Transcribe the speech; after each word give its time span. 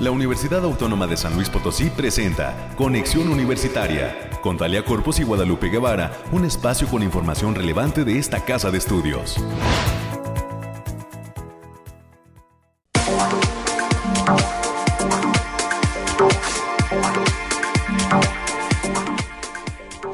La 0.00 0.10
Universidad 0.10 0.64
Autónoma 0.64 1.06
de 1.06 1.14
San 1.14 1.34
Luis 1.34 1.50
Potosí 1.50 1.90
presenta 1.90 2.70
Conexión 2.74 3.28
Universitaria 3.28 4.30
con 4.40 4.56
Talia 4.56 4.82
Corpus 4.82 5.20
y 5.20 5.24
Guadalupe 5.24 5.68
Guevara, 5.68 6.10
un 6.32 6.46
espacio 6.46 6.88
con 6.88 7.02
información 7.02 7.54
relevante 7.54 8.02
de 8.02 8.18
esta 8.18 8.42
casa 8.42 8.70
de 8.70 8.78
estudios. 8.78 9.36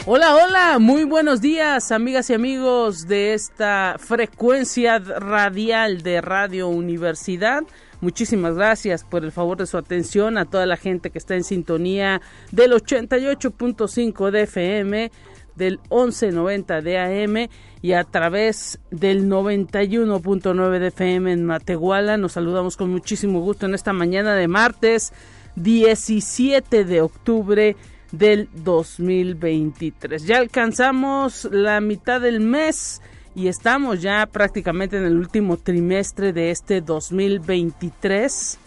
Hola, 0.04 0.34
hola, 0.34 0.78
muy 0.80 1.04
buenos 1.04 1.40
días 1.40 1.92
amigas 1.92 2.28
y 2.30 2.34
amigos 2.34 3.06
de 3.06 3.34
esta 3.34 3.94
frecuencia 4.00 4.98
radial 4.98 6.02
de 6.02 6.20
Radio 6.20 6.66
Universidad. 6.66 7.62
Muchísimas 8.06 8.54
gracias 8.54 9.02
por 9.02 9.24
el 9.24 9.32
favor 9.32 9.58
de 9.58 9.66
su 9.66 9.76
atención 9.76 10.38
a 10.38 10.44
toda 10.44 10.64
la 10.64 10.76
gente 10.76 11.10
que 11.10 11.18
está 11.18 11.34
en 11.34 11.42
sintonía 11.42 12.22
del 12.52 12.70
88.5 12.70 14.30
de 14.30 14.42
FM, 14.42 15.10
del 15.56 15.80
1190 15.90 16.82
de 16.82 16.98
AM 17.00 17.48
y 17.82 17.94
a 17.94 18.04
través 18.04 18.78
del 18.92 19.28
91.9 19.28 20.78
de 20.78 20.86
FM 20.86 21.32
en 21.32 21.44
Matehuala. 21.46 22.16
Nos 22.16 22.34
saludamos 22.34 22.76
con 22.76 22.90
muchísimo 22.90 23.40
gusto 23.40 23.66
en 23.66 23.74
esta 23.74 23.92
mañana 23.92 24.36
de 24.36 24.46
martes 24.46 25.12
17 25.56 26.84
de 26.84 27.00
octubre 27.00 27.74
del 28.12 28.48
2023. 28.54 30.24
Ya 30.24 30.38
alcanzamos 30.38 31.48
la 31.50 31.80
mitad 31.80 32.20
del 32.20 32.38
mes 32.38 33.02
y 33.36 33.48
estamos 33.48 34.00
ya 34.00 34.24
prácticamente 34.24 34.96
en 34.96 35.04
el 35.04 35.18
último 35.18 35.58
trimestre 35.58 36.32
de 36.32 36.50
este 36.50 36.80
2023 36.80 38.58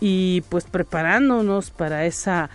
y 0.00 0.42
pues 0.48 0.64
preparándonos 0.64 1.70
para 1.70 2.04
esa 2.04 2.50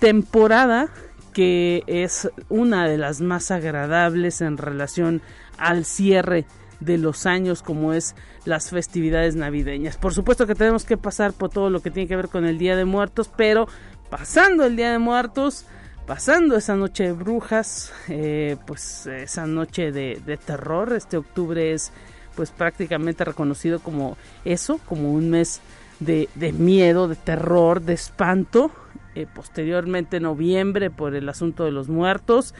temporada 0.00 0.88
que 1.34 1.82
es 1.86 2.30
una 2.48 2.88
de 2.88 2.96
las 2.96 3.20
más 3.20 3.50
agradables 3.50 4.40
en 4.40 4.56
relación 4.56 5.20
al 5.58 5.84
cierre 5.84 6.46
de 6.80 6.96
los 6.96 7.26
años 7.26 7.62
como 7.62 7.92
es 7.92 8.14
las 8.46 8.70
festividades 8.70 9.36
navideñas. 9.36 9.98
Por 9.98 10.14
supuesto 10.14 10.46
que 10.46 10.54
tenemos 10.54 10.86
que 10.86 10.96
pasar 10.96 11.34
por 11.34 11.50
todo 11.50 11.68
lo 11.68 11.80
que 11.80 11.90
tiene 11.90 12.08
que 12.08 12.16
ver 12.16 12.28
con 12.28 12.46
el 12.46 12.56
Día 12.56 12.74
de 12.74 12.86
Muertos, 12.86 13.30
pero 13.36 13.68
pasando 14.08 14.64
el 14.64 14.76
Día 14.76 14.90
de 14.90 14.98
Muertos, 14.98 15.66
pasando 16.06 16.56
esa 16.56 16.76
noche 16.76 17.04
de 17.04 17.12
brujas, 17.12 17.92
eh, 18.08 18.56
pues 18.66 19.06
esa 19.06 19.46
noche 19.46 19.92
de, 19.92 20.38
terror. 20.44 20.92
Este 20.92 21.16
octubre 21.16 21.72
es 21.72 21.92
pues 22.34 22.50
prácticamente 22.50 23.24
reconocido 23.24 23.80
como 23.80 24.16
eso, 24.44 24.78
como 24.86 25.12
un 25.12 25.30
mes 25.30 25.60
de, 26.00 26.28
miedo, 26.52 27.08
de 27.08 27.16
terror, 27.16 27.82
de 27.82 27.94
espanto. 27.94 28.70
Eh, 29.14 29.26
posteriormente 29.32 30.20
noviembre 30.20 30.88
por 30.88 31.14
el 31.14 31.28
asunto 31.28 31.66
de 31.66 31.70
los 31.70 31.90
muertos 31.90 32.54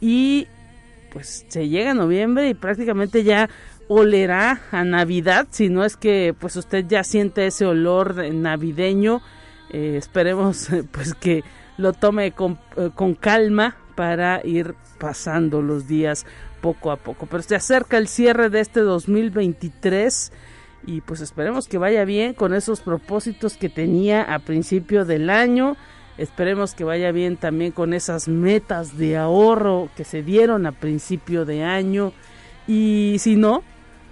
y 0.00 0.46
pues 1.12 1.44
se 1.48 1.68
llega 1.68 1.90
a 1.90 1.94
noviembre 1.94 2.48
y 2.48 2.54
prácticamente 2.54 3.24
ya 3.24 3.50
olerá 3.88 4.62
a 4.70 4.84
Navidad, 4.84 5.48
si 5.50 5.68
no 5.68 5.84
es 5.84 5.98
que 5.98 6.34
pues 6.38 6.56
usted 6.56 6.86
ya 6.88 7.04
siente 7.04 7.46
ese 7.46 7.66
olor 7.66 8.32
navideño. 8.32 9.20
Eh, 9.70 9.96
esperemos 9.98 10.68
pues 10.92 11.12
que 11.12 11.44
lo 11.78 11.94
tome 11.94 12.26
eh, 12.26 12.32
con, 12.32 12.58
calma 13.14 13.76
para 13.94 14.42
ir 14.44 14.74
pasando 14.98 15.62
los 15.62 15.88
días 15.88 16.26
poco 16.60 16.90
a 16.90 16.96
poco. 16.96 17.24
Pero 17.26 17.42
se 17.42 17.56
acerca 17.56 17.96
el 17.96 18.08
cierre 18.08 18.50
de 18.50 18.60
este 18.60 18.80
2023 18.80 20.30
y 20.86 21.00
pues 21.00 21.22
esperemos 21.22 21.66
que 21.68 21.78
vaya 21.78 22.04
bien 22.04 22.34
con 22.34 22.52
esos 22.52 22.80
propósitos 22.80 23.56
que 23.56 23.70
tenía 23.70 24.22
a 24.22 24.40
principio 24.40 25.06
del 25.06 25.30
año. 25.30 25.76
Esperemos 26.18 26.74
que 26.74 26.84
vaya 26.84 27.12
bien 27.12 27.36
también 27.36 27.72
con 27.72 27.94
esas 27.94 28.28
metas 28.28 28.98
de 28.98 29.16
ahorro 29.16 29.88
que 29.96 30.04
se 30.04 30.22
dieron 30.22 30.66
a 30.66 30.72
principio 30.72 31.44
de 31.44 31.62
año. 31.62 32.12
Y 32.66 33.16
si 33.20 33.36
no, 33.36 33.62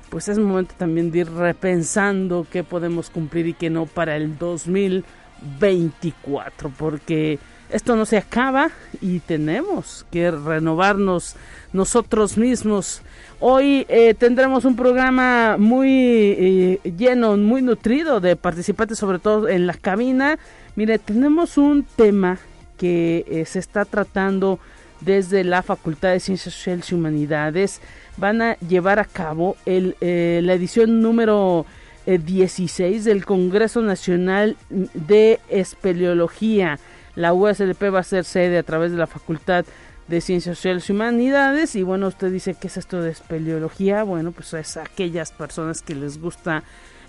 pues 0.09 0.29
es 0.29 0.39
momento 0.39 0.77
también 0.79 1.11
de 1.11 1.19
ir 1.21 1.33
repensando 1.33 2.47
qué 2.51 2.63
podemos 2.63 3.09
cumplir 3.11 3.47
y 3.49 3.55
qué 3.55 3.71
no 3.71 3.87
para 3.87 4.17
el 4.17 4.39
2024. 4.39 6.71
Porque 6.77 7.41
esto 7.71 7.97
no 7.97 8.07
se 8.07 8.17
acaba 8.17 8.71
y 9.01 9.21
tenemos 9.21 10.07
que 10.11 10.31
renovarnos 10.31 11.35
nosotros 11.73 12.39
mismos. 12.39 13.03
Hoy 13.41 13.85
eh, 13.89 14.15
tendremos 14.15 14.65
un 14.65 14.77
programa 14.77 15.57
muy 15.59 15.91
eh, 15.91 16.81
lleno, 16.97 17.37
muy 17.37 17.63
nutrido 17.63 18.21
de 18.21 18.37
participantes, 18.37 18.99
sobre 18.99 19.19
todo 19.19 19.49
en 19.49 19.67
la 19.67 19.75
cabina. 19.75 20.39
Mire, 20.75 20.99
tenemos 20.99 21.59
un 21.59 21.85
tema 21.85 22.39
que 22.79 23.25
eh, 23.29 23.45
se 23.47 23.59
está 23.59 23.85
tratando 23.85 24.59
desde 25.01 25.45
la 25.45 25.63
Facultad 25.63 26.13
de 26.13 26.21
Ciencias 26.21 26.55
Sociales 26.55 26.91
y 26.91 26.95
Humanidades. 26.95 27.81
Van 28.17 28.41
a 28.41 28.55
llevar 28.61 28.99
a 28.99 29.05
cabo 29.05 29.57
la 29.67 30.55
edición 30.55 31.03
número 31.03 31.67
16 32.07 33.05
del 33.05 33.27
Congreso 33.27 33.83
Nacional 33.83 34.57
de 34.71 35.39
Espeleología 35.51 36.79
la 37.17 37.33
USLP 37.33 37.93
va 37.93 38.01
a 38.01 38.05
ser 38.05 38.25
sede 38.25 38.59
a 38.59 38.63
través 38.63 38.93
de 38.93 38.99
la 38.99 39.07
Facultad 39.07 39.65
de 40.07 40.21
Ciencias 40.21 40.57
Sociales 40.57 40.89
y 40.89 40.93
Humanidades. 40.93 41.75
Y 41.75 41.83
bueno, 41.83 42.07
usted 42.07 42.31
dice, 42.31 42.55
¿qué 42.55 42.69
es 42.69 42.77
esto 42.77 43.03
de 43.03 43.11
espeleología? 43.11 44.05
Bueno, 44.05 44.33
pues 44.33 44.55
es 44.55 44.77
aquellas 44.77 45.33
personas 45.33 45.83
que 45.83 45.95
les 45.95 46.21
gusta 46.21 46.63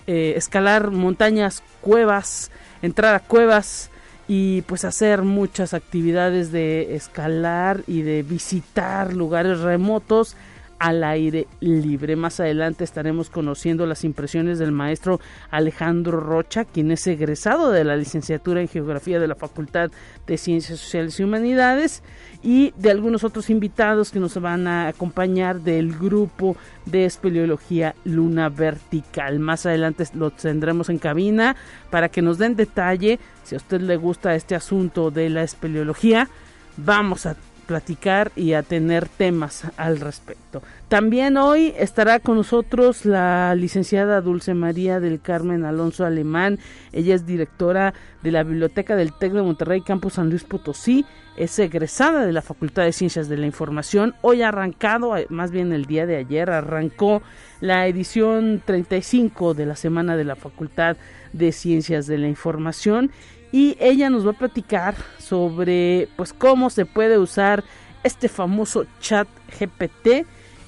eh, 0.08 0.34
escalar 0.36 0.92
montañas, 0.92 1.62
cuevas, 1.82 2.50
entrar 2.82 3.14
a 3.14 3.20
cuevas 3.20 3.92
y 4.28 4.62
pues 4.64 4.84
hacer 4.86 5.22
muchas 5.22 5.74
actividades 5.74 6.52
de 6.52 6.96
escalar 6.96 7.84
y 7.88 8.02
de 8.02 8.24
visitar 8.24 9.14
lugares 9.14 9.60
remotos 9.60 10.36
al 10.80 11.04
aire 11.04 11.48
libre. 11.60 12.16
Más 12.16 12.40
adelante 12.40 12.84
estaremos 12.84 13.30
conociendo 13.30 13.86
las 13.86 14.04
impresiones 14.04 14.60
del 14.60 14.72
maestro 14.72 15.20
Alejandro 15.52 16.20
Rocha, 16.20 16.66
quien 16.66 16.92
es 16.92 17.06
egresado 17.08 17.72
de 17.72 17.84
la 17.84 17.96
licenciatura 17.96 18.62
en 18.62 18.68
Geografía 18.68 19.20
de 19.20 19.28
la 19.28 19.36
Facultad 19.36 19.92
de 20.26 20.38
Ciencias 20.38 20.80
Sociales 20.80 21.20
y 21.20 21.24
Humanidades 21.24 22.04
y 22.44 22.74
de 22.78 22.92
algunos 22.92 23.24
otros 23.24 23.50
invitados 23.50 24.12
que 24.12 24.20
nos 24.20 24.40
van 24.40 24.68
a 24.68 24.88
acompañar 24.88 25.62
del 25.62 25.98
grupo 25.98 26.56
de 26.86 27.06
espeleología 27.06 27.96
Luna 28.06 28.50
Vertical. 28.50 29.40
Más 29.40 29.66
adelante 29.66 30.06
lo 30.14 30.32
tendremos 30.32 30.90
en 30.90 31.00
cabina 31.00 31.56
para 31.90 32.10
que 32.10 32.22
nos 32.22 32.38
den 32.38 32.56
detalle 32.56 33.20
si 33.44 33.56
a 33.56 33.58
usted 33.58 33.82
le 33.82 33.98
gusta 33.98 34.36
este 34.36 34.56
asunto 34.56 35.12
de 35.12 35.30
la 35.30 35.44
espeleología. 35.44 36.30
Vamos 36.78 37.26
a 37.26 37.36
platicar 37.68 38.32
y 38.36 38.54
a 38.54 38.64
tener 38.64 39.08
temas 39.08 39.66
al 39.78 40.00
respecto. 40.00 40.64
También 40.88 41.36
hoy 41.36 41.74
estará 41.78 42.20
con 42.20 42.38
nosotros 42.38 43.06
la 43.06 43.54
licenciada 43.56 44.22
Dulce 44.22 44.54
María 44.54 45.02
del 45.02 45.20
Carmen 45.20 45.66
Alonso 45.66 46.06
Alemán. 46.06 46.60
Ella 46.94 47.14
es 47.14 47.26
directora 47.26 47.94
de 48.24 48.32
la 48.32 48.44
Biblioteca 48.44 48.96
del 48.96 49.12
TEC 49.14 49.34
de 49.34 49.42
Monterrey, 49.42 49.82
Campus 49.82 50.14
San 50.14 50.30
Luis 50.30 50.46
Potosí. 50.46 51.06
Es 51.36 51.60
egresada 51.60 52.26
de 52.26 52.32
la 52.32 52.42
Facultad 52.42 52.84
de 52.84 52.94
Ciencias 52.94 53.28
de 53.28 53.38
la 53.38 53.46
Información. 53.46 54.16
Hoy 54.22 54.42
ha 54.42 54.48
arrancado, 54.48 55.16
eh, 55.18 55.28
más 55.30 55.52
bien 55.52 55.74
el 55.74 55.86
día 55.86 56.06
de 56.06 56.16
ayer, 56.16 56.50
arrancó 56.50 57.22
la 57.60 57.86
edición 57.86 58.62
35 58.66 59.54
de 59.54 59.66
la 59.66 59.76
Semana 59.76 60.16
de 60.16 60.24
la 60.24 60.36
Facultad 60.36 60.98
de 61.34 61.52
Ciencias 61.52 62.08
de 62.08 62.18
la 62.18 62.28
Información 62.28 63.12
y 63.52 63.78
ella 63.80 64.10
nos 64.10 64.26
va 64.26 64.32
a 64.32 64.38
platicar 64.38 64.96
sobre 65.20 66.10
pues 66.16 66.34
cómo 66.34 66.70
se 66.70 66.86
puede 66.86 67.18
usar 67.18 67.64
este 68.04 68.30
famoso 68.30 68.86
chat 69.00 69.28
GPT 69.60 70.26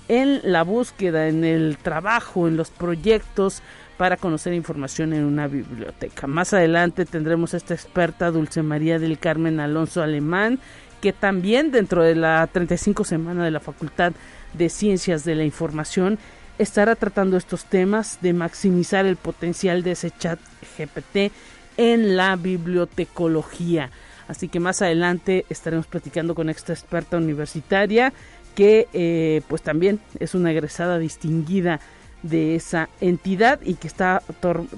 en 0.08 0.42
la 0.44 0.64
búsqueda, 0.64 1.28
en 1.28 1.44
el 1.44 1.78
trabajo, 1.78 2.48
en 2.48 2.58
los 2.58 2.70
proyectos 2.72 3.62
para 3.98 4.18
conocer 4.18 4.54
información 4.54 5.14
en 5.14 5.26
una 5.26 5.48
biblioteca. 5.48 6.26
Más 6.26 6.54
adelante 6.54 7.06
tendremos 7.06 7.54
a 7.54 7.58
esta 7.58 7.74
experta 7.74 8.32
Dulce 8.32 8.64
María 8.64 8.98
del 8.98 9.20
Carmen 9.20 9.60
Alonso 9.60 10.02
Alemán, 10.02 10.60
que 11.02 11.14
también 11.14 11.72
dentro 11.72 12.04
de 12.04 12.16
la 12.16 12.48
35 12.48 13.04
semana 13.04 13.44
de 13.44 13.52
la 13.52 13.60
Facultad 13.60 14.14
de 14.54 14.70
Ciencias 14.70 15.24
de 15.26 15.36
la 15.36 15.44
Información 15.44 16.18
estará 16.58 16.96
tratando 16.96 17.38
estos 17.38 17.66
temas 17.66 18.20
de 18.22 18.34
maximizar 18.34 19.06
el 19.06 19.16
potencial 19.16 19.82
de 19.82 19.92
ese 19.92 20.12
chat 20.12 20.40
GPT 20.78 21.32
en 21.80 22.18
la 22.18 22.36
bibliotecología. 22.36 23.90
Así 24.28 24.50
que 24.50 24.60
más 24.60 24.82
adelante 24.82 25.46
estaremos 25.50 25.88
platicando 25.88 26.36
con 26.36 26.50
esta 26.50 26.74
experta 26.74 27.16
universitaria 27.16 28.12
que 28.54 28.90
eh, 28.92 29.42
pues 29.48 29.62
también 29.62 30.02
es 30.20 30.36
una 30.36 30.52
egresada 30.52 31.00
distinguida 31.00 31.80
de 32.22 32.56
esa 32.56 32.90
entidad 33.00 33.62
y 33.64 33.76
que 33.76 33.88
está 33.88 34.22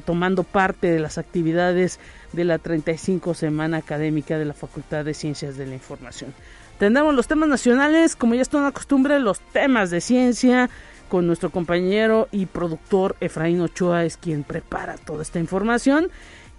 tomando 0.05 0.43
parte 0.43 0.91
de 0.91 0.99
las 0.99 1.17
actividades 1.17 1.99
de 2.33 2.43
la 2.43 2.59
35 2.59 3.33
semana 3.33 3.77
académica 3.77 4.37
de 4.37 4.45
la 4.45 4.53
Facultad 4.53 5.03
de 5.03 5.15
Ciencias 5.15 5.57
de 5.57 5.65
la 5.65 5.73
Información. 5.73 6.35
Tendremos 6.77 7.15
los 7.15 7.27
temas 7.27 7.49
nacionales, 7.49 8.15
como 8.15 8.35
ya 8.35 8.43
es 8.43 8.53
una 8.53 8.71
costumbre, 8.71 9.19
los 9.19 9.39
temas 9.39 9.89
de 9.89 10.01
ciencia, 10.01 10.69
con 11.09 11.27
nuestro 11.27 11.49
compañero 11.49 12.29
y 12.31 12.45
productor 12.45 13.17
Efraín 13.19 13.59
Ochoa, 13.59 14.05
es 14.05 14.17
quien 14.17 14.43
prepara 14.43 14.95
toda 14.97 15.23
esta 15.23 15.39
información. 15.39 16.09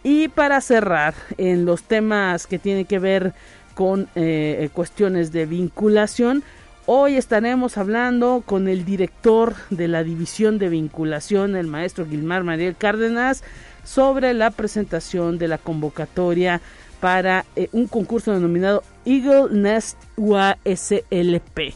Y 0.02 0.28
para 0.28 0.60
cerrar 0.60 1.14
en 1.38 1.64
los 1.64 1.84
temas 1.84 2.46
que 2.46 2.58
tienen 2.58 2.86
que 2.86 2.98
ver 2.98 3.34
con 3.74 4.08
eh, 4.14 4.68
cuestiones 4.72 5.32
de 5.32 5.46
vinculación, 5.46 6.42
hoy 6.86 7.16
estaremos 7.16 7.78
hablando 7.78 8.42
con 8.44 8.68
el 8.68 8.84
director 8.84 9.54
de 9.70 9.88
la 9.88 10.02
división 10.02 10.58
de 10.58 10.68
vinculación, 10.68 11.54
el 11.54 11.68
maestro 11.68 12.06
Gilmar 12.06 12.42
Mariel 12.42 12.76
Cárdenas, 12.76 13.44
sobre 13.84 14.34
la 14.34 14.50
presentación 14.50 15.38
de 15.38 15.48
la 15.48 15.58
convocatoria 15.58 16.60
para 17.00 17.44
eh, 17.56 17.68
un 17.72 17.86
concurso 17.86 18.32
denominado 18.32 18.82
Eagle 19.04 19.48
Nest 19.50 19.98
UASLP 20.16 21.74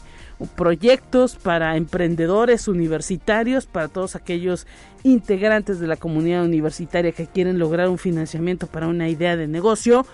proyectos 0.55 1.35
para 1.35 1.77
emprendedores 1.77 2.67
universitarios, 2.67 3.65
para 3.65 3.87
todos 3.87 4.15
aquellos 4.15 4.67
integrantes 5.03 5.79
de 5.79 5.87
la 5.87 5.97
comunidad 5.97 6.43
universitaria 6.43 7.11
que 7.11 7.27
quieren 7.27 7.59
lograr 7.59 7.89
un 7.89 7.97
financiamiento 7.97 8.67
para 8.67 8.87
una 8.87 9.09
idea 9.09 9.35
de 9.35 9.47
negocio. 9.47 10.05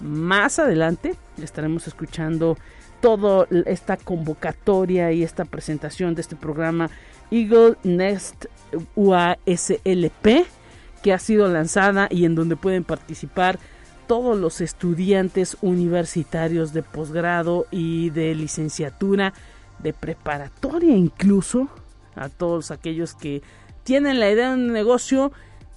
Más 0.00 0.58
adelante 0.58 1.14
estaremos 1.42 1.86
escuchando 1.86 2.56
toda 3.00 3.46
esta 3.66 3.96
convocatoria 3.96 5.12
y 5.12 5.22
esta 5.22 5.44
presentación 5.44 6.14
de 6.14 6.22
este 6.22 6.36
programa 6.36 6.90
Eagle 7.30 7.76
Next 7.84 8.46
UASLP 8.96 10.46
que 11.02 11.12
ha 11.12 11.18
sido 11.18 11.48
lanzada 11.48 12.08
y 12.10 12.24
en 12.24 12.34
donde 12.34 12.56
pueden 12.56 12.82
participar 12.82 13.58
todos 14.08 14.36
los 14.38 14.60
estudiantes 14.60 15.56
universitarios 15.60 16.72
de 16.72 16.82
posgrado 16.82 17.66
y 17.70 18.10
de 18.10 18.34
licenciatura 18.34 19.34
de 19.82 19.92
preparatoria 19.92 20.96
incluso 20.96 21.68
a 22.14 22.28
todos 22.28 22.70
aquellos 22.70 23.14
que 23.14 23.42
tienen 23.84 24.20
la 24.20 24.30
idea 24.30 24.50
de 24.50 24.54
un 24.54 24.72
negocio, 24.72 25.32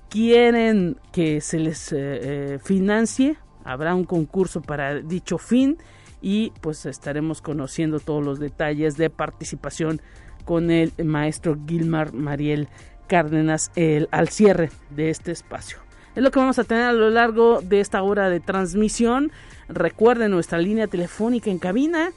quieren 0.09 0.98
que 1.13 1.39
se 1.39 1.59
les 1.59 1.94
eh, 1.94 1.98
eh, 2.00 2.59
financie, 2.62 3.38
habrá 3.63 3.95
un 3.95 4.03
concurso 4.03 4.62
para 4.62 4.95
dicho 4.95 5.38
fin 5.38 5.77
y 6.21 6.51
pues 6.62 6.86
estaremos 6.86 7.42
conociendo 7.42 8.00
todos 8.00 8.24
los 8.24 8.39
detalles 8.39 8.98
de 8.98 9.09
participación 9.09 10.01
con 10.44 10.71
el 10.71 10.92
maestro 11.03 11.57
Gilmar 11.68 12.13
Mariel 12.13 12.68
Cárdenas 13.07 13.71
el, 13.75 14.09
al 14.12 14.30
cierre 14.30 14.71
de 14.89 15.09
este 15.09 15.31
espacio. 15.31 15.77
Es 16.15 16.24
lo 16.24 16.31
que 16.31 16.39
vamos 16.39 16.59
a 16.59 16.65
tener 16.65 16.83
a 16.83 16.94
lo 16.94 17.09
largo 17.09 17.62
de 17.62 17.80
esta 17.80 18.03
hora 18.03 18.30
de 18.30 18.42
transmisión. 18.42 19.31
Recuerden 19.69 20.31
nuestra 20.31 20.57
línea 20.57 20.88
telefónica 20.88 21.50
en 21.50 21.59
cabina 21.59 22.12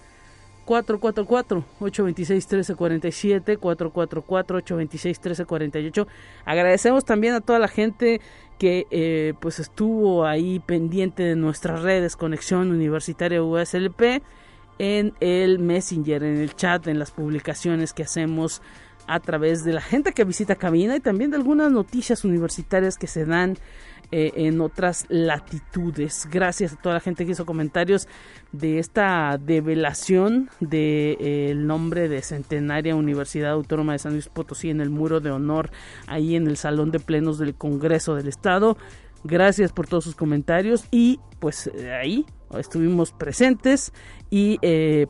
444-826-1347, 0.64 3.58
444-826-1348. 3.58 6.06
Agradecemos 6.44 7.04
también 7.04 7.34
a 7.34 7.40
toda 7.40 7.58
la 7.58 7.68
gente 7.68 8.20
que 8.58 8.86
eh, 8.90 9.34
pues 9.40 9.58
estuvo 9.58 10.26
ahí 10.26 10.60
pendiente 10.60 11.22
de 11.22 11.36
nuestras 11.36 11.82
redes 11.82 12.16
Conexión 12.16 12.70
Universitaria 12.70 13.42
USLP 13.42 14.22
en 14.78 15.12
el 15.20 15.58
Messenger, 15.58 16.22
en 16.22 16.36
el 16.36 16.54
chat, 16.54 16.86
en 16.86 16.98
las 16.98 17.10
publicaciones 17.10 17.92
que 17.92 18.02
hacemos 18.02 18.62
a 19.06 19.20
través 19.20 19.64
de 19.64 19.72
la 19.72 19.80
gente 19.80 20.12
que 20.12 20.24
visita 20.24 20.56
cabina 20.56 20.96
y 20.96 21.00
también 21.00 21.30
de 21.30 21.36
algunas 21.36 21.70
noticias 21.70 22.24
universitarias 22.24 22.96
que 22.96 23.06
se 23.06 23.26
dan 23.26 23.58
eh, 24.16 24.46
en 24.46 24.60
otras 24.60 25.06
latitudes. 25.08 26.28
Gracias 26.30 26.72
a 26.72 26.76
toda 26.76 26.94
la 26.94 27.00
gente 27.00 27.26
que 27.26 27.32
hizo 27.32 27.44
comentarios 27.44 28.06
de 28.52 28.78
esta 28.78 29.40
develación 29.44 30.50
del 30.60 30.70
de, 30.70 31.16
eh, 31.18 31.54
nombre 31.56 32.08
de 32.08 32.22
Centenaria 32.22 32.94
Universidad 32.94 33.50
Autónoma 33.50 33.94
de 33.94 33.98
San 33.98 34.12
Luis 34.12 34.28
Potosí 34.28 34.70
en 34.70 34.80
el 34.80 34.88
muro 34.88 35.18
de 35.18 35.32
honor 35.32 35.72
ahí 36.06 36.36
en 36.36 36.46
el 36.46 36.56
Salón 36.56 36.92
de 36.92 37.00
Plenos 37.00 37.38
del 37.38 37.56
Congreso 37.56 38.14
del 38.14 38.28
Estado. 38.28 38.76
Gracias 39.24 39.72
por 39.72 39.88
todos 39.88 40.04
sus 40.04 40.14
comentarios 40.14 40.84
y 40.92 41.18
pues 41.40 41.68
eh, 41.74 41.92
ahí 41.92 42.24
estuvimos 42.56 43.10
presentes 43.10 43.92
y 44.30 44.60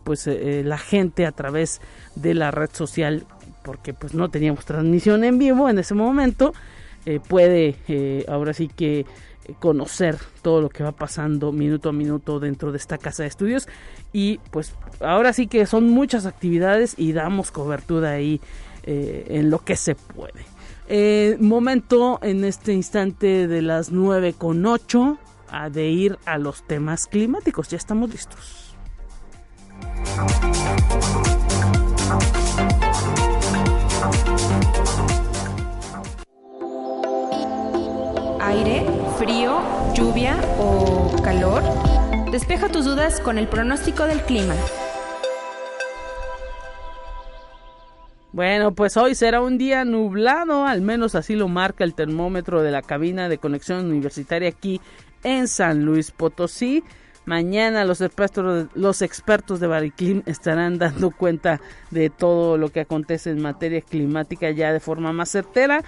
pues 0.03 0.27
la 0.27 0.79
gente 0.79 1.27
a 1.27 1.33
través 1.33 1.83
de 2.15 2.33
la 2.33 2.51
red 2.51 2.71
social 2.73 3.27
porque 3.63 3.93
pues 3.93 4.15
no 4.15 4.31
teníamos 4.31 4.65
transmisión 4.65 5.25
en 5.25 5.39
vivo 5.39 5.69
en 5.69 5.79
ese 5.79 5.93
momento 5.93 6.55
eh, 7.07 7.21
puede 7.21 7.77
eh, 7.89 8.25
ahora 8.29 8.55
sí 8.55 8.69
que 8.69 9.01
eh, 9.01 9.07
conocer 9.61 10.17
todo 10.43 10.61
lo 10.61 10.69
que 10.69 10.83
va 10.83 10.93
pasando 10.93 11.53
minuto 11.53 11.91
a 11.91 11.93
minuto 11.93 12.41
dentro 12.41 12.73
de 12.73 12.79
esta 12.79 12.99
casa 12.99 13.23
de 13.23 13.29
estudios. 13.29 13.69
Y 14.13 14.39
pues 14.51 14.75
ahora 15.01 15.33
sí 15.33 15.47
que 15.47 15.67
son 15.67 15.91
muchas 15.91 16.27
actividades 16.27 16.95
y 16.97 17.13
damos 17.13 17.51
cobertura 17.51 18.13
ahí 18.13 18.41
en 18.87 19.49
lo 19.49 19.65
que 19.65 19.77
se 19.77 19.95
puede. 19.95 21.39
Momento 21.41 22.19
en 22.23 22.45
este 22.45 22.75
instante 22.75 23.49
de 23.49 23.63
las 23.63 23.91
9 23.91 24.35
con 24.35 24.67
8 24.67 25.17
a 25.49 25.71
de 25.71 25.89
ir 25.89 26.19
a 26.27 26.37
los 26.37 26.67
temas 26.67 27.07
climáticos. 27.07 27.69
Ya 27.69 27.79
estamos 27.79 28.11
listos 28.11 28.77
aire, 38.55 38.87
frío, 39.19 39.61
lluvia 39.95 40.37
o 40.59 41.11
calor? 41.23 41.63
Despeja 42.31 42.69
tus 42.69 42.85
dudas 42.85 43.21
con 43.21 43.37
el 43.39 43.49
pronóstico 43.49 44.05
del 44.05 44.23
clima. 44.23 44.55
Bueno, 48.33 48.73
pues 48.73 48.97
hoy 48.97 49.15
será 49.15 49.41
un 49.41 49.59
día 49.59 49.85
nublado, 49.85 50.67
al 50.67 50.83
menos 50.83 51.15
así 51.15 51.35
lo 51.35 51.49
marca 51.49 51.85
el 51.85 51.95
termómetro 51.95 52.63
de 52.63 52.71
la 52.71 52.83
cabina 52.83 53.29
de 53.29 53.39
conexión 53.39 53.87
universitaria 53.87 54.49
aquí 54.49 54.81
en 55.23 55.49
San 55.49 55.85
Luis 55.85 56.11
Potosí. 56.11 56.83
Mañana 57.27 57.85
los 57.85 58.01
expertos, 58.03 58.67
los 58.75 59.03
expertos 59.03 59.59
de 59.59 59.67
Bariclim 59.67 60.23
estarán 60.27 60.79
dando 60.79 61.11
cuenta 61.11 61.61
de 61.91 62.11
todo 62.11 62.59
lo 62.59 62.71
que 62.71 62.81
acontece 62.81 63.31
en 63.31 63.41
materia 63.41 63.81
climática 63.81 64.51
ya 64.51 64.73
de 64.73 64.81
forma 64.81 65.13
más 65.13 65.31
certera. 65.31 65.83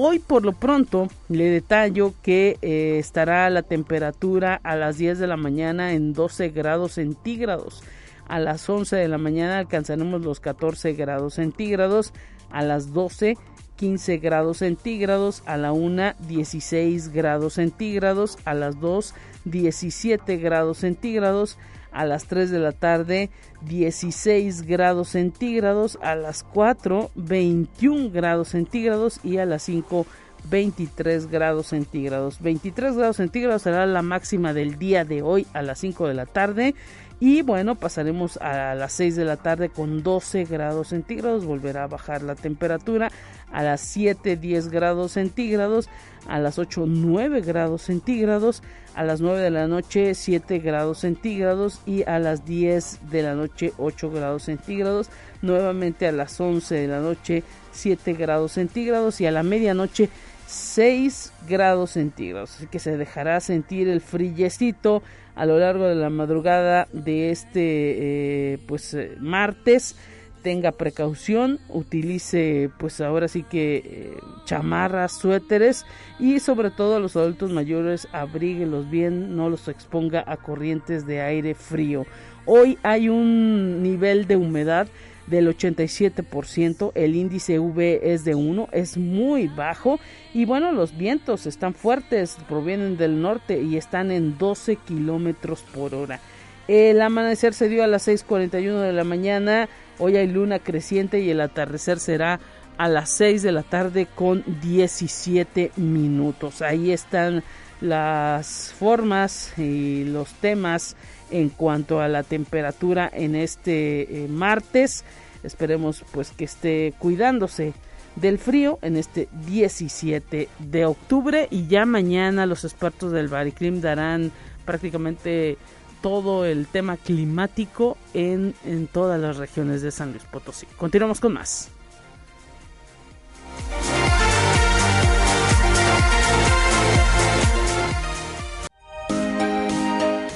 Hoy 0.00 0.20
por 0.20 0.44
lo 0.44 0.52
pronto 0.52 1.08
le 1.28 1.50
detallo 1.50 2.14
que 2.22 2.56
eh, 2.62 2.98
estará 3.00 3.50
la 3.50 3.62
temperatura 3.62 4.60
a 4.62 4.76
las 4.76 4.96
10 4.96 5.18
de 5.18 5.26
la 5.26 5.36
mañana 5.36 5.92
en 5.92 6.12
12 6.12 6.50
grados 6.50 6.92
centígrados. 6.92 7.82
A 8.28 8.38
las 8.38 8.70
11 8.70 8.94
de 8.94 9.08
la 9.08 9.18
mañana 9.18 9.58
alcanzaremos 9.58 10.20
los 10.20 10.38
14 10.38 10.92
grados 10.92 11.34
centígrados. 11.34 12.12
A 12.52 12.62
las 12.62 12.92
12 12.92 13.36
15 13.74 14.18
grados 14.18 14.58
centígrados, 14.58 15.42
a 15.46 15.56
la 15.56 15.72
1 15.72 16.12
16 16.28 17.08
grados 17.08 17.54
centígrados, 17.54 18.38
a 18.44 18.54
las 18.54 18.78
2 18.78 19.14
17 19.46 20.36
grados 20.36 20.78
centígrados, 20.78 21.58
a 21.92 22.04
las 22.04 22.26
3 22.26 22.50
de 22.50 22.58
la 22.58 22.72
tarde 22.72 23.30
16 23.62 24.62
grados 24.62 25.10
centígrados, 25.10 25.98
a 26.02 26.14
las 26.14 26.42
4 26.44 27.10
21 27.14 28.10
grados 28.10 28.48
centígrados 28.48 29.20
y 29.24 29.38
a 29.38 29.46
las 29.46 29.62
5 29.62 30.06
23 30.50 31.30
grados 31.30 31.68
centígrados. 31.68 32.40
23 32.40 32.96
grados 32.96 33.16
centígrados 33.16 33.62
será 33.62 33.86
la 33.86 34.02
máxima 34.02 34.52
del 34.52 34.78
día 34.78 35.04
de 35.04 35.22
hoy 35.22 35.46
a 35.52 35.62
las 35.62 35.78
5 35.78 36.08
de 36.08 36.14
la 36.14 36.26
tarde 36.26 36.74
y 37.20 37.42
bueno, 37.42 37.74
pasaremos 37.74 38.36
a 38.36 38.76
las 38.76 38.92
6 38.92 39.16
de 39.16 39.24
la 39.24 39.36
tarde 39.36 39.70
con 39.70 40.04
12 40.04 40.44
grados 40.44 40.88
centígrados. 40.88 41.44
Volverá 41.44 41.84
a 41.84 41.88
bajar 41.88 42.22
la 42.22 42.36
temperatura 42.36 43.10
a 43.50 43.62
las 43.64 43.80
7, 43.80 44.36
10 44.36 44.68
grados 44.68 45.12
centígrados. 45.12 45.88
A 46.28 46.38
las 46.38 46.58
8, 46.58 46.84
9 46.86 47.40
grados 47.40 47.82
centígrados. 47.82 48.62
A 48.94 49.02
las 49.02 49.20
9 49.20 49.40
de 49.40 49.50
la 49.50 49.66
noche, 49.66 50.14
7 50.14 50.60
grados 50.60 50.98
centígrados. 50.98 51.80
Y 51.86 52.04
a 52.04 52.20
las 52.20 52.44
10 52.44 53.10
de 53.10 53.22
la 53.24 53.34
noche, 53.34 53.72
8 53.78 54.10
grados 54.12 54.44
centígrados. 54.44 55.08
Nuevamente 55.42 56.06
a 56.06 56.12
las 56.12 56.40
11 56.40 56.72
de 56.76 56.86
la 56.86 57.00
noche, 57.00 57.42
7 57.72 58.12
grados 58.12 58.52
centígrados. 58.52 59.20
Y 59.20 59.26
a 59.26 59.32
la 59.32 59.42
medianoche, 59.42 60.08
6 60.48 61.32
grados 61.46 61.90
centígrados. 61.90 62.56
Así 62.56 62.66
que 62.66 62.78
se 62.78 62.96
dejará 62.96 63.38
sentir 63.40 63.86
el 63.88 64.00
frillecito 64.00 65.02
a 65.34 65.44
lo 65.44 65.58
largo 65.58 65.84
de 65.84 65.94
la 65.94 66.10
madrugada 66.10 66.88
de 66.92 67.30
este 67.30 68.54
eh, 68.54 68.58
pues 68.66 68.94
eh, 68.94 69.14
martes 69.20 69.94
tenga 70.42 70.72
precaución, 70.72 71.58
utilice 71.68 72.70
pues 72.78 73.00
ahora 73.00 73.28
sí 73.28 73.42
que 73.42 73.82
eh, 73.84 74.16
chamarras, 74.46 75.12
suéteres 75.12 75.84
y 76.18 76.40
sobre 76.40 76.70
todo 76.70 76.96
a 76.96 77.00
los 77.00 77.16
adultos 77.16 77.52
mayores 77.52 78.08
abríguelos 78.12 78.88
bien, 78.88 79.36
no 79.36 79.50
los 79.50 79.68
exponga 79.68 80.24
a 80.26 80.38
corrientes 80.38 81.06
de 81.06 81.20
aire 81.20 81.54
frío. 81.54 82.06
Hoy 82.46 82.78
hay 82.82 83.10
un 83.10 83.82
nivel 83.82 84.26
de 84.26 84.36
humedad 84.36 84.88
del 85.28 85.48
87%, 85.48 86.92
el 86.94 87.16
índice 87.16 87.58
V 87.58 88.12
es 88.12 88.24
de 88.24 88.34
1, 88.34 88.68
es 88.72 88.96
muy 88.96 89.48
bajo 89.48 90.00
y 90.34 90.44
bueno, 90.44 90.72
los 90.72 90.96
vientos 90.96 91.46
están 91.46 91.74
fuertes, 91.74 92.36
provienen 92.48 92.96
del 92.96 93.20
norte 93.20 93.60
y 93.60 93.76
están 93.76 94.10
en 94.10 94.38
12 94.38 94.76
kilómetros 94.76 95.62
por 95.62 95.94
hora. 95.94 96.20
El 96.68 97.00
amanecer 97.00 97.54
se 97.54 97.68
dio 97.68 97.82
a 97.82 97.86
las 97.86 98.06
6:41 98.06 98.80
de 98.80 98.92
la 98.92 99.04
mañana, 99.04 99.68
hoy 99.98 100.16
hay 100.16 100.26
luna 100.26 100.58
creciente 100.58 101.20
y 101.20 101.30
el 101.30 101.40
atardecer 101.40 101.98
será 101.98 102.40
a 102.76 102.88
las 102.88 103.10
6 103.10 103.42
de 103.42 103.52
la 103.52 103.62
tarde 103.62 104.06
con 104.14 104.44
17 104.62 105.72
minutos. 105.76 106.62
Ahí 106.62 106.92
están 106.92 107.42
las 107.80 108.74
formas 108.78 109.56
y 109.58 110.04
los 110.04 110.32
temas 110.34 110.96
en 111.30 111.48
cuanto 111.48 112.00
a 112.00 112.08
la 112.08 112.22
temperatura 112.22 113.10
en 113.12 113.34
este 113.34 114.24
eh, 114.24 114.28
martes. 114.28 115.04
Esperemos 115.42 116.04
pues 116.12 116.30
que 116.30 116.44
esté 116.44 116.94
cuidándose 116.98 117.72
del 118.16 118.38
frío 118.38 118.78
en 118.82 118.96
este 118.96 119.28
17 119.46 120.48
de 120.58 120.84
octubre 120.84 121.46
y 121.50 121.66
ya 121.68 121.86
mañana 121.86 122.46
los 122.46 122.64
expertos 122.64 123.12
del 123.12 123.28
Bariclim 123.28 123.80
darán 123.80 124.32
prácticamente 124.64 125.56
todo 126.02 126.44
el 126.44 126.66
tema 126.66 126.96
climático 126.96 127.96
en, 128.14 128.54
en 128.64 128.86
todas 128.86 129.20
las 129.20 129.36
regiones 129.36 129.82
de 129.82 129.90
San 129.90 130.10
Luis 130.10 130.24
Potosí. 130.24 130.66
Continuamos 130.76 131.20
con 131.20 131.32
más. 131.32 131.70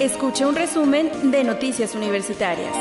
Escucha 0.03 0.49
un 0.49 0.57
resumen 0.57 1.31
de 1.31 1.45
Noticias 1.45 1.95
Universitarias. 1.95 2.75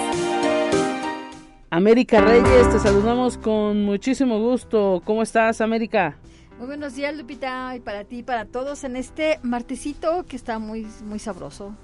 América 1.69 2.19
Reyes, 2.19 2.71
te 2.71 2.79
saludamos 2.79 3.37
con 3.37 3.83
muchísimo 3.83 4.39
gusto. 4.39 5.03
¿Cómo 5.05 5.21
estás, 5.21 5.61
América? 5.61 6.17
Muy 6.57 6.65
buenos 6.65 6.95
días, 6.95 7.15
Lupita, 7.15 7.75
y 7.75 7.79
para 7.79 8.05
ti 8.05 8.17
y 8.17 8.23
para 8.23 8.45
todos 8.45 8.83
en 8.85 8.95
este 8.95 9.39
martesito 9.43 10.25
que 10.27 10.35
está 10.35 10.57
muy, 10.57 10.87
muy 11.05 11.19
sabroso. 11.19 11.75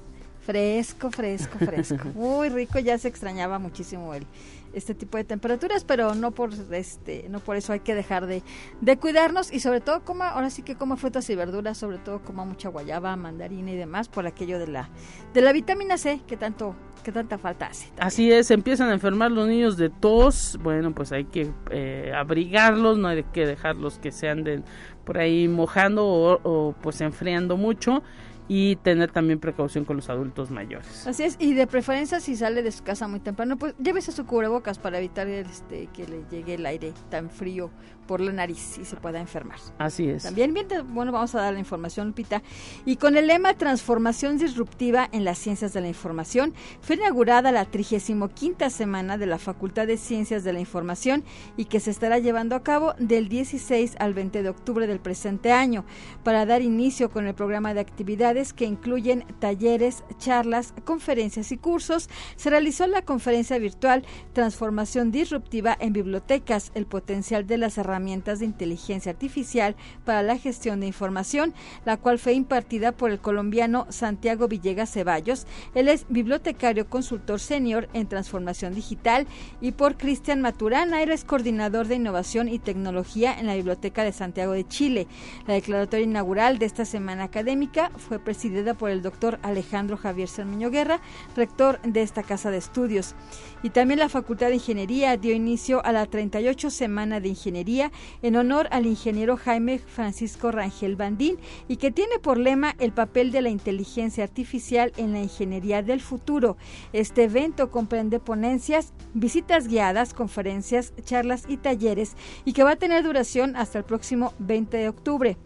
Fresco, 0.44 1.12
fresco, 1.12 1.60
fresco. 1.60 2.08
Muy 2.15 2.50
rico, 2.50 2.79
ya 2.79 2.98
se 2.98 3.08
extrañaba 3.08 3.60
muchísimo 3.60 4.15
el, 4.15 4.25
este 4.74 4.96
tipo 4.96 5.18
de 5.18 5.24
temperaturas, 5.24 5.84
pero 5.84 6.16
no 6.16 6.32
por 6.32 6.52
este, 6.72 7.28
no 7.30 7.40
por 7.40 7.56
eso 7.56 7.74
hay 7.74 7.80
que 7.80 7.96
dejar 7.96 8.28
de, 8.28 8.44
de 8.82 8.98
cuidarnos 8.98 9.52
y 9.52 9.60
sobre 9.60 9.82
todo 9.82 10.04
coma, 10.04 10.30
ahora 10.30 10.50
sí 10.50 10.62
que 10.62 10.76
coma 10.76 10.98
frutas 10.98 11.30
y 11.30 11.36
verduras, 11.36 11.78
sobre 11.78 11.98
todo 11.98 12.22
coma 12.22 12.46
mucha 12.46 12.70
guayaba, 12.70 13.16
mandarina 13.16 13.72
y 13.72 13.76
demás 13.76 14.10
por 14.10 14.28
aquello 14.28 14.60
de 14.60 14.68
la 14.68 14.90
de 15.34 15.42
la 15.42 15.52
vitamina 15.52 15.98
C 15.98 16.22
que 16.28 16.38
tanto 16.38 16.76
que 17.04 17.12
tanta 17.12 17.38
falta 17.38 17.68
hace. 17.68 17.90
Así 18.00 18.32
es, 18.32 18.52
empiezan 18.52 18.90
a 18.90 18.94
enfermar 18.94 19.32
los 19.32 19.48
niños 19.48 19.78
de 19.78 19.90
tos, 19.90 20.60
bueno, 20.62 20.94
pues 20.94 21.12
hay 21.12 21.26
que 21.26 21.50
eh, 21.72 22.12
abrigarlos, 22.14 22.98
no 22.98 23.08
hay 23.08 23.24
que 23.24 23.46
dejarlos 23.46 23.98
que 24.00 24.12
se 24.12 24.28
anden 24.28 24.66
por 25.06 25.18
ahí 25.18 25.48
mojando 25.48 26.06
o, 26.06 26.40
o 26.44 26.74
pues 26.74 27.00
enfriando 27.00 27.56
mucho 27.56 28.04
y 28.48 28.77
tener 28.77 29.12
también 29.12 29.39
precaución 29.39 29.86
con 29.86 29.98
los 29.98 30.10
adultos 30.10 30.51
mayores. 30.51 31.06
Así 31.08 31.24
es, 31.24 31.36
y 31.39 31.54
de 31.54 31.68
preferencia 31.68 32.20
si 32.20 32.36
sale 32.36 32.63
de 32.63 32.72
su 32.72 32.84
casa 32.84 33.08
muy 33.08 33.20
temprano, 33.20 33.58
pues 33.58 33.75
llévese 33.77 34.12
su 34.12 34.25
cubrebocas 34.25 34.80
para 34.80 35.00
evitar 35.00 35.27
este 35.27 35.88
que 35.88 36.08
le 36.08 36.24
llegue 36.30 36.56
el 36.56 36.66
aire 36.66 36.94
tan 37.10 37.30
frío 37.30 37.70
por 38.08 38.22
la 38.22 38.32
nariz 38.32 38.80
y 38.80 38.86
se 38.86 38.96
pueda 38.96 39.20
enfermar. 39.20 39.60
Así 39.78 40.10
es. 40.10 40.24
También, 40.24 40.54
bien, 40.54 40.68
bueno, 40.88 41.12
vamos 41.12 41.36
a 41.36 41.42
dar 41.42 41.54
la 41.54 41.60
información, 41.60 42.14
Pita. 42.14 42.42
Y 42.86 42.96
con 42.96 43.18
el 43.18 43.28
lema 43.28 43.54
Transformación 43.54 44.38
Disruptiva 44.38 45.10
en 45.12 45.26
las 45.26 45.38
Ciencias 45.38 45.74
de 45.74 45.82
la 45.82 45.90
Información, 45.90 46.54
fue 46.82 46.96
inaugurada 46.96 47.52
la 47.52 47.66
35 47.66 48.30
semana 48.70 49.18
de 49.18 49.26
la 49.26 49.38
Facultad 49.38 49.86
de 49.88 49.98
Ciencias 49.98 50.44
de 50.44 50.54
la 50.54 50.60
Información 50.60 51.24
y 51.58 51.66
que 51.66 51.80
se 51.80 51.92
estará 51.92 52.18
llevando 52.20 52.56
a 52.56 52.64
cabo 52.64 52.94
del 52.98 53.28
16 53.28 53.98
al 54.00 54.14
20 54.14 54.42
de 54.42 54.50
octubre 54.50 54.88
del 54.88 55.00
presente 55.00 55.52
año 55.52 55.86
para 56.24 56.46
dar 56.46 56.62
inicio 56.62 57.10
con 57.10 57.28
el 57.28 57.36
programa 57.36 57.74
de 57.74 57.82
actividades 57.82 58.54
que 58.54 58.66
incluyen 58.66 59.26
talleres, 59.40 60.04
charlas, 60.18 60.74
conferencias 60.86 61.52
y 61.52 61.58
cursos. 61.58 62.10
Se 62.38 62.50
realizó 62.50 62.88
la 62.88 63.02
conferencia 63.02 63.60
virtual 63.60 64.06
Transformación 64.32 65.12
Disruptiva 65.12 65.76
en 65.80 65.92
Bibliotecas, 65.92 66.72
el 66.74 66.86
potencial 66.86 67.46
de 67.46 67.58
las 67.58 67.78
herramientas 67.78 67.97
herramientas 67.98 68.39
de 68.39 68.46
inteligencia 68.46 69.12
artificial 69.12 69.75
para 70.06 70.22
la 70.22 70.38
gestión 70.38 70.80
de 70.80 70.88
información, 70.88 71.56
la 71.84 71.98
cual 71.98 72.20
fue 72.20 72.34
impartida 72.34 72.92
por 72.92 73.10
el 73.10 73.20
colombiano 73.20 73.88
Santiago 73.89 74.48
Villegas 74.48 74.92
Ceballos. 74.92 75.48
Él 75.74 75.88
es 75.88 76.06
bibliotecario 76.08 76.88
consultor 76.88 77.39
senior 77.39 77.89
en 77.94 78.08
transformación 78.08 78.75
digital 78.75 79.25
y 79.62 79.72
por 79.72 79.98
Cristian 79.98 80.42
Maturana, 80.42 81.01
él 81.01 81.12
es 81.12 81.24
coordinador 81.24 81.88
de 81.88 81.96
innovación 81.96 82.50
y 82.50 82.60
tecnología 82.60 83.38
en 83.38 83.48
la 83.48 83.56
Biblioteca 83.56 84.04
de 84.04 84.12
Santiago 84.12 84.54
de 84.54 84.68
Chile. 84.68 85.08
La 85.48 85.56
declaratoria 85.56 86.06
inaugural 86.06 86.60
de 86.60 86.68
esta 86.68 86.86
semana 86.86 87.24
académica 87.24 87.92
fue 87.98 88.20
presidida 88.20 88.75
por 88.75 88.92
el 88.92 89.01
doctor 89.01 89.39
Alejandro 89.42 89.98
Javier 89.98 90.27
Cermeño 90.27 90.70
Guerra, 90.70 91.01
rector 91.36 91.82
de 91.82 92.04
esta 92.04 92.22
casa 92.22 92.51
de 92.51 92.58
estudios. 92.58 93.16
Y 93.63 93.72
también 93.72 94.00
la 94.00 94.10
Facultad 94.10 94.50
de 94.50 94.56
Ingeniería 94.56 95.18
dio 95.18 95.34
inicio 95.34 95.84
a 95.84 95.92
la 95.92 96.06
38 96.06 96.70
Semana 96.70 97.20
de 97.20 97.30
Ingeniería 97.30 97.87
en 98.22 98.36
honor 98.36 98.67
al 98.72 98.86
ingeniero 98.86 99.38
Jaime 99.38 99.79
Francisco 99.79 100.51
Rangel 100.51 100.96
Bandín 100.96 101.38
y 101.67 101.77
que 101.77 101.91
tiene 101.91 102.20
por 102.20 102.38
lema 102.38 102.75
el 102.79 102.91
papel 102.91 103.32
de 103.32 103.41
la 103.41 103.50
inteligencia 103.50 104.24
artificial 104.24 104.94
en 104.98 105.13
la 105.13 105.20
ingeniería 105.20 105.82
del 105.82 106.01
futuro. 106.01 106.58
Este 106.94 107.24
evento 107.24 107.72
comprende 107.72 108.20
ponencias, 108.20 108.94
visitas 109.13 109.67
guiadas, 109.67 110.13
conferencias, 110.13 110.94
charlas 111.03 111.46
y 111.48 111.58
talleres 111.58 112.15
y 112.46 112.53
que 112.53 112.63
va 112.63 112.72
a 112.72 112.75
tener 112.75 113.03
duración 113.03 113.56
hasta 113.56 113.79
el 113.79 113.86
próximo 113.86 114.34
20 114.39 114.77
de 114.77 114.89
octubre. 114.89 115.38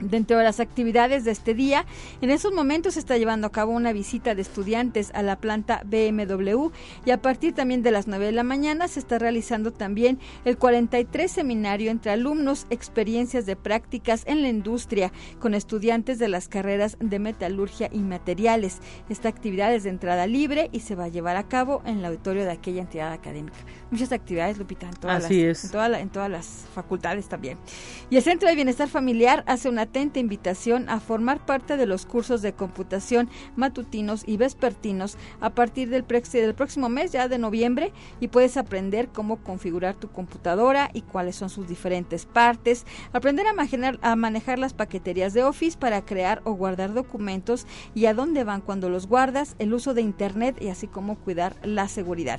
Dentro 0.00 0.38
de 0.38 0.44
las 0.44 0.60
actividades 0.60 1.24
de 1.24 1.30
este 1.30 1.54
día, 1.54 1.84
en 2.22 2.30
esos 2.30 2.52
momentos 2.52 2.94
se 2.94 3.00
está 3.00 3.18
llevando 3.18 3.46
a 3.46 3.52
cabo 3.52 3.72
una 3.72 3.92
visita 3.92 4.34
de 4.34 4.42
estudiantes 4.42 5.10
a 5.14 5.22
la 5.22 5.36
planta 5.36 5.82
BMW 5.84 6.70
y 7.04 7.10
a 7.10 7.20
partir 7.20 7.54
también 7.54 7.82
de 7.82 7.90
las 7.90 8.06
9 8.06 8.26
de 8.26 8.32
la 8.32 8.42
mañana 8.42 8.88
se 8.88 9.00
está 9.00 9.18
realizando 9.18 9.72
también 9.72 10.18
el 10.44 10.56
43 10.56 11.30
seminario 11.30 11.90
entre 11.90 12.12
alumnos, 12.12 12.66
experiencias 12.70 13.46
de 13.46 13.56
prácticas 13.56 14.22
en 14.26 14.42
la 14.42 14.48
industria 14.48 15.12
con 15.38 15.54
estudiantes 15.54 16.18
de 16.18 16.28
las 16.28 16.48
carreras 16.48 16.96
de 16.98 17.18
metalurgia 17.18 17.88
y 17.92 17.98
materiales. 17.98 18.78
Esta 19.08 19.28
actividad 19.28 19.74
es 19.74 19.84
de 19.84 19.90
entrada 19.90 20.26
libre 20.26 20.70
y 20.72 20.80
se 20.80 20.94
va 20.94 21.04
a 21.04 21.08
llevar 21.08 21.36
a 21.36 21.48
cabo 21.48 21.82
en 21.84 21.98
el 21.98 22.04
auditorio 22.06 22.44
de 22.44 22.52
aquella 22.52 22.80
entidad 22.80 23.12
académica. 23.12 23.58
Muchas 23.90 24.12
actividades, 24.12 24.56
Lupita, 24.56 24.88
en 24.88 24.94
todas, 24.94 25.24
Así 25.24 25.44
las, 25.44 25.64
es. 25.64 25.74
En, 25.74 25.94
en 25.94 26.08
todas 26.08 26.30
las 26.30 26.46
facultades 26.74 27.28
también. 27.28 27.58
Y 28.08 28.16
el 28.16 28.22
Centro 28.22 28.48
de 28.48 28.54
Bienestar 28.54 28.88
Familiar 28.88 29.44
hace 29.46 29.68
una 29.68 29.89
atenta 29.90 30.20
invitación 30.20 30.88
a 30.88 31.00
formar 31.00 31.44
parte 31.44 31.76
de 31.76 31.84
los 31.84 32.06
cursos 32.06 32.42
de 32.42 32.52
computación 32.52 33.28
matutinos 33.56 34.22
y 34.24 34.36
vespertinos 34.36 35.16
a 35.40 35.50
partir 35.50 35.88
del, 35.90 36.04
del 36.06 36.54
próximo 36.54 36.88
mes, 36.88 37.10
ya 37.10 37.26
de 37.26 37.38
noviembre, 37.38 37.92
y 38.20 38.28
puedes 38.28 38.56
aprender 38.56 39.08
cómo 39.08 39.42
configurar 39.42 39.96
tu 39.96 40.08
computadora 40.08 40.90
y 40.94 41.02
cuáles 41.02 41.34
son 41.34 41.50
sus 41.50 41.66
diferentes 41.66 42.24
partes, 42.24 42.86
aprender 43.12 43.48
a 43.48 43.52
manejar, 43.52 43.98
a 44.02 44.14
manejar 44.14 44.60
las 44.60 44.74
paqueterías 44.74 45.34
de 45.34 45.42
Office 45.42 45.76
para 45.76 46.04
crear 46.04 46.40
o 46.44 46.52
guardar 46.52 46.94
documentos 46.94 47.66
y 47.92 48.06
a 48.06 48.14
dónde 48.14 48.44
van 48.44 48.60
cuando 48.60 48.90
los 48.90 49.08
guardas, 49.08 49.56
el 49.58 49.74
uso 49.74 49.92
de 49.92 50.02
Internet 50.02 50.56
y 50.62 50.68
así 50.68 50.86
como 50.86 51.16
cuidar 51.16 51.56
la 51.64 51.88
seguridad. 51.88 52.38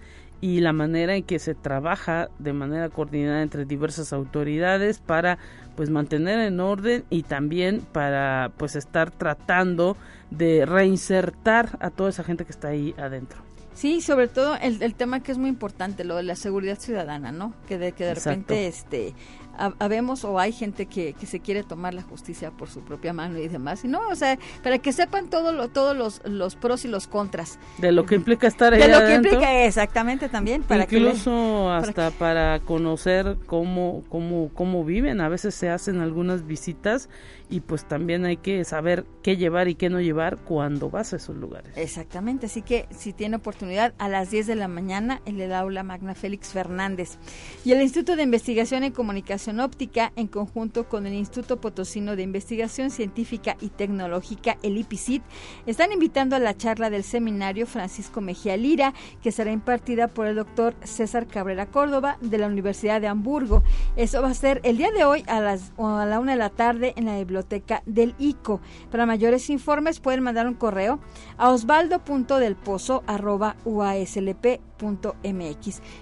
y 0.44 0.60
la 0.60 0.74
manera 0.74 1.16
en 1.16 1.24
que 1.24 1.40
se 1.40 1.56
trabaja 1.56 2.28
de 2.38 2.52
manera 2.52 2.90
coordinada 2.90 3.44
entre 3.44 3.64
diversas 3.64 4.12
autoridades 4.12 5.00
para 5.00 5.38
pues 5.78 5.90
mantener 5.90 6.38
en 6.40 6.60
orden 6.60 7.06
y 7.10 7.24
también 7.24 7.80
para 7.80 8.52
pues 8.58 8.76
estar 8.76 9.10
tratando 9.10 9.96
de 10.32 10.66
reinsertar 10.66 11.78
a 11.80 11.92
toda 11.92 12.10
esa 12.10 12.26
gente 12.26 12.44
que 12.44 12.52
está 12.52 12.68
ahí 12.68 12.94
adentro. 12.98 13.40
Sí, 13.74 14.02
sobre 14.02 14.28
todo 14.28 14.58
el, 14.62 14.84
el 14.84 14.96
tema 14.96 15.24
que 15.24 15.32
es 15.32 15.38
muy 15.38 15.48
importante, 15.48 16.04
lo 16.04 16.18
de 16.18 16.24
la 16.24 16.36
seguridad 16.36 16.78
ciudadana, 16.78 17.32
¿no? 17.32 17.54
Que 17.70 17.78
de 17.78 17.94
que 17.94 18.04
de 18.04 18.16
repente 18.16 18.68
este 18.68 19.16
habemos 19.58 20.24
o 20.24 20.40
hay 20.40 20.52
gente 20.52 20.86
que, 20.88 21.14
que, 21.14 21.26
se 21.26 21.40
quiere 21.40 21.64
tomar 21.64 21.94
la 21.94 22.02
justicia 22.02 22.52
por 22.52 22.70
su 22.70 22.82
propia 22.82 23.14
mano 23.14 23.38
y 23.38 23.48
demás. 23.48 23.84
Y 23.86 23.88
no, 23.88 24.00
o 24.10 24.16
sea, 24.16 24.38
para 24.64 24.80
que 24.80 24.92
sepan 24.92 25.30
todo 25.30 25.54
lo, 25.54 25.68
todos 25.68 25.96
los, 25.96 26.22
los 26.26 26.56
pros 26.56 26.86
y 26.86 26.88
los 26.88 27.08
contras. 27.08 27.60
De 27.78 27.92
lo 27.92 28.06
que 28.06 28.16
implica 28.16 28.48
estar 28.48 28.74
ahí 28.74 28.82
De 28.82 28.88
lo 28.88 29.06
que 29.06 29.16
implica, 29.16 29.64
exactamente, 29.64 30.30
también. 30.30 30.64
Para 30.64 30.84
Incluso 30.84 31.72
hasta 31.72 32.12
para, 32.12 32.60
conocer 32.62 33.38
cómo, 33.46 34.04
cómo, 34.10 34.50
cómo 34.54 34.84
viven. 34.84 35.22
A 35.22 35.30
veces 35.30 35.54
se 35.56 35.70
hacen 35.70 36.00
algunas 36.02 36.48
visitas 36.48 37.10
y 37.54 37.60
pues 37.60 37.88
también 37.88 38.26
hay 38.26 38.38
que 38.38 38.66
saber 38.66 39.06
qué 39.22 39.38
llevar 39.38 39.68
y 39.68 39.76
qué 39.76 39.92
no 39.92 40.02
llevar 40.02 40.38
cuando 40.38 40.90
vas 40.90 41.14
a 41.14 41.18
esos 41.18 41.36
lugares. 41.36 41.72
Exactamente, 41.76 42.48
así 42.48 42.64
que 42.64 42.88
si 42.90 43.14
tiene 43.14 43.36
oportunidad 43.36 43.94
a 44.00 44.10
las 44.10 44.32
10 44.32 44.48
de 44.48 44.56
la 44.56 44.68
mañana 44.68 45.22
en 45.28 45.40
el 45.40 45.54
aula 45.54 45.84
Magna 45.84 46.16
Félix 46.16 46.48
Fernández. 46.48 47.20
Y 47.64 47.72
el 47.72 47.84
Instituto 47.84 48.16
de 48.16 48.24
Investigación 48.24 48.84
y 48.84 48.90
Comunicación 48.90 49.60
Óptica, 49.60 50.12
en 50.16 50.26
conjunto 50.26 50.90
con 50.90 51.06
el 51.06 51.14
Instituto 51.14 51.62
Potosino 51.62 52.16
de 52.16 52.24
Investigación 52.24 52.90
Científica 52.90 53.56
y 53.62 53.70
Tecnológica, 53.70 54.58
el 54.64 54.80
IPICIT, 54.80 55.22
están 55.68 55.92
invitando 55.92 56.36
a 56.36 56.40
la 56.40 56.58
charla 56.58 56.90
del 56.90 57.04
seminario 57.04 57.68
Francisco 57.68 58.20
Mejía 58.20 58.58
Lira, 58.58 58.96
que 59.22 59.32
será 59.32 59.52
impartida 59.52 60.08
por 60.08 60.26
el 60.26 60.38
doctor 60.38 60.74
César 60.84 61.28
Cabrera 61.28 61.68
Córdoba 61.68 62.18
de 62.20 62.40
la 62.40 62.48
Universidad 62.48 63.00
de 63.00 63.10
Hamburgo. 63.10 63.62
Eso 63.96 64.24
va 64.24 64.32
a 64.32 64.34
ser 64.34 64.60
el 64.64 64.78
día 64.78 64.90
de 64.90 65.04
hoy 65.04 65.24
a, 65.28 65.40
las, 65.40 65.72
a 65.78 66.08
la 66.08 66.20
una 66.20 66.32
de 66.32 66.40
la 66.40 66.50
tarde 66.50 66.94
en 66.96 67.06
la 67.06 67.16
biblioteca 67.20 67.43
del 67.86 68.16
ICO. 68.18 68.62
Para 68.92 69.06
mayores 69.06 69.50
informes 69.50 70.00
pueden 70.00 70.24
mandar 70.24 70.48
un 70.48 70.56
correo 70.56 71.00
a 71.38 71.52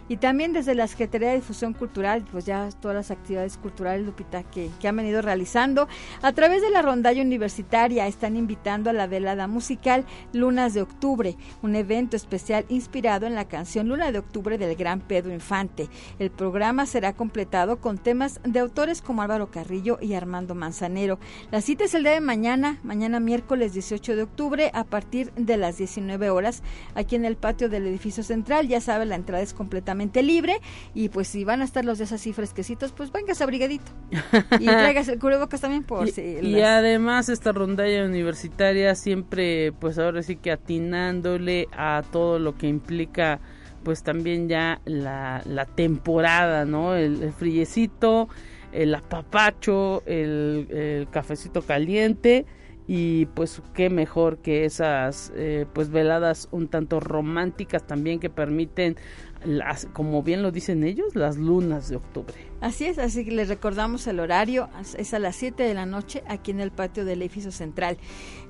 Y 0.10 0.18
también 0.18 0.54
desde 0.54 0.76
la 0.76 0.88
Secretaría 0.88 1.30
de 1.30 1.36
Difusión 1.36 1.74
Cultural, 1.74 2.26
pues 2.32 2.46
ya 2.46 2.70
todas 2.82 2.96
las 2.96 3.12
actividades 3.12 3.58
culturales, 3.58 4.06
Lupita, 4.06 4.44
que, 4.44 4.70
que 4.80 4.88
han 4.88 4.96
venido 4.96 5.22
realizando. 5.22 5.88
A 6.22 6.32
través 6.34 6.62
de 6.62 6.70
la 6.70 6.82
rondalla 6.82 7.22
universitaria 7.22 8.08
están 8.08 8.36
invitando 8.36 8.90
a 8.90 8.94
la 8.94 9.08
velada 9.08 9.48
musical 9.48 10.06
Lunas 10.34 10.74
de 10.74 10.82
Octubre, 10.82 11.36
un 11.62 11.76
evento 11.76 12.16
especial 12.16 12.66
inspirado 12.70 13.26
en 13.28 13.36
la 13.36 13.46
canción 13.48 13.88
Luna 13.88 14.12
de 14.12 14.20
Octubre 14.20 14.58
del 14.58 14.76
gran 14.76 15.02
Pedro 15.02 15.34
Infante. 15.34 15.90
El 16.20 16.32
programa 16.32 16.86
será 16.86 17.14
completado 17.14 17.80
con 17.80 17.98
temas 17.98 18.40
de 18.44 18.60
autores 18.60 19.02
como 19.02 19.22
Álvaro 19.22 19.52
Carrillo 19.52 19.98
y 20.02 20.14
Armando 20.14 20.56
Manzanero. 20.56 21.20
La 21.52 21.62
cita 21.62 21.84
es 21.84 21.94
el 21.94 22.04
día 22.04 22.14
de 22.14 22.22
mañana, 22.22 22.80
mañana 22.84 23.20
miércoles 23.20 23.74
18 23.74 24.16
de 24.16 24.24
octubre, 24.24 24.72
a 24.74 24.84
partir 24.84 25.32
de 25.34 25.58
las 25.58 25.78
19 25.78 26.30
horas, 26.30 26.64
aquí 26.96 27.16
en 27.16 27.26
el 27.26 27.38
patio 27.38 27.70
del 27.70 27.88
edificio 27.88 28.24
central. 28.24 28.68
Ya 28.72 28.82
sabe, 28.82 29.06
la 29.06 29.16
entrada 29.16 29.44
es 29.44 29.54
completamente 29.54 30.24
libre 30.24 30.62
y 30.94 31.10
pues 31.10 31.28
si 31.28 31.44
van 31.44 31.62
a 31.62 31.66
estar 31.66 31.84
los 31.84 31.98
días 31.98 32.12
así 32.12 32.32
fresquecitos, 32.32 32.92
pues 32.92 33.12
véngase 33.12 33.44
abrigadito. 33.44 33.92
Y 34.60 34.66
traigas 34.66 35.08
el 35.10 35.20
cubrebocas 35.20 35.62
también 35.62 35.84
por 35.84 36.08
y, 36.08 36.12
si... 36.12 36.22
Y 36.22 36.62
además 36.62 37.30
esta 37.30 37.52
rondalla 37.52 38.06
universitaria 38.06 38.96
siempre, 38.96 39.74
pues 39.74 40.00
ahora 40.00 40.24
sí 40.24 40.38
que 40.38 40.52
atinándole 40.52 41.68
a 41.74 42.04
todo 42.12 42.40
lo 42.40 42.58
que 42.58 42.68
implica 42.68 43.40
pues 43.84 44.04
también 44.04 44.48
ya 44.48 44.80
la, 44.86 45.42
la 45.46 45.66
temporada, 45.66 46.66
¿no? 46.66 46.96
El, 46.96 47.24
el 47.24 47.34
frillecito, 47.34 48.30
el 48.72 48.96
apapacho, 48.96 50.04
el, 50.06 51.08
cafecito 51.12 51.62
caliente 51.62 52.46
y 52.88 53.26
pues 53.28 53.62
qué 53.74 53.90
mejor 53.90 54.40
que 54.40 54.66
esas 54.66 55.32
eh, 55.36 55.66
pues 55.74 55.90
veladas 55.90 56.48
un 56.52 56.68
tanto 56.68 57.00
románticas 57.00 57.86
también 57.86 58.20
que 58.20 58.30
permiten 58.30 58.98
las, 59.46 59.88
como 59.94 60.24
bien 60.24 60.42
lo 60.42 60.52
dicen 60.52 60.84
ellos, 60.84 61.16
las 61.16 61.38
lunas 61.38 61.90
de 61.90 61.98
octubre. 61.98 62.52
Así 62.62 62.86
es, 62.86 63.00
así 63.00 63.26
que 63.26 63.32
les 63.32 63.50
recordamos 63.50 64.06
el 64.06 64.20
horario, 64.20 64.70
es 64.96 65.16
a 65.16 65.20
las 65.20 65.36
7 65.36 65.64
de 65.64 65.74
la 65.74 65.88
noche 65.88 66.24
aquí 66.28 66.52
en 66.52 66.60
el 66.60 66.70
patio 66.70 67.06
del 67.06 67.24
edificio 67.24 67.52
central. 67.52 67.98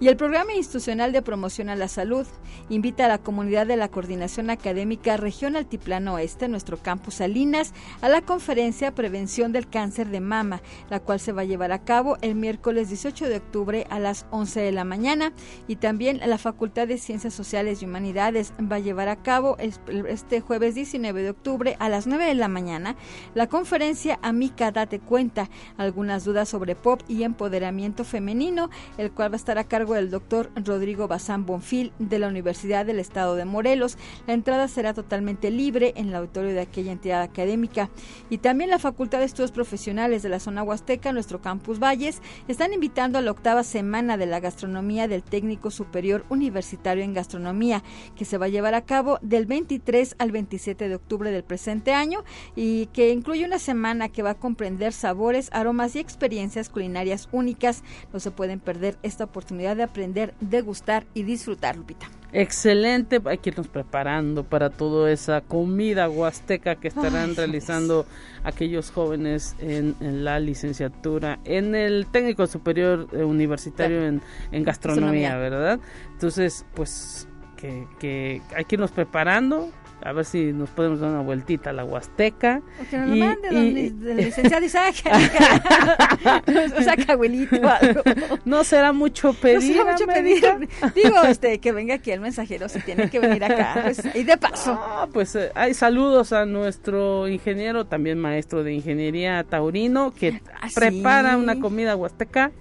Y 0.01 0.10
el 0.10 0.17
programa 0.17 0.54
institucional 0.54 1.13
de 1.13 1.21
promoción 1.21 1.69
a 1.69 1.77
la 1.77 1.88
salud 1.88 2.27
invita 2.67 3.06
a 3.06 3.08
la 3.08 3.19
comunidad 3.19 3.67
de 3.67 3.77
la 3.77 3.88
Coordinación 3.88 4.49
Académica 4.49 5.15
Región 5.15 5.56
Altiplano 5.56 6.15
Oeste, 6.15 6.49
nuestro 6.49 6.75
campus 6.75 7.15
Salinas, 7.15 7.73
a 8.01 8.10
la 8.10 8.21
conferencia 8.21 8.93
Prevención 8.93 9.54
del 9.54 9.69
Cáncer 9.69 10.10
de 10.10 10.19
Mama, 10.19 10.62
la 10.89 10.99
cual 10.99 11.21
se 11.21 11.32
va 11.32 11.43
a 11.43 11.45
llevar 11.45 11.71
a 11.71 11.86
cabo 11.86 12.17
el 12.21 12.36
miércoles 12.36 12.89
18 12.89 13.30
de 13.30 13.38
octubre 13.38 13.88
a 13.89 13.99
las 13.99 14.25
11 14.32 14.60
de 14.60 14.71
la 14.73 14.84
mañana. 14.84 15.32
Y 15.69 15.77
también 15.77 16.19
la 16.25 16.38
Facultad 16.38 16.86
de 16.86 16.97
Ciencias 16.97 17.34
Sociales 17.34 17.82
y 17.82 17.86
Humanidades 17.86 18.51
va 18.69 18.75
a 18.75 18.80
llevar 18.80 19.08
a 19.08 19.23
cabo 19.23 19.56
este 19.58 20.41
jueves 20.41 20.75
19 20.82 21.22
de 21.22 21.30
octubre 21.30 21.76
a 21.78 21.89
las 21.89 22.08
9 22.08 22.26
de 22.26 22.34
la 22.34 22.48
mañana 22.48 22.96
la 23.36 23.46
conferencia 23.46 24.17
Amica 24.24 24.72
Date 24.72 25.00
Cuenta, 25.00 25.48
algunas 25.78 26.26
dudas 26.26 26.50
sobre 26.50 26.76
pop 26.76 27.02
y 27.08 27.22
empoderamiento 27.22 28.04
femenino, 28.04 28.72
el 28.98 29.12
cual 29.12 29.32
va 29.32 29.36
a 29.36 29.38
estar 29.38 29.60
a 29.60 29.63
cargo 29.63 29.94
del 29.94 30.10
doctor 30.10 30.50
Rodrigo 30.56 31.08
Bazán 31.08 31.46
Bonfil 31.46 31.94
de 32.00 32.17
la 32.17 32.28
Universidad 32.28 32.84
del 32.84 33.00
Estado 33.00 33.36
de 33.36 33.46
Morelos. 33.46 33.98
La 34.26 34.34
entrada 34.34 34.67
será 34.67 34.96
totalmente 34.96 35.52
libre 35.52 35.94
en 35.96 36.10
el 36.10 36.15
auditorio 36.15 36.52
de 36.52 36.62
aquella 36.62 36.91
entidad 36.91 37.22
académica. 37.22 37.91
Y 38.32 38.39
también 38.39 38.72
la 38.72 38.80
Facultad 38.80 39.20
de 39.20 39.26
Estudios 39.26 39.52
Profesionales 39.52 40.24
de 40.24 40.30
la 40.30 40.39
zona 40.39 40.63
Huasteca, 40.63 41.13
nuestro 41.13 41.41
campus 41.41 41.78
Valles, 41.78 42.24
están 42.48 42.74
invitando 42.74 43.20
a 43.20 43.22
la 43.22 43.32
octava 43.32 43.63
semana 43.63 44.17
de 44.17 44.26
la 44.26 44.39
gastronomía 44.39 45.08
del 45.08 45.22
técnico 45.22 45.70
superior 45.70 46.26
universitario 46.30 47.04
en 47.04 47.13
gastronomía, 47.13 47.84
que 48.15 48.26
se 48.26 48.39
va 48.39 48.48
a 48.48 48.50
llevar 48.50 48.74
a 48.74 48.86
cabo 48.86 49.20
del 49.22 49.46
23 49.46 50.15
al 50.17 50.32
26 50.32 50.70
de 50.75 50.95
octubre 50.95 51.31
del 51.31 51.43
presente 51.43 51.93
año 51.93 52.23
y 52.55 52.88
que 52.88 53.12
incluye 53.12 53.45
una 53.45 53.60
semana 53.60 54.10
que 54.10 54.23
va 54.23 54.31
a 54.31 54.36
comprender 54.36 54.93
sabores, 54.93 55.49
aromas 55.53 55.95
y 55.95 55.99
experiencias 55.99 56.69
culinarias 56.69 57.29
únicas. 57.31 57.84
No 58.13 58.19
se 58.19 58.31
pueden 58.31 58.60
perder 58.60 58.97
esta 59.03 59.25
oportunidad 59.25 59.75
de 59.75 59.84
aprender, 59.84 60.34
degustar 60.39 61.05
y 61.13 61.23
disfrutar, 61.23 61.75
Lupita. 61.75 62.10
Excelente, 62.34 63.19
hay 63.25 63.39
que 63.39 63.49
irnos 63.49 63.67
preparando 63.67 64.45
para 64.45 64.69
toda 64.69 65.12
esa 65.12 65.41
comida 65.41 66.10
huasteca 66.10 66.77
que 66.77 66.88
estarán 66.88 67.36
realizando 67.36 68.05
aquellos 68.45 68.89
jóvenes 68.89 69.55
en, 69.60 69.95
la 70.23 70.39
licenciatura, 70.39 71.39
en 71.43 71.75
el 71.75 72.07
técnico 72.07 72.47
superior 72.47 73.10
eh, 73.12 73.23
universitario 73.23 74.05
en, 74.05 74.21
gastronomía, 74.63 75.36
¿verdad? 75.36 75.79
Entonces, 76.13 76.65
pues 76.73 77.27
que, 77.57 77.86
que 77.99 78.41
hay 78.55 78.63
que 78.63 78.75
irnos 78.75 78.91
preparando 78.91 79.69
a 80.03 80.13
ver 80.13 80.25
si 80.25 80.53
nos 80.53 80.69
podemos 80.69 80.99
dar 80.99 81.11
una 81.11 81.21
vueltita 81.21 81.69
a 81.69 81.73
la 81.73 81.83
Huasteca. 81.83 82.61
O 82.81 82.89
que 82.89 82.97
nos 82.97 83.09
lo 83.09 83.15
mande 83.15 83.91
don, 83.91 84.17
licenciado 84.17 84.65
Isaac. 84.65 84.95
abuelito 87.07 87.55
algo. 87.67 88.01
No 88.45 88.63
será 88.63 88.93
mucho 88.93 89.33
pedir. 89.33 89.75
No 89.75 89.81
será 89.81 89.91
mucho 89.91 90.07
pedir. 90.07 90.69
Digo, 90.95 91.23
este, 91.23 91.59
que 91.59 91.71
venga 91.71 91.95
aquí 91.95 92.11
el 92.11 92.19
mensajero 92.19 92.69
si 92.69 92.79
tiene 92.81 93.09
que 93.09 93.19
venir 93.19 93.43
acá. 93.43 93.81
Pues, 93.83 94.01
y 94.15 94.23
de 94.23 94.37
paso. 94.37 94.77
Ah, 94.79 95.07
pues 95.11 95.35
eh, 95.35 95.51
hay 95.55 95.73
saludos 95.73 96.33
a 96.33 96.45
nuestro 96.45 97.27
ingeniero, 97.27 97.85
también 97.85 98.19
maestro 98.19 98.63
de 98.63 98.73
ingeniería 98.73 99.43
taurino, 99.43 100.11
que 100.11 100.41
ah, 100.61 100.67
prepara 100.73 101.37
una 101.37 101.59
comida 101.59 101.95
huasteca 101.95 102.51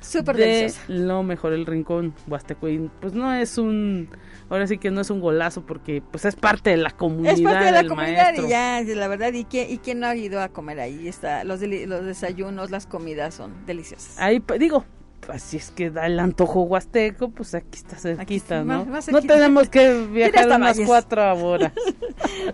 Súper 0.00 0.36
de 0.36 0.46
deliciosa. 0.46 0.84
lo 0.88 1.22
mejor 1.22 1.52
el 1.52 1.66
rincón 1.66 2.14
huasteco. 2.26 2.66
Pues 3.00 3.14
no 3.14 3.32
es 3.34 3.58
un, 3.58 4.08
ahora 4.50 4.66
sí 4.66 4.78
que 4.78 4.90
no 4.90 5.00
es 5.00 5.10
un 5.10 5.20
golazo 5.20 5.64
porque 5.66 6.02
pues 6.10 6.24
es 6.24 6.36
parte 6.36 6.70
de 6.70 6.76
la 6.76 6.90
comunidad 6.90 7.34
Es 7.34 7.40
parte 7.42 7.64
de 7.64 7.72
la 7.72 7.78
del 7.78 7.88
comunidad 7.88 8.24
maestro. 8.24 8.46
y 8.46 8.50
ya, 8.50 8.82
la 8.82 9.08
verdad, 9.08 9.32
y 9.32 9.44
quién, 9.44 9.70
y 9.70 9.78
quién 9.78 10.00
no 10.00 10.06
ha 10.06 10.16
ido 10.16 10.40
a 10.40 10.48
comer 10.48 10.80
ahí, 10.80 11.08
está, 11.08 11.44
los, 11.44 11.60
los 11.60 12.04
desayunos, 12.04 12.70
las 12.70 12.86
comidas 12.86 13.34
son 13.34 13.66
deliciosas. 13.66 14.18
Ahí 14.18 14.42
digo, 14.58 14.84
así 15.28 15.56
es 15.56 15.70
que 15.70 15.90
da 15.90 16.06
el 16.06 16.18
antojo 16.18 16.62
huasteco, 16.62 17.30
pues 17.30 17.54
aquí 17.54 17.78
está 17.78 17.96
cerquita, 17.96 18.22
Aquí 18.22 18.36
está, 18.36 18.64
¿no? 18.64 18.84
más- 18.84 18.86
más 18.88 19.08
no 19.12 19.20
tenemos 19.20 19.68
que 19.68 20.06
viajar 20.12 20.38
hasta 20.44 20.56
unas 20.56 20.80
cuatro 20.80 21.34
horas. 21.44 21.72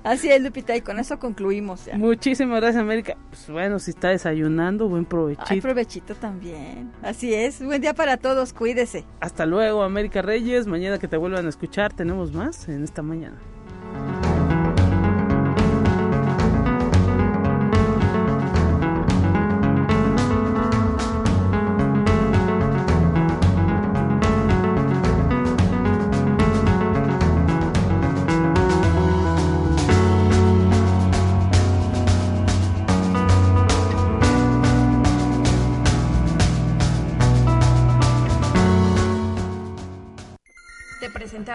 Así 0.05 0.31
es, 0.31 0.41
Lupita, 0.41 0.75
y 0.77 0.81
con 0.81 0.99
eso 0.99 1.19
concluimos 1.19 1.85
ya. 1.87 1.97
Muchísimas 1.99 2.61
gracias, 2.61 2.81
América. 2.83 3.17
Pues 3.31 3.49
bueno, 3.51 3.79
si 3.79 3.91
está 3.91 4.09
desayunando, 4.09 4.89
buen 4.89 5.05
provechito. 5.05 5.47
Ay, 5.49 5.61
provechito 5.61 6.15
también. 6.15 6.93
Así 7.03 7.35
es, 7.35 7.63
buen 7.63 7.81
día 7.81 7.93
para 7.95 8.17
todos, 8.17 8.53
cuídese. 8.53 9.05
Hasta 9.21 9.45
luego, 9.47 9.83
América 9.83 10.23
Reyes. 10.23 10.67
Mañana 10.67 10.99
que 10.99 11.09
te 11.09 11.17
vuelvan 11.17 11.47
a 11.47 11.49
escuchar, 11.49 11.93
tenemos 11.93 12.33
más 12.33 12.69
en 12.69 12.85
esta 12.85 13.03
mañana. 13.03 13.37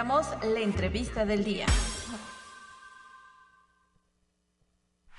La 0.03 0.59
entrevista 0.59 1.25
del 1.25 1.45
día. 1.45 1.65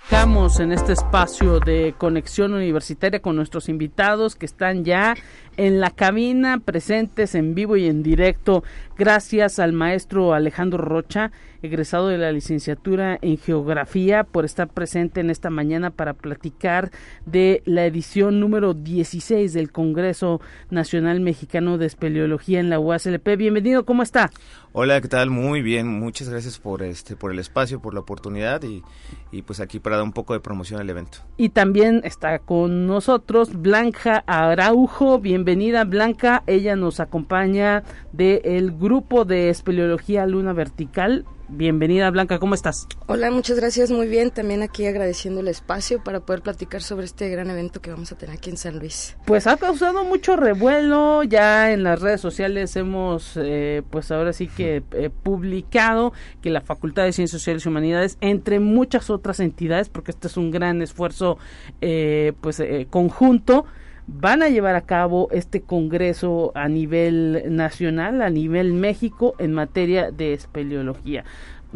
Estamos 0.03 0.61
en 0.61 0.73
este 0.73 0.93
espacio 0.93 1.59
de 1.59 1.95
conexión 1.97 2.53
universitaria 2.53 3.23
con 3.23 3.35
nuestros 3.35 3.71
invitados 3.71 4.37
que 4.37 4.45
están 4.45 4.85
ya 4.85 5.17
en 5.57 5.81
la 5.81 5.91
cabina, 5.91 6.59
presentes 6.59 7.35
en 7.35 7.55
vivo 7.55 7.77
y 7.77 7.87
en 7.87 8.03
directo, 8.03 8.63
gracias 8.97 9.59
al 9.59 9.73
maestro 9.73 10.35
Alejandro 10.35 10.79
Rocha, 10.79 11.33
egresado 11.63 12.09
de 12.09 12.19
la 12.19 12.31
licenciatura 12.31 13.19
en 13.21 13.39
Geografía, 13.39 14.25
por 14.25 14.45
estar 14.45 14.69
presente 14.69 15.21
en 15.21 15.31
esta 15.31 15.51
mañana 15.51 15.91
para 15.91 16.15
platicar 16.15 16.91
de 17.27 17.63
la 17.65 17.87
edición 17.87 18.39
número 18.39 18.75
16 18.75 19.53
del 19.53 19.73
Congreso 19.73 20.41
Nacional 20.71 21.21
Mexicano 21.21 21.79
de 21.79 21.87
Espeleología 21.87 22.61
en 22.61 22.71
la 22.71 22.79
UASLP. 22.79 23.37
Bienvenido, 23.37 23.85
¿cómo 23.85 24.03
está? 24.03 24.31
Hola, 24.73 25.01
¿qué 25.01 25.09
tal? 25.09 25.31
Muy 25.31 25.63
bien, 25.63 25.87
muchas 25.87 26.29
gracias 26.29 26.59
por 26.59 26.83
este 26.83 27.17
por 27.17 27.33
el 27.33 27.39
espacio, 27.39 27.81
por 27.81 27.95
la 27.95 28.01
oportunidad 28.01 28.63
y, 28.65 28.83
y 29.31 29.43
pues 29.43 29.61
aquí 29.61 29.79
para 29.79 29.97
dar 29.97 30.05
un 30.05 30.13
poco 30.13 30.35
de 30.35 30.41
promoción 30.41 30.81
al 30.81 30.91
evento. 30.91 31.19
Y 31.37 31.51
también 31.51 32.01
está 32.05 32.41
con 32.41 32.87
nosotros 32.87 33.61
Blanca 33.61 34.25
Araujo. 34.27 35.21
Bienvenida 35.21 35.85
Blanca. 35.85 36.43
Ella 36.47 36.75
nos 36.75 36.99
acompaña 36.99 37.85
del 38.13 38.73
grupo 38.73 38.84
de 38.85 39.49
espeleología 39.49 40.27
Luna 40.27 40.53
Vertical. 40.53 41.25
Bienvenida 41.49 42.11
Blanca, 42.11 42.39
¿cómo 42.39 42.55
estás? 42.55 42.87
Hola, 43.07 43.31
muchas 43.31 43.59
gracias, 43.59 43.91
muy 43.91 44.09
bien. 44.09 44.31
También 44.31 44.61
aquí 44.61 44.85
agradeciendo 44.85 45.41
el 45.41 45.49
espacio 45.49 46.05
para 46.05 46.21
poder 46.21 46.43
platicar 46.43 46.83
sobre 46.83 47.07
este 47.07 47.31
gran 47.31 47.49
evento 47.49 47.81
que 47.81 47.91
vamos 47.91 48.13
a 48.13 48.19
tener 48.19 48.37
aquí 48.37 48.51
en 48.51 48.59
San 48.59 48.79
Luis. 48.79 49.17
Pues 49.25 49.47
ha 49.47 49.57
causado 49.57 50.05
mucho 50.05 50.37
revuelo, 50.37 51.23
ya 51.23 51.73
en 51.73 51.83
las 51.83 52.03
redes 52.03 52.21
sociales 52.21 52.77
hemos, 52.77 53.39
eh, 53.39 53.83
pues 53.89 54.11
ahora 54.11 54.35
sí 54.35 54.49
que 54.49 54.83
eh, 54.93 55.09
publicado 55.09 56.13
que 56.43 56.51
la 56.51 56.61
Facultad 56.61 57.05
de 57.05 57.13
Ciencias 57.15 57.41
Sociales 57.41 57.65
y 57.65 57.69
Humanidades, 57.71 58.19
entre 58.21 58.61
muchas 58.61 59.09
otras 59.09 59.41
entidades, 59.41 59.89
porque 59.89 60.11
este 60.11 60.29
es 60.29 60.37
un 60.37 60.51
gran 60.51 60.83
esfuerzo, 60.83 61.39
eh, 61.81 62.35
pues 62.43 62.61
eh, 62.61 62.87
conjunto, 62.91 63.65
van 64.07 64.43
a 64.43 64.49
llevar 64.49 64.75
a 64.75 64.83
cabo 64.83 65.29
este 65.31 65.63
congreso 65.63 66.53
a 66.55 66.69
nivel 66.69 67.45
nacional, 67.49 68.23
a 68.23 68.31
nivel 68.31 68.73
México, 68.73 69.35
en 69.39 69.53
materia 69.53 70.11
de 70.11 70.33
espeleología. 70.33 71.25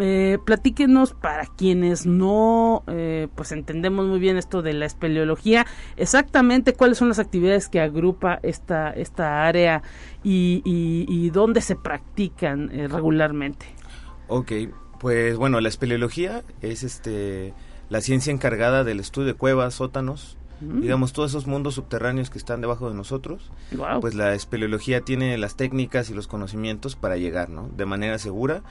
Eh, 0.00 0.38
platíquenos 0.44 1.12
para 1.12 1.46
quienes 1.46 2.06
no 2.06 2.84
eh, 2.86 3.26
pues 3.34 3.50
entendemos 3.50 4.06
muy 4.06 4.20
bien 4.20 4.36
esto 4.36 4.62
de 4.62 4.72
la 4.72 4.86
espeleología 4.86 5.66
exactamente 5.96 6.72
cuáles 6.72 6.98
son 6.98 7.08
las 7.08 7.18
actividades 7.18 7.68
que 7.68 7.80
agrupa 7.80 8.38
esta 8.44 8.90
esta 8.90 9.44
área 9.44 9.82
y, 10.22 10.62
y, 10.64 11.30
dónde 11.30 11.60
se 11.60 11.74
practican 11.74 12.70
eh, 12.70 12.86
regularmente 12.86 13.66
Ok, 14.28 14.52
pues 15.00 15.36
bueno, 15.36 15.60
la 15.60 15.68
espeleología 15.68 16.44
es 16.60 16.84
este 16.84 17.52
la 17.88 18.00
ciencia 18.00 18.32
encargada 18.32 18.84
del 18.84 19.00
estudio 19.00 19.28
de 19.28 19.34
cuevas, 19.34 19.74
sótanos, 19.74 20.37
Mm. 20.60 20.80
digamos 20.80 21.12
todos 21.12 21.30
esos 21.30 21.46
mundos 21.46 21.74
subterráneos 21.74 22.30
que 22.30 22.38
están 22.38 22.60
debajo 22.60 22.88
de 22.88 22.94
nosotros. 22.94 23.50
Pues 24.00 24.14
la 24.14 24.34
espeleología 24.34 25.02
tiene 25.02 25.36
las 25.38 25.56
técnicas 25.56 26.10
y 26.10 26.14
los 26.14 26.26
conocimientos 26.26 26.96
para 26.96 27.16
llegar, 27.16 27.48
¿no? 27.48 27.68
De 27.76 27.86
manera 27.86 28.18
segura 28.18 28.62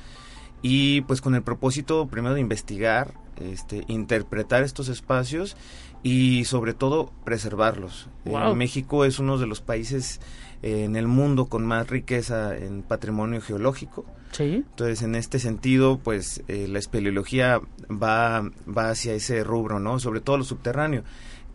y 0.61 1.01
pues 1.01 1.21
con 1.21 1.35
el 1.35 1.43
propósito 1.43 2.07
primero 2.07 2.35
de 2.35 2.41
investigar, 2.41 3.13
este, 3.39 3.83
interpretar 3.87 4.63
estos 4.63 4.89
espacios 4.89 5.55
y 6.03 6.45
sobre 6.45 6.73
todo 6.73 7.11
preservarlos. 7.23 8.09
Eh. 8.25 8.53
México 8.55 9.05
es 9.05 9.19
uno 9.19 9.37
de 9.37 9.47
los 9.47 9.61
países 9.61 10.19
eh, 10.63 10.83
en 10.83 10.95
el 10.95 11.07
mundo 11.07 11.45
con 11.45 11.65
más 11.65 11.89
riqueza 11.89 12.55
en 12.55 12.81
patrimonio 12.81 13.41
geológico. 13.41 14.05
sí 14.31 14.63
Entonces, 14.69 15.01
en 15.03 15.15
este 15.15 15.39
sentido, 15.39 15.99
pues 15.99 16.43
eh, 16.47 16.67
la 16.67 16.79
espeleología 16.79 17.61
va, 17.89 18.49
va 18.67 18.89
hacia 18.89 19.13
ese 19.13 19.43
rubro, 19.43 19.79
¿no? 19.79 19.99
Sobre 19.99 20.21
todo 20.21 20.37
lo 20.37 20.43
subterráneo, 20.43 21.03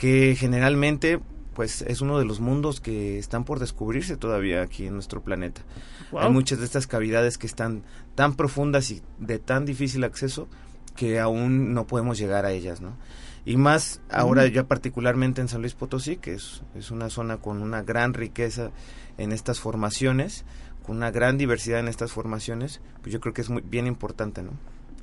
que 0.03 0.35
generalmente 0.35 1.21
pues 1.55 1.83
es 1.83 2.01
uno 2.01 2.19
de 2.19 2.25
los 2.25 2.41
mundos 2.41 2.81
que 2.81 3.21
están 3.21 3.45
por 3.45 3.61
descubrirse 3.61 4.17
todavía 4.17 4.61
aquí 4.61 4.88
en 4.88 4.95
nuestro 4.95 5.23
planeta. 5.23 5.62
Hay 6.19 6.29
muchas 6.29 6.59
de 6.59 6.65
estas 6.65 6.88
cavidades 6.88 7.38
que 7.38 7.47
están 7.47 7.85
tan 8.17 8.35
profundas 8.35 8.91
y 8.91 9.01
de 9.21 9.38
tan 9.38 9.65
difícil 9.65 10.03
acceso 10.03 10.49
que 10.97 11.21
aún 11.21 11.73
no 11.73 11.87
podemos 11.87 12.19
llegar 12.19 12.47
a 12.47 12.51
ellas, 12.51 12.81
¿no? 12.81 12.97
Y 13.45 13.57
más 13.57 14.01
ahora 14.11 14.45
ya 14.49 14.67
particularmente 14.67 15.41
en 15.41 15.47
San 15.47 15.61
Luis 15.61 15.75
Potosí, 15.75 16.17
que 16.17 16.35
es, 16.35 16.65
es 16.75 16.91
una 16.91 17.09
zona 17.09 17.37
con 17.37 17.62
una 17.62 17.83
gran 17.83 18.12
riqueza 18.12 18.73
en 19.19 19.31
estas 19.31 19.61
formaciones, 19.61 20.45
con 20.85 20.97
una 20.97 21.12
gran 21.12 21.38
diversidad 21.38 21.79
en 21.79 21.87
estas 21.87 22.11
formaciones, 22.11 22.81
pues 23.03 23.12
yo 23.12 23.21
creo 23.21 23.35
que 23.35 23.43
es 23.43 23.51
muy 23.51 23.62
bien 23.62 23.87
importante, 23.87 24.43
¿no? 24.43 24.51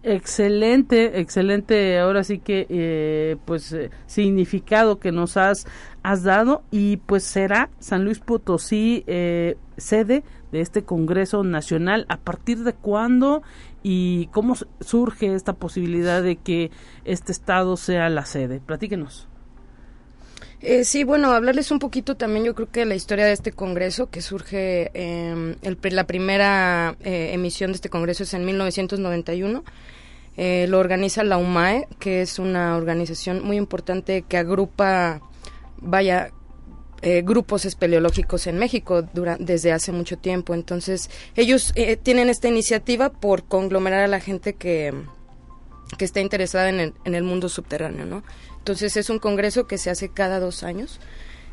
Excelente, 0.03 1.19
excelente. 1.19 1.99
Ahora 1.99 2.23
sí 2.23 2.39
que, 2.39 2.65
eh, 2.69 3.37
pues, 3.45 3.73
eh, 3.73 3.89
significado 4.05 4.97
que 4.99 5.11
nos 5.11 5.35
has, 5.35 5.67
has 6.03 6.23
dado 6.23 6.63
y 6.71 6.97
pues 6.97 7.23
será 7.23 7.69
San 7.79 8.05
Luis 8.05 8.19
Potosí 8.19 9.03
eh, 9.07 9.57
sede 9.77 10.23
de 10.51 10.61
este 10.61 10.83
Congreso 10.83 11.43
Nacional. 11.43 12.05
¿A 12.07 12.17
partir 12.17 12.63
de 12.63 12.73
cuándo 12.73 13.43
y 13.83 14.27
cómo 14.27 14.55
surge 14.79 15.33
esta 15.35 15.53
posibilidad 15.53 16.23
de 16.23 16.37
que 16.37 16.71
este 17.03 17.33
estado 17.33 17.75
sea 17.75 18.09
la 18.09 18.25
sede? 18.25 18.61
Platíquenos. 18.61 19.28
Eh, 20.61 20.83
sí, 20.83 21.03
bueno, 21.05 21.31
hablarles 21.31 21.71
un 21.71 21.79
poquito 21.79 22.15
también, 22.15 22.45
yo 22.45 22.53
creo 22.53 22.69
que 22.69 22.85
la 22.85 22.95
historia 22.95 23.25
de 23.25 23.31
este 23.31 23.53
congreso, 23.53 24.09
que 24.09 24.21
surge, 24.21 24.91
eh, 24.93 25.55
el 25.61 25.77
la 25.91 26.05
primera 26.05 26.97
eh, 27.01 27.31
emisión 27.33 27.71
de 27.71 27.75
este 27.75 27.89
congreso 27.89 28.23
es 28.23 28.33
en 28.33 28.45
1991. 28.45 29.63
Eh, 30.41 30.67
lo 30.69 30.79
organiza 30.79 31.23
la 31.23 31.37
UMAE, 31.37 31.87
que 31.99 32.21
es 32.21 32.39
una 32.39 32.77
organización 32.77 33.43
muy 33.43 33.57
importante 33.57 34.21
que 34.21 34.37
agrupa, 34.37 35.21
vaya, 35.81 36.31
eh, 37.01 37.23
grupos 37.25 37.65
espeleológicos 37.65 38.47
en 38.47 38.57
México 38.57 39.01
desde 39.39 39.71
hace 39.71 39.91
mucho 39.91 40.17
tiempo. 40.17 40.53
Entonces, 40.53 41.09
ellos 41.35 41.73
eh, 41.75 41.97
tienen 41.97 42.29
esta 42.29 42.47
iniciativa 42.47 43.09
por 43.09 43.43
conglomerar 43.43 44.01
a 44.01 44.07
la 44.07 44.19
gente 44.19 44.53
que, 44.53 44.93
que 45.97 46.05
está 46.05 46.21
interesada 46.21 46.69
en 46.69 46.79
el, 46.79 46.93
en 47.05 47.15
el 47.15 47.23
mundo 47.23 47.49
subterráneo, 47.49 48.05
¿no? 48.05 48.23
Entonces 48.69 48.97
es 48.97 49.09
un 49.09 49.17
congreso 49.17 49.65
que 49.65 49.79
se 49.79 49.89
hace 49.89 50.09
cada 50.09 50.39
dos 50.39 50.61
años. 50.61 50.99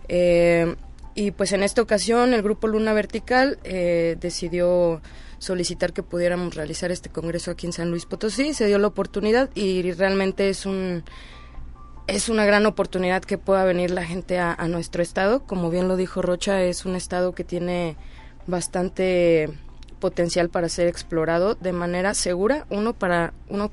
Eh, 0.06 0.76
y 1.14 1.30
pues 1.30 1.52
en 1.52 1.62
esta 1.62 1.80
ocasión 1.80 2.34
el 2.34 2.42
grupo 2.42 2.68
Luna 2.68 2.92
Vertical 2.92 3.58
eh, 3.64 4.18
decidió 4.20 5.00
solicitar 5.38 5.94
que 5.94 6.02
pudiéramos 6.02 6.54
realizar 6.54 6.92
este 6.92 7.08
congreso 7.08 7.50
aquí 7.50 7.64
en 7.64 7.72
San 7.72 7.88
Luis 7.88 8.04
Potosí. 8.04 8.52
Se 8.52 8.66
dio 8.66 8.78
la 8.78 8.88
oportunidad 8.88 9.48
y 9.54 9.90
realmente 9.92 10.50
es 10.50 10.66
un 10.66 11.04
es 12.06 12.28
una 12.28 12.44
gran 12.44 12.66
oportunidad 12.66 13.22
que 13.22 13.38
pueda 13.38 13.64
venir 13.64 13.92
la 13.92 14.04
gente 14.04 14.38
a, 14.38 14.52
a 14.52 14.68
nuestro 14.68 15.02
estado. 15.02 15.42
Como 15.46 15.70
bien 15.70 15.88
lo 15.88 15.96
dijo 15.96 16.20
Rocha, 16.20 16.62
es 16.64 16.84
un 16.84 16.96
estado 16.96 17.34
que 17.34 17.44
tiene 17.44 17.96
bastante 18.46 19.48
potencial 20.00 20.50
para 20.50 20.68
ser 20.68 20.86
explorado 20.86 21.54
de 21.54 21.72
manera 21.72 22.12
segura. 22.12 22.66
Uno 22.68 22.92
para 22.92 23.32
uno 23.48 23.70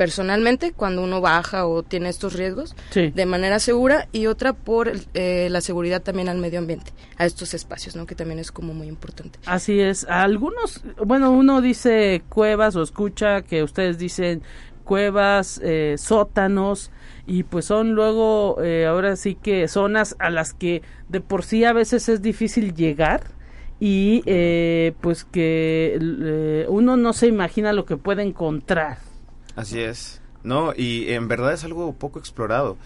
personalmente 0.00 0.72
cuando 0.72 1.02
uno 1.02 1.20
baja 1.20 1.66
o 1.66 1.82
tiene 1.82 2.08
estos 2.08 2.32
riesgos 2.32 2.74
Sí. 2.88 3.10
de 3.14 3.26
manera 3.26 3.58
segura 3.58 4.08
y 4.12 4.28
otra 4.28 4.54
por 4.54 4.90
eh, 5.12 5.48
la 5.50 5.60
seguridad 5.60 6.00
también 6.00 6.30
al 6.30 6.38
medio 6.38 6.58
ambiente, 6.58 6.90
a 7.18 7.26
estos 7.26 7.52
espacios, 7.52 7.96
¿no? 7.96 8.06
Que 8.06 8.14
también 8.14 8.38
es 8.38 8.50
como 8.50 8.72
muy 8.72 8.86
importante. 8.88 9.38
Así 9.44 9.78
es. 9.78 10.06
Algunos, 10.08 10.80
bueno, 11.04 11.30
uno 11.32 11.60
dice 11.60 12.22
cuevas 12.30 12.76
o 12.76 12.82
escucha 12.82 13.42
que 13.42 13.62
ustedes 13.62 13.98
dicen 13.98 14.40
cuevas, 14.84 15.60
eh, 15.62 15.96
sótanos 15.98 16.90
y 17.26 17.42
pues 17.42 17.66
son 17.66 17.92
luego 17.92 18.56
eh, 18.62 18.86
ahora 18.86 19.16
sí 19.16 19.34
que 19.34 19.68
zonas 19.68 20.16
a 20.18 20.30
las 20.30 20.54
que 20.54 20.80
de 21.10 21.20
por 21.20 21.44
sí 21.44 21.66
a 21.66 21.74
veces 21.74 22.08
es 22.08 22.22
difícil 22.22 22.72
llegar 22.72 23.24
y 23.78 24.22
eh, 24.24 24.94
pues 25.02 25.24
que 25.26 25.98
eh, 26.00 26.64
uno 26.70 26.96
no 26.96 27.12
se 27.12 27.26
imagina 27.26 27.74
lo 27.74 27.84
que 27.84 27.98
puede 27.98 28.22
encontrar. 28.22 29.09
Así 29.56 29.80
es. 29.80 30.20
No, 30.42 30.72
y 30.76 31.10
en 31.12 31.28
verdad 31.28 31.52
es 31.52 31.64
algo 31.64 31.92
poco 31.94 32.18
explorado. 32.18 32.76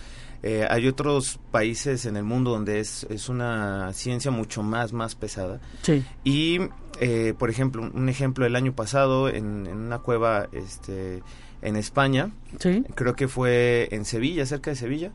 Eh, 0.43 0.67
hay 0.69 0.89
otros 0.89 1.39
países 1.51 2.05
en 2.05 2.17
el 2.19 2.25
mundo 2.25 2.51
donde 2.51 2.79
es, 2.81 3.05
es 3.09 3.29
una 3.31 3.93
ciencia 3.95 4.31
mucho 4.31 4.63
más, 4.63 4.93
más 4.93 5.15
pesada. 5.15 5.61
Sí. 5.83 6.05
Y, 6.23 6.59
eh, 7.01 7.33
por 7.39 7.49
ejemplo, 7.49 7.83
un- 7.95 8.09
ejemplo 8.11 8.45
el 8.45 8.55
año 8.57 8.75
pasado 8.75 9.29
en, 9.31 9.67
en 9.67 9.79
una 9.79 10.01
cueva 10.01 10.49
este, 10.53 11.23
en 11.63 11.77
España, 11.77 12.31
Sí. 12.59 12.85
creo 12.95 13.17
que 13.17 13.27
fue 13.27 13.89
en 13.93 14.05
Sevilla, 14.05 14.45
cerca 14.45 14.71
de 14.71 14.77
Sevilla, 14.77 15.13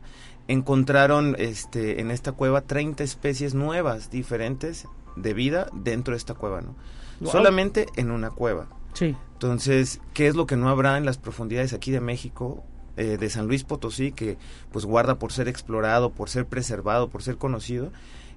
encontraron 0.48 1.36
este, 1.38 2.00
en 2.00 2.10
esta 2.10 2.32
cueva 2.32 2.62
30 2.62 3.04
especies 3.04 3.54
nuevas, 3.54 4.10
diferentes 4.10 4.86
de 5.14 5.32
vida 5.34 5.68
dentro 5.72 6.12
de 6.12 6.18
esta 6.18 6.34
cueva, 6.34 6.60
¿no? 6.60 6.74
Solamente 7.30 7.86
en 7.96 8.10
una 8.10 8.30
cueva. 8.30 8.66
Sí. 8.94 9.14
Entonces, 9.42 10.02
¿qué 10.12 10.26
es 10.26 10.36
lo 10.36 10.44
que 10.44 10.56
no 10.56 10.68
habrá 10.68 10.98
en 10.98 11.06
las 11.06 11.16
profundidades 11.16 11.72
aquí 11.72 11.90
de 11.90 12.02
México, 12.02 12.62
eh, 12.98 13.16
de 13.16 13.30
San 13.30 13.46
Luis 13.46 13.64
Potosí, 13.64 14.12
que 14.12 14.36
pues 14.70 14.84
guarda 14.84 15.18
por 15.18 15.32
ser 15.32 15.48
explorado, 15.48 16.10
por 16.10 16.28
ser 16.28 16.44
preservado, 16.44 17.08
por 17.08 17.22
ser 17.22 17.38
conocido 17.38 17.90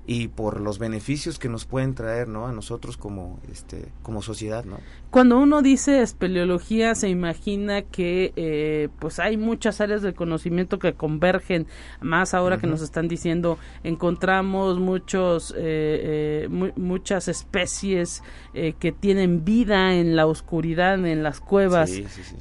y 0.06 0.28
por 0.28 0.60
los 0.60 0.80
beneficios 0.80 1.40
que 1.40 1.48
nos 1.48 1.64
pueden 1.66 1.96
traer, 1.96 2.28
¿no? 2.28 2.46
A 2.48 2.52
nosotros 2.52 2.98
como, 2.98 3.40
este, 3.52 3.86
como 4.02 4.22
sociedad, 4.22 4.66
¿no? 4.66 4.78
Cuando 5.12 5.38
uno 5.40 5.62
dice 5.62 6.02
espeleología 6.02 6.96
se 6.96 7.08
imagina 7.08 7.84
que 7.84 8.34
eh, 8.36 8.90
pues 9.00 9.20
hay 9.20 9.38
muchas 9.38 9.80
áreas 9.80 10.02
del 10.02 10.14
conocimiento 10.14 10.80
que 10.80 10.94
convergen 10.94 11.68
más 12.02 12.34
ahora 12.34 12.58
que 12.58 12.68
nos 12.68 12.82
están 12.82 13.08
diciendo 13.08 13.58
encontramos 13.84 14.80
muchos 14.80 15.52
eh, 15.56 16.44
eh, 16.46 16.48
mu- 16.50 16.72
muchas 16.76 17.28
especies 17.28 18.24
eh, 18.54 18.74
que 18.80 18.92
tienen 18.92 19.46
vida 19.46 19.94
en 19.96 20.16
la 20.16 20.26
oscuridad 20.26 20.96
en 21.06 21.24
las 21.24 21.40
cuevas 21.40 21.90
Sí, 21.92 22.06
sí, 22.10 22.22
sí. 22.24 22.36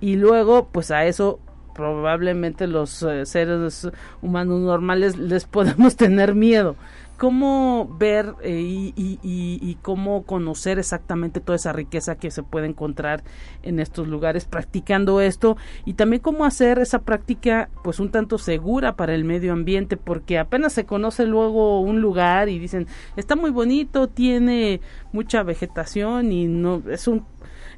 y 0.00 0.16
luego 0.16 0.68
pues 0.70 0.90
a 0.90 1.04
eso 1.04 1.40
probablemente 1.78 2.66
los 2.66 3.04
eh, 3.04 3.24
seres 3.24 3.88
humanos 4.20 4.58
normales 4.60 5.16
les 5.16 5.44
podemos 5.46 5.94
tener 5.94 6.34
miedo. 6.34 6.74
¿Cómo 7.18 7.96
ver 7.98 8.34
eh, 8.42 8.60
y, 8.60 8.92
y- 8.96 9.74
cómo 9.82 10.22
conocer 10.22 10.78
exactamente 10.78 11.40
toda 11.40 11.56
esa 11.56 11.72
riqueza 11.72 12.14
que 12.14 12.30
se 12.30 12.44
puede 12.44 12.66
encontrar 12.68 13.24
en 13.64 13.80
estos 13.80 14.06
lugares 14.06 14.44
practicando 14.44 15.20
esto? 15.20 15.56
Y 15.84 15.94
también 15.94 16.22
cómo 16.22 16.44
hacer 16.44 16.78
esa 16.78 17.00
práctica 17.00 17.70
pues 17.82 17.98
un 17.98 18.10
tanto 18.12 18.38
segura 18.38 18.94
para 18.94 19.14
el 19.16 19.24
medio 19.24 19.52
ambiente, 19.52 19.96
porque 19.96 20.38
apenas 20.38 20.72
se 20.74 20.84
conoce 20.86 21.26
luego 21.26 21.80
un 21.80 22.00
lugar 22.00 22.48
y 22.48 22.60
dicen, 22.60 22.86
está 23.16 23.34
muy 23.34 23.50
bonito, 23.50 24.06
tiene 24.08 24.80
mucha 25.12 25.42
vegetación 25.42 26.30
y 26.30 26.46
no 26.46 26.82
es 26.88 27.08
un 27.08 27.24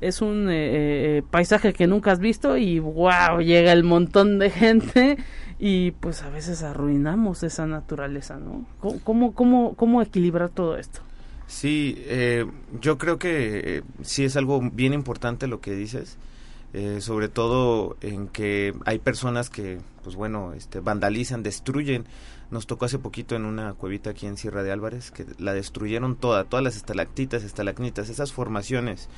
es 0.00 0.22
un 0.22 0.48
eh, 0.48 1.18
eh, 1.18 1.22
paisaje 1.30 1.72
que 1.72 1.86
nunca 1.86 2.12
has 2.12 2.18
visto 2.18 2.56
y 2.56 2.78
wow, 2.78 3.40
llega 3.40 3.72
el 3.72 3.84
montón 3.84 4.38
de 4.38 4.50
gente 4.50 5.18
y 5.60 5.90
pues 5.90 6.22
a 6.22 6.30
veces 6.30 6.62
arruinamos 6.62 7.42
esa 7.42 7.66
naturaleza, 7.66 8.38
¿no? 8.38 8.64
¿Cómo, 9.04 9.34
cómo, 9.34 9.74
cómo, 9.74 10.00
equilibrar 10.00 10.48
todo 10.48 10.78
esto? 10.78 11.02
Sí, 11.46 11.96
eh, 12.06 12.46
yo 12.80 12.96
creo 12.96 13.18
que 13.18 13.78
eh, 13.78 13.82
sí 14.00 14.24
es 14.24 14.36
algo 14.36 14.62
bien 14.72 14.94
importante 14.94 15.46
lo 15.46 15.60
que 15.60 15.72
dices, 15.72 16.16
eh, 16.72 17.02
sobre 17.02 17.28
todo 17.28 17.98
en 18.00 18.28
que 18.28 18.72
hay 18.86 19.00
personas 19.00 19.50
que, 19.50 19.80
pues 20.02 20.16
bueno, 20.16 20.54
este, 20.54 20.80
vandalizan, 20.80 21.42
destruyen. 21.42 22.06
Nos 22.50 22.66
tocó 22.66 22.86
hace 22.86 22.98
poquito 22.98 23.36
en 23.36 23.44
una 23.44 23.74
cuevita 23.74 24.10
aquí 24.10 24.26
en 24.26 24.38
Sierra 24.38 24.62
de 24.62 24.72
Álvarez 24.72 25.10
que 25.10 25.26
la 25.38 25.52
destruyeron 25.52 26.16
toda, 26.16 26.44
todas 26.44 26.64
las 26.64 26.76
estalactitas, 26.76 27.44
estalagnitas, 27.44 28.08
esas 28.08 28.32
formaciones 28.32 29.08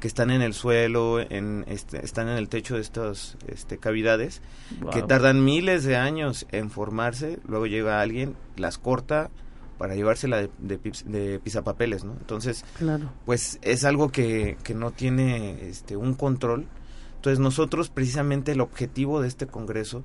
que 0.00 0.08
están 0.08 0.30
en 0.30 0.42
el 0.42 0.52
suelo, 0.52 1.20
en, 1.20 1.64
este, 1.68 2.04
están 2.04 2.28
en 2.28 2.36
el 2.36 2.48
techo 2.48 2.74
de 2.74 2.82
estas 2.82 3.36
este, 3.48 3.78
cavidades, 3.78 4.42
que 4.92 5.02
tardan 5.02 5.44
miles 5.44 5.84
de 5.84 5.96
años 5.96 6.46
en 6.52 6.70
formarse, 6.70 7.38
luego 7.48 7.66
llega 7.66 8.00
alguien, 8.00 8.36
las 8.56 8.76
corta 8.78 9.30
para 9.78 9.94
llevársela 9.94 10.38
de, 10.38 10.50
de, 10.58 10.78
de 11.04 11.38
pisapapeles, 11.38 12.04
¿no? 12.04 12.12
Entonces, 12.12 12.64
Claro. 12.78 13.10
pues 13.24 13.58
es 13.62 13.84
algo 13.84 14.10
que, 14.10 14.56
que 14.62 14.74
no 14.74 14.90
tiene 14.90 15.68
este, 15.68 15.96
un 15.96 16.14
control. 16.14 16.66
Entonces 17.16 17.38
nosotros 17.40 17.90
precisamente 17.90 18.52
el 18.52 18.60
objetivo 18.60 19.20
de 19.20 19.28
este 19.28 19.46
Congreso 19.46 20.02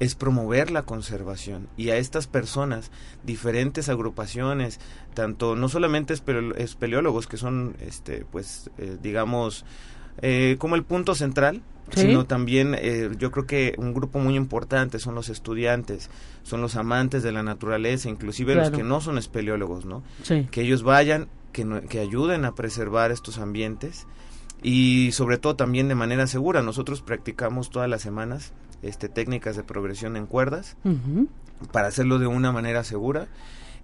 es 0.00 0.14
promover 0.14 0.70
la 0.70 0.82
conservación 0.82 1.68
y 1.76 1.90
a 1.90 1.96
estas 1.96 2.26
personas, 2.26 2.90
diferentes 3.24 3.88
agrupaciones, 3.88 4.78
tanto 5.14 5.56
no 5.56 5.68
solamente 5.68 6.14
espele- 6.14 6.54
espeleólogos 6.56 7.26
que 7.26 7.36
son, 7.36 7.76
este, 7.80 8.24
pues, 8.30 8.70
eh, 8.78 8.96
digamos, 9.02 9.64
eh, 10.22 10.56
como 10.58 10.74
el 10.76 10.84
punto 10.84 11.14
central, 11.14 11.62
Sí. 11.90 12.02
sino 12.02 12.26
también 12.26 12.74
eh, 12.78 13.08
yo 13.18 13.30
creo 13.30 13.46
que 13.46 13.74
un 13.78 13.94
grupo 13.94 14.18
muy 14.18 14.36
importante 14.36 14.98
son 14.98 15.14
los 15.14 15.30
estudiantes, 15.30 16.10
son 16.42 16.60
los 16.60 16.76
amantes 16.76 17.22
de 17.22 17.32
la 17.32 17.42
naturaleza, 17.42 18.10
inclusive 18.10 18.54
los 18.54 18.70
que 18.70 18.82
no 18.82 19.00
son 19.00 19.16
espeleólogos, 19.16 19.86
¿no? 19.86 20.02
Sí. 20.22 20.46
que 20.50 20.60
ellos 20.60 20.82
vayan, 20.82 21.28
que, 21.52 21.64
no- 21.64 21.80
que 21.80 21.98
ayuden 22.00 22.44
a 22.44 22.54
preservar 22.54 23.10
estos 23.10 23.38
ambientes 23.38 24.06
y 24.62 25.10
sobre 25.12 25.38
todo 25.38 25.56
también 25.56 25.88
de 25.88 25.94
manera 25.94 26.26
segura. 26.26 26.62
Nosotros 26.62 27.00
practicamos 27.00 27.70
todas 27.70 27.88
las 27.88 28.02
semanas 28.02 28.52
este, 28.82 29.08
técnicas 29.08 29.56
de 29.56 29.64
progresión 29.64 30.16
en 30.16 30.26
cuerdas 30.26 30.76
para 31.72 31.88
hacerlo 31.88 32.18
de 32.18 32.26
una 32.26 32.52
manera 32.52 32.84
segura 32.84 33.28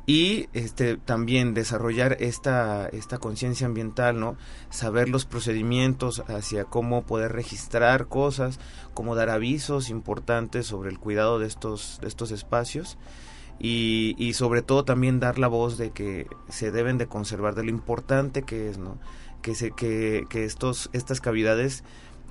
y 0.07 0.49
este 0.53 0.97
también 0.99 1.55
desarrollar 1.55 2.19
esta 2.21 2.87
esta 2.89 3.19
conciencia 3.19 3.67
ambiental 3.67 4.21
no 4.21 4.37
saber 4.69 5.09
los 5.09 5.25
procedimientos 5.25 6.23
hacia 6.29 6.65
cómo 6.65 7.05
poder 7.05 7.33
registrar 7.33 8.07
cosas 8.07 8.61
cómo 8.93 9.15
dar 9.15 9.31
avisos 9.31 9.89
importantes 9.89 10.67
sobre 10.67 10.91
el 10.91 10.99
cuidado 10.99 11.39
de 11.39 11.47
estos 11.47 11.99
de 12.03 12.09
estos 12.09 12.33
espacios 12.33 12.99
y, 13.59 14.15
y 14.19 14.35
sobre 14.35 14.63
todo 14.63 14.85
también 14.85 15.21
dar 15.21 15.39
la 15.39 15.49
voz 15.49 15.79
de 15.79 15.91
que 15.91 16.27
se 16.49 16.71
deben 16.71 16.99
de 16.99 17.07
conservar 17.07 17.55
de 17.55 17.65
lo 17.65 17.71
importante 17.71 18.43
que 18.43 18.69
es 18.69 18.77
no 18.77 18.99
que 19.41 19.55
se 19.55 19.71
que, 19.71 20.27
que 20.29 20.45
estos 20.45 20.91
estas 20.93 21.23
cavidades 21.23 21.83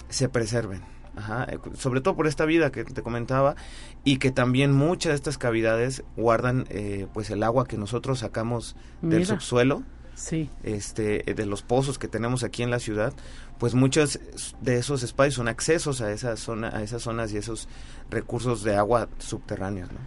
se 0.09 0.29
preserven 0.29 0.81
Ajá, 1.15 1.45
eh, 1.49 1.59
sobre 1.77 2.01
todo 2.01 2.15
por 2.15 2.25
esta 2.27 2.45
vida 2.45 2.71
que 2.71 2.83
te 2.83 3.03
comentaba 3.03 3.55
y 4.03 4.17
que 4.17 4.31
también 4.31 4.71
muchas 4.73 5.11
de 5.11 5.15
estas 5.15 5.37
cavidades 5.37 6.03
guardan 6.17 6.65
eh, 6.69 7.07
pues 7.13 7.29
el 7.29 7.43
agua 7.43 7.67
que 7.67 7.77
nosotros 7.77 8.19
sacamos 8.19 8.75
del 9.01 9.25
subsuelo 9.25 9.83
Sí. 10.15 10.49
este 10.63 11.29
eh, 11.29 11.33
de 11.33 11.45
los 11.47 11.63
pozos 11.63 11.97
que 11.97 12.07
tenemos 12.07 12.43
aquí 12.43 12.61
en 12.61 12.69
la 12.69 12.79
ciudad 12.79 13.13
pues 13.57 13.73
muchos 13.73 14.19
de 14.61 14.77
esos 14.77 15.01
espacios 15.01 15.35
son 15.35 15.47
accesos 15.47 16.01
a 16.01 16.11
esa 16.11 16.35
zona 16.37 16.69
a 16.69 16.83
esas 16.83 17.01
zonas 17.01 17.31
y 17.33 17.37
esos 17.37 17.67
recursos 18.11 18.63
de 18.63 18.75
agua 18.75 19.09
subterráneos 19.17 19.91
¿no? 19.91 19.97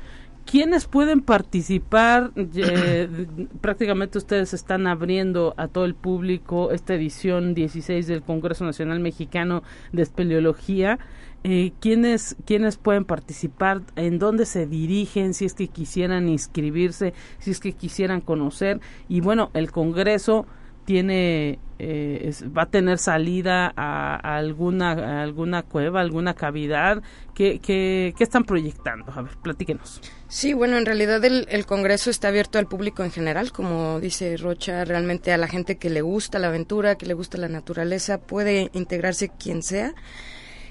¿Quiénes 0.47 0.87
pueden 0.87 1.23
participar? 1.23 2.31
Eh, 2.37 3.27
prácticamente 3.61 4.17
ustedes 4.17 4.55
están 4.55 4.87
abriendo 4.87 5.55
a 5.57 5.67
todo 5.67 5.85
el 5.85 5.97
público 5.97 6.71
esta 6.71 6.95
edición 6.95 7.53
16 7.53 8.07
del 8.07 8.23
Congreso 8.23 8.65
Nacional 8.65 9.01
Mexicano 9.01 9.65
de 9.93 10.03
Espeleología. 10.03 11.01
Eh, 11.43 11.73
¿quiénes, 11.81 12.37
¿Quiénes 12.45 12.77
pueden 12.77 13.05
participar? 13.05 13.83
¿En 13.97 14.21
dónde 14.21 14.47
se 14.47 14.67
dirigen? 14.67 15.35
Si 15.35 15.45
es 15.45 15.55
que 15.55 15.67
quisieran 15.67 16.29
inscribirse, 16.29 17.13
si 17.39 17.51
es 17.51 17.59
que 17.59 17.73
quisieran 17.73 18.21
conocer. 18.21 18.81
Y 19.09 19.21
bueno, 19.23 19.51
el 19.53 19.73
Congreso 19.73 20.47
tiene 20.85 21.59
eh, 21.79 22.33
va 22.57 22.63
a 22.63 22.67
tener 22.67 22.99
salida 22.99 23.73
a, 23.77 24.37
alguna 24.37 25.23
alguna 25.23 25.63
cueva, 25.63 26.01
alguna 26.01 26.35
cavidad. 26.35 27.03
¿Qué, 27.35 27.59
qué, 27.59 28.15
qué 28.17 28.25
están 28.25 28.45
proyectando? 28.45 29.13
A 29.15 29.23
ver, 29.23 29.37
platíquenos. 29.43 30.01
Sí, 30.29 30.55
bueno, 30.55 30.79
en 30.79 30.87
realidad 30.87 31.25
el, 31.25 31.47
el 31.51 31.67
Congreso 31.67 32.11
está 32.11 32.29
abierto 32.29 32.59
al 32.59 32.67
público 32.67 33.05
en 33.05 33.11
general, 33.11 33.53
como 33.53 34.01
dice 34.01 34.37
Rocha, 34.37 34.85
realmente 34.85 35.33
a 35.33 35.37
la 35.37 35.49
gente 35.49 35.77
que 35.77 35.91
le 35.91 36.01
gusta 36.01 36.39
la 36.39 36.49
aventura, 36.49 36.97
que 36.97 37.07
le 37.07 37.15
gusta 37.15 37.39
la 37.39 37.49
naturaleza, 37.49 38.19
puede 38.19 38.71
integrarse 38.73 39.29
quien 39.29 39.63
sea. 39.63 39.95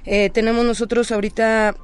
Eh, 0.05 0.29
tenemos 0.29 0.65
nosotros 0.65 1.11
ahorita, 1.11 1.75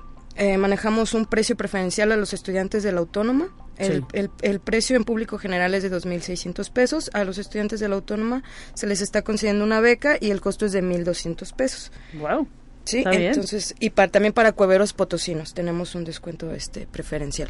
eh, 0.41 0.57
manejamos 0.57 1.13
un 1.13 1.25
precio 1.27 1.55
preferencial 1.55 2.11
a 2.11 2.17
los 2.17 2.33
estudiantes 2.33 2.81
de 2.83 2.91
la 2.91 2.99
autónoma. 2.99 3.49
El, 3.77 3.99
Sí. 4.01 4.05
el- 4.13 4.29
el 4.41 4.59
precio 4.59 4.95
en 4.95 5.03
público 5.03 5.37
general 5.37 5.73
es 5.75 5.83
de 5.83 5.89
2.600 5.89 6.69
pesos. 6.71 7.09
A 7.13 7.23
los 7.23 7.37
estudiantes 7.37 7.79
de 7.79 7.87
la 7.87 7.95
autónoma 7.95 8.43
se 8.73 8.87
les 8.87 9.01
está 9.01 9.21
concediendo 9.21 9.63
una 9.63 9.79
beca 9.81 10.17
y 10.19 10.31
el 10.31 10.41
costo 10.41 10.65
es 10.65 10.71
de 10.71 10.81
1.200 10.81 11.53
pesos. 11.53 11.91
Wow. 12.13 12.47
Sí, 12.83 13.03
entonces, 13.05 13.75
y 13.79 13.91
para, 13.91 14.11
también 14.11 14.33
para 14.33 14.53
cueveros 14.53 14.93
potosinos 14.93 15.53
tenemos 15.53 15.93
un 15.93 16.03
descuento 16.03 16.51
este 16.51 16.87
preferencial. 16.87 17.49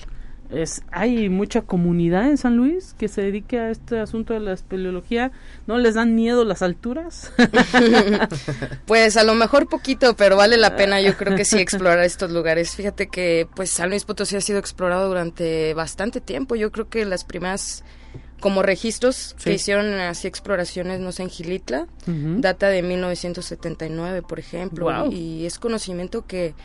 Es, 0.51 0.83
hay 0.91 1.29
mucha 1.29 1.61
comunidad 1.61 2.29
en 2.29 2.37
San 2.37 2.57
Luis 2.57 2.93
que 2.97 3.07
se 3.07 3.21
dedique 3.21 3.59
a 3.59 3.69
este 3.69 3.99
asunto 3.99 4.33
de 4.33 4.41
la 4.41 4.53
espeleología. 4.53 5.31
¿No 5.65 5.77
les 5.77 5.95
dan 5.95 6.15
miedo 6.15 6.43
las 6.43 6.61
alturas? 6.61 7.31
pues 8.85 9.17
a 9.17 9.23
lo 9.23 9.33
mejor 9.33 9.69
poquito, 9.69 10.15
pero 10.15 10.35
vale 10.35 10.57
la 10.57 10.75
pena 10.75 10.99
yo 11.01 11.15
creo 11.15 11.35
que 11.35 11.45
sí 11.45 11.57
explorar 11.59 12.03
estos 12.03 12.31
lugares. 12.31 12.75
Fíjate 12.75 13.07
que 13.07 13.47
pues 13.55 13.69
San 13.69 13.89
Luis 13.89 14.03
Potosí 14.03 14.35
ha 14.35 14.41
sido 14.41 14.59
explorado 14.59 15.07
durante 15.07 15.73
bastante 15.73 16.19
tiempo. 16.19 16.55
Yo 16.55 16.71
creo 16.71 16.89
que 16.89 17.05
las 17.05 17.23
primeras 17.23 17.83
como 18.41 18.63
registros 18.63 19.35
que 19.41 19.53
hicieron 19.53 19.93
así 19.93 20.27
exploraciones, 20.27 20.99
no 20.99 21.11
sé, 21.13 21.23
en 21.23 21.29
Gilitla, 21.29 21.87
data 22.07 22.67
de 22.67 22.81
1979, 22.81 24.23
por 24.23 24.39
ejemplo, 24.39 25.07
y, 25.09 25.45
es 25.45 25.59
conocimiento 25.59 26.25
que, 26.25 26.55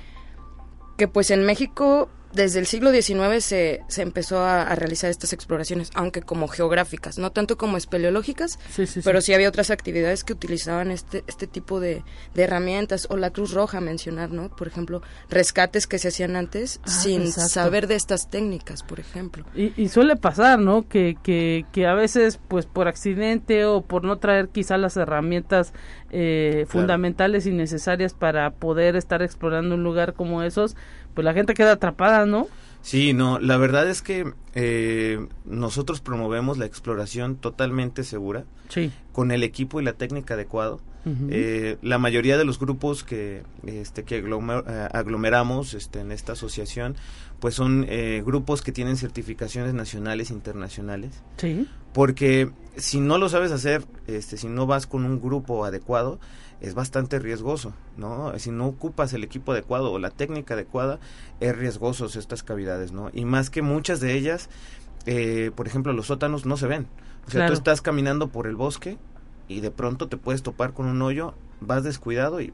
que 0.96 1.07
pues 1.07 1.31
en 1.31 1.44
México 1.44 2.09
desde 2.37 2.61
el 2.61 2.66
siglo 2.66 2.92
XIX 2.92 3.42
se, 3.42 3.81
se 3.88 4.03
empezó 4.03 4.40
a, 4.40 4.75
realizar 4.77 5.11
estas 5.11 5.33
exploraciones, 5.33 5.90
aunque 5.94 6.20
como 6.20 6.49
geográficas, 6.49 7.18
no 7.18 7.33
tanto 7.33 7.57
como 7.57 7.79
espeleológicas, 7.79 8.59
pero 9.03 9.20
sí. 9.22 9.33
había 9.33 9.49
otras 9.49 9.70
actividades 9.70 10.22
que 10.22 10.35
utilizaban 10.35 10.90
este, 10.90 11.25
este 11.27 11.46
tipo 11.46 11.81
de, 11.81 12.05
herramientas, 12.35 13.07
o 13.11 13.16
la 13.16 13.31
Cruz 13.31 13.53
Roja 13.53 13.81
mencionar, 13.81 14.31
¿no? 14.31 14.51
Por 14.51 14.68
ejemplo, 14.68 15.03
rescates 15.31 15.87
que 15.87 15.99
se 15.99 16.09
hacían 16.09 16.37
antes 16.37 16.81
ah, 16.85 16.88
sin 16.88 17.33
saber 17.33 17.87
de 17.87 17.94
estas 17.94 18.29
técnicas, 18.29 18.83
por 18.83 19.01
ejemplo. 19.01 19.44
Y, 19.55 19.88
suele 19.88 20.16
pasar, 20.16 20.59
¿no? 20.59 20.87
Que, 20.87 21.16
que, 21.22 21.64
que 21.72 21.87
a 21.87 21.94
veces, 21.94 22.38
pues 22.49 22.66
por 22.66 22.87
accidente 22.87 23.64
o 23.64 23.81
por 23.81 24.05
no 24.05 24.18
traer 24.18 24.51
quizá 24.51 24.77
las 24.77 24.99
herramientas 24.99 25.72
eh, 26.11 26.66
fundamentales 26.68 27.46
y 27.46 27.51
necesarias 27.51 28.14
para 28.14 28.51
poder 28.51 28.94
estar 28.94 29.22
explorando 29.22 29.75
un 29.75 29.83
lugar 29.83 30.14
como 30.14 30.42
esos, 30.42 30.77
pues 31.17 31.25
la 31.25 31.33
gente 31.33 31.55
queda 31.55 31.73
atrapada, 31.73 32.27
¿no? 32.27 32.47
Sí, 32.83 33.15
no, 33.15 33.41
la 33.41 33.57
verdad 33.57 33.89
es 33.89 34.03
que 34.03 34.33
eh, 34.55 35.27
nosotros 35.47 36.01
promovemos 36.01 36.59
la 36.59 36.67
exploración 36.67 37.37
totalmente 37.37 38.05
segura, 38.05 38.45
sí. 38.69 38.93
con 39.13 39.33
el 39.33 39.43
equipo 39.43 39.81
y 39.81 39.85
la 39.85 39.95
técnica 39.95 40.35
adecuado. 40.35 40.81
Eh, 41.31 41.79
la 41.83 41.99
mayoría 41.99 42.37
de 42.37 42.45
los 42.45 42.59
grupos 42.59 43.05
que, 43.05 43.45
este, 43.65 44.03
que 44.03 44.19
eh, 44.19 44.89
aglomeramos 44.93 45.73
este, 45.75 46.01
en 46.01 46.11
esta 46.11 46.33
asociación, 46.33 46.97
pues 47.39 47.55
son 47.55 47.87
grupos 48.25 48.61
que 48.61 48.73
tienen 48.73 48.97
certificaciones 48.97 49.73
nacionales 49.73 50.31
e 50.31 50.35
internacionales. 50.35 51.23
Sí. 51.37 51.69
Porque 51.93 52.51
si 52.77 53.01
no 53.01 53.19
lo 53.19 53.29
sabes 53.29 53.53
hacer, 53.53 53.85
este, 54.09 54.37
si 54.37 54.49
no 54.49 54.67
vas 54.67 54.87
con 54.87 55.05
un 55.05 55.21
grupo 55.21 55.65
adecuado, 55.65 56.19
es 56.61 56.75
bastante 56.75 57.19
riesgoso, 57.19 57.75
¿no? 57.97 58.37
Si 58.38 58.51
no 58.51 58.66
ocupas 58.66 59.12
el 59.12 59.25
equipo 59.25 59.53
adecuado 59.53 59.92
o 59.92 59.99
la 59.99 60.11
técnica 60.11 60.55
adecuada, 60.55 60.99
es 61.40 61.57
riesgosos 61.57 62.16
estas 62.16 62.42
cavidades, 62.42 62.92
¿no? 62.92 63.11
Y 63.12 63.25
más 63.25 63.51
que 63.51 63.62
muchas 63.62 64.01
de 64.01 64.14
ellas, 64.14 64.49
eh, 65.05 65.51
por 65.55 65.66
ejemplo, 65.66 65.92
los 65.92 66.07
sótanos 66.07 66.47
no 66.47 66.57
se 66.57 66.66
ven. 66.66 66.87
O 67.27 67.31
sea, 67.31 67.47
tú 67.47 67.53
estás 67.53 67.83
caminando 67.83 68.29
por 68.29 68.47
el 68.47 68.57
bosque 68.57 68.99
y 69.49 69.61
de 69.61 69.71
pronto 69.71 70.09
te 70.09 70.16
puedes 70.16 70.42
topar 70.42 70.73
con 70.73 70.87
un 70.87 71.03
hoyo, 71.03 71.35
vas 71.61 71.83
descuidado 71.85 72.40
y 72.40 72.53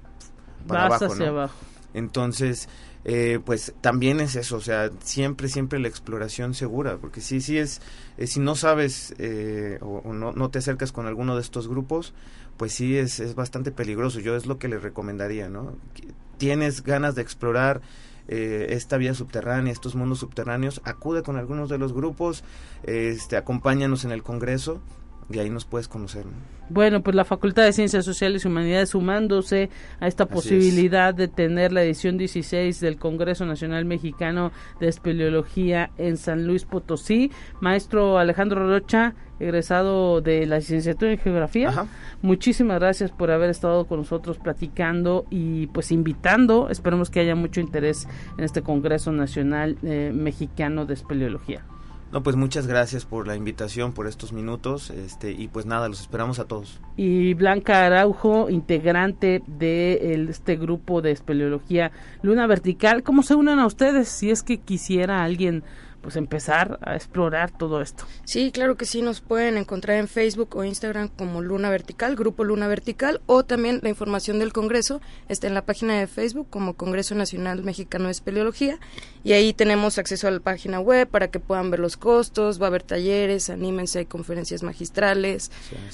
para 0.67 0.89
vas 0.89 1.03
abajo, 1.03 1.15
hacia 1.15 1.29
abajo. 1.29 1.55
Entonces, 1.95 2.69
eh, 3.05 3.41
pues 3.45 3.75
también 3.81 4.21
es 4.21 4.37
eso, 4.37 4.57
o 4.57 4.61
sea, 4.61 4.91
siempre, 5.03 5.49
siempre 5.49 5.81
la 5.81 5.89
exploración 5.89 6.55
segura, 6.55 6.99
porque 6.99 7.21
sí, 7.21 7.41
sí 7.41 7.59
es, 7.59 7.81
eh, 8.17 8.29
si 8.29 8.39
no 8.39 8.55
sabes 8.55 9.15
eh, 9.19 9.79
o, 9.81 10.13
no, 10.13 10.33
no, 10.33 10.51
te 10.51 10.61
acercas 10.61 10.93
con 10.93 11.07
alguno 11.07 11.35
de 11.35 11.43
estos 11.43 11.67
grupos, 11.67 12.15
pues 12.57 12.73
sí 12.73 12.97
es, 12.97 13.21
es 13.21 13.35
bastante 13.35 13.73
peligroso, 13.73 14.21
yo 14.21 14.37
es 14.37 14.47
lo 14.47 14.59
que 14.59 14.69
les 14.69 14.83
recomendaría, 14.83 15.49
¿no? 15.49 15.77
Tienes 16.39 16.83
ganas 16.83 17.15
de 17.15 17.23
explorar 17.23 17.81
esta 18.29 18.97
vía 18.97 19.15
subterránea, 19.15 19.73
estos 19.73 19.95
mundos 19.95 20.21
subterráneos, 20.21 20.81
acude 20.85 21.23
con 21.23 21.37
algunos 21.37 21.69
de 21.69 21.79
los 21.79 21.93
grupos, 21.93 22.45
este, 22.85 23.37
acompáñanos 23.37 24.05
en 24.05 24.13
el 24.13 24.23
Congreso, 24.23 24.81
y 25.31 25.39
ahí 25.39 25.51
nos 25.51 25.65
puedes 25.65 25.89
conocer. 25.89 26.25
Bueno, 26.69 27.03
pues 27.03 27.15
la 27.15 27.25
Facultad 27.25 27.65
de 27.65 27.73
Ciencias 27.73 28.05
Sociales 28.05 28.45
y 28.45 28.49
Humanidades 28.49 28.91
sumándose 28.91 29.69
a 30.01 30.07
esta 30.07 30.27
posibilidad 30.27 31.13
de 31.13 31.29
tener 31.29 31.73
la 31.73 31.83
edición 31.83 32.17
16 32.17 32.81
del 32.81 32.99
Congreso 32.99 33.45
Nacional 33.45 33.85
Mexicano 33.85 34.53
de 34.81 34.89
Espeleología 34.89 35.91
en 35.99 36.17
San 36.17 36.47
Luis 36.47 36.65
Potosí. 36.65 37.31
Maestro 37.61 38.19
Alejandro 38.19 38.67
Rocha, 38.67 39.15
egresado 39.39 40.21
de 40.23 40.47
la 40.47 40.57
licenciatura 40.57 41.13
en 41.13 41.19
Geografía. 41.19 41.87
Muchísimas 42.23 42.79
gracias 42.81 43.11
por 43.11 43.31
haber 43.31 43.51
estado 43.51 43.87
con 43.87 43.99
nosotros 43.99 44.39
platicando 44.39 45.27
y 45.29 45.67
pues 45.69 45.93
invitando. 45.93 46.71
Esperemos 46.71 47.11
que 47.11 47.21
haya 47.21 47.35
mucho 47.35 47.61
interés 47.61 48.09
en 48.39 48.45
este 48.45 48.63
Congreso 48.63 49.13
Nacional 49.13 49.77
eh, 49.83 50.11
Mexicano 50.15 50.87
de 50.87 50.95
Espeleología. 50.95 51.65
No, 52.13 52.23
pues 52.23 52.37
muchas 52.37 52.67
gracias 52.67 53.07
por 53.07 53.27
la 53.27 53.37
invitación, 53.37 53.93
por 53.93 54.07
estos 54.07 54.35
minutos, 54.35 54.91
este, 54.91 55.33
y 55.33 55.49
pues 55.49 55.65
nada, 55.65 55.89
los 55.89 56.03
esperamos 56.03 56.39
a 56.39 56.45
todos. 56.45 56.79
Y 56.95 57.33
Blanca 57.33 57.87
Araujo, 57.87 58.51
integrante 58.51 59.43
de 59.47 60.27
este 60.29 60.57
grupo 60.57 61.01
de 61.01 61.11
espeleología 61.11 61.91
Luna 62.21 62.47
Vertical, 62.47 63.03
¿cómo 63.03 63.23
se 63.23 63.35
unen 63.35 63.59
a 63.59 63.67
ustedes 63.67 64.09
si 64.09 64.31
es 64.31 64.43
que 64.43 64.59
quisiera 64.59 65.25
alguien 65.25 65.65
pues 66.03 66.17
empezar 66.17 66.79
a 66.83 66.97
explorar 66.97 67.51
todo 67.57 67.81
esto. 67.81 68.05
Sí, 68.25 68.51
claro 68.51 68.77
que 68.77 68.85
sí, 68.85 69.03
nos 69.03 69.21
pueden 69.21 69.57
encontrar 69.57 69.99
en 69.99 70.09
Facebook 70.09 70.57
o 70.57 70.65
Instagram 70.65 71.09
como 71.09 71.41
Luna 71.41 71.71
Vertical, 71.71 72.17
Grupo 72.17 72.45
Luna 72.45 72.67
Vertical, 72.67 73.21
o 73.27 73.45
también 73.45 73.81
la 73.83 73.89
información 73.89 74.39
del 74.41 74.53
Congreso 74.53 75.01
está 75.29 75.47
en 75.47 75.55
la 75.55 75.65
página 75.65 75.99
de 75.99 76.07
Facebook 76.09 76.49
como 76.51 76.75
Congreso 76.75 77.15
Nacional 77.15 77.63
Mexicano 77.63 78.07
de 78.07 78.11
Espeleología, 78.11 78.79
y 79.23 79.33
ahí 79.33 79.53
tenemos 79.53 79.97
acceso 79.99 80.27
a 80.27 80.33
la 80.33 80.41
página 80.41 80.81
web 80.81 81.09
para 81.09 81.29
que 81.29 81.39
puedan 81.39 81.71
ver 81.71 81.81
los 81.81 81.97
costos, 81.97 82.61
va 82.61 82.67
a 82.67 82.69
haber 82.69 82.83
talleres, 82.83 83.49
anímense, 83.49 84.01
hay 84.01 84.07
conferencias 84.07 84.65
magistrales, 84.65 85.53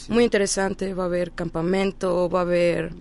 muy 0.09 0.25
interesante, 0.25 0.95
va 0.95 1.05
a 1.05 1.07
haber 1.07 1.33
campamento, 1.33 2.31
va 2.31 2.41
a 2.41 2.43
haber 2.43 2.93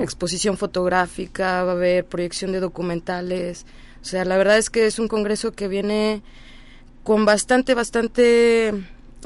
exposición 0.00 0.56
fotográfica, 0.56 1.62
va 1.64 1.72
a 1.72 1.74
haber 1.74 2.06
proyección 2.06 2.52
de 2.52 2.60
documentales, 2.60 3.66
o 4.00 4.06
sea, 4.06 4.24
la 4.24 4.36
verdad 4.36 4.58
es 4.58 4.68
que 4.68 4.86
es 4.86 4.98
un 4.98 5.08
congreso 5.08 5.52
que 5.52 5.66
viene 5.66 6.22
con 7.04 7.24
bastante, 7.24 7.74
bastante 7.74 8.72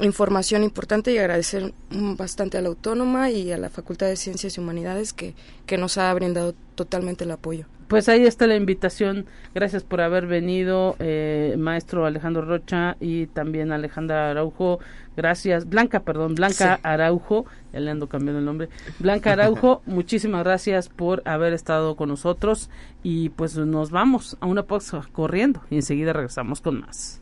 información 0.01 0.63
importante 0.63 1.11
y 1.11 1.17
agradecer 1.17 1.73
bastante 1.89 2.57
a 2.57 2.61
la 2.61 2.69
Autónoma 2.69 3.31
y 3.31 3.51
a 3.51 3.57
la 3.57 3.69
Facultad 3.69 4.07
de 4.07 4.15
Ciencias 4.15 4.57
y 4.57 4.59
Humanidades 4.59 5.13
que, 5.13 5.33
que 5.65 5.77
nos 5.77 5.97
ha 5.97 6.13
brindado 6.13 6.53
totalmente 6.75 7.23
el 7.23 7.31
apoyo. 7.31 7.65
Pues 7.87 8.07
ahí 8.07 8.23
está 8.23 8.45
la 8.45 8.55
invitación. 8.55 9.25
Gracias 9.55 9.81
por 9.81 9.99
haber 9.99 10.27
venido, 10.27 10.95
eh, 10.99 11.55
maestro 11.57 12.05
Alejandro 12.05 12.43
Rocha 12.43 12.95
y 12.99 13.25
también 13.25 13.71
Alejandra 13.71 14.29
Araujo. 14.29 14.79
Gracias, 15.17 15.67
Blanca, 15.67 16.01
perdón, 16.01 16.35
Blanca 16.35 16.79
Araujo. 16.83 17.47
Ya 17.73 17.79
le 17.79 17.89
ando 17.89 18.07
cambiando 18.07 18.39
el 18.39 18.45
nombre. 18.45 18.69
Blanca 18.99 19.31
Araujo, 19.31 19.81
muchísimas 19.87 20.43
gracias 20.43 20.87
por 20.87 21.23
haber 21.25 21.53
estado 21.53 21.95
con 21.95 22.09
nosotros 22.09 22.69
y 23.01 23.29
pues 23.29 23.57
nos 23.57 23.89
vamos 23.89 24.37
a 24.39 24.45
una 24.45 24.63
pausa 24.63 25.01
corriendo 25.11 25.61
y 25.71 25.75
enseguida 25.77 26.13
regresamos 26.13 26.61
con 26.61 26.81
más. 26.81 27.21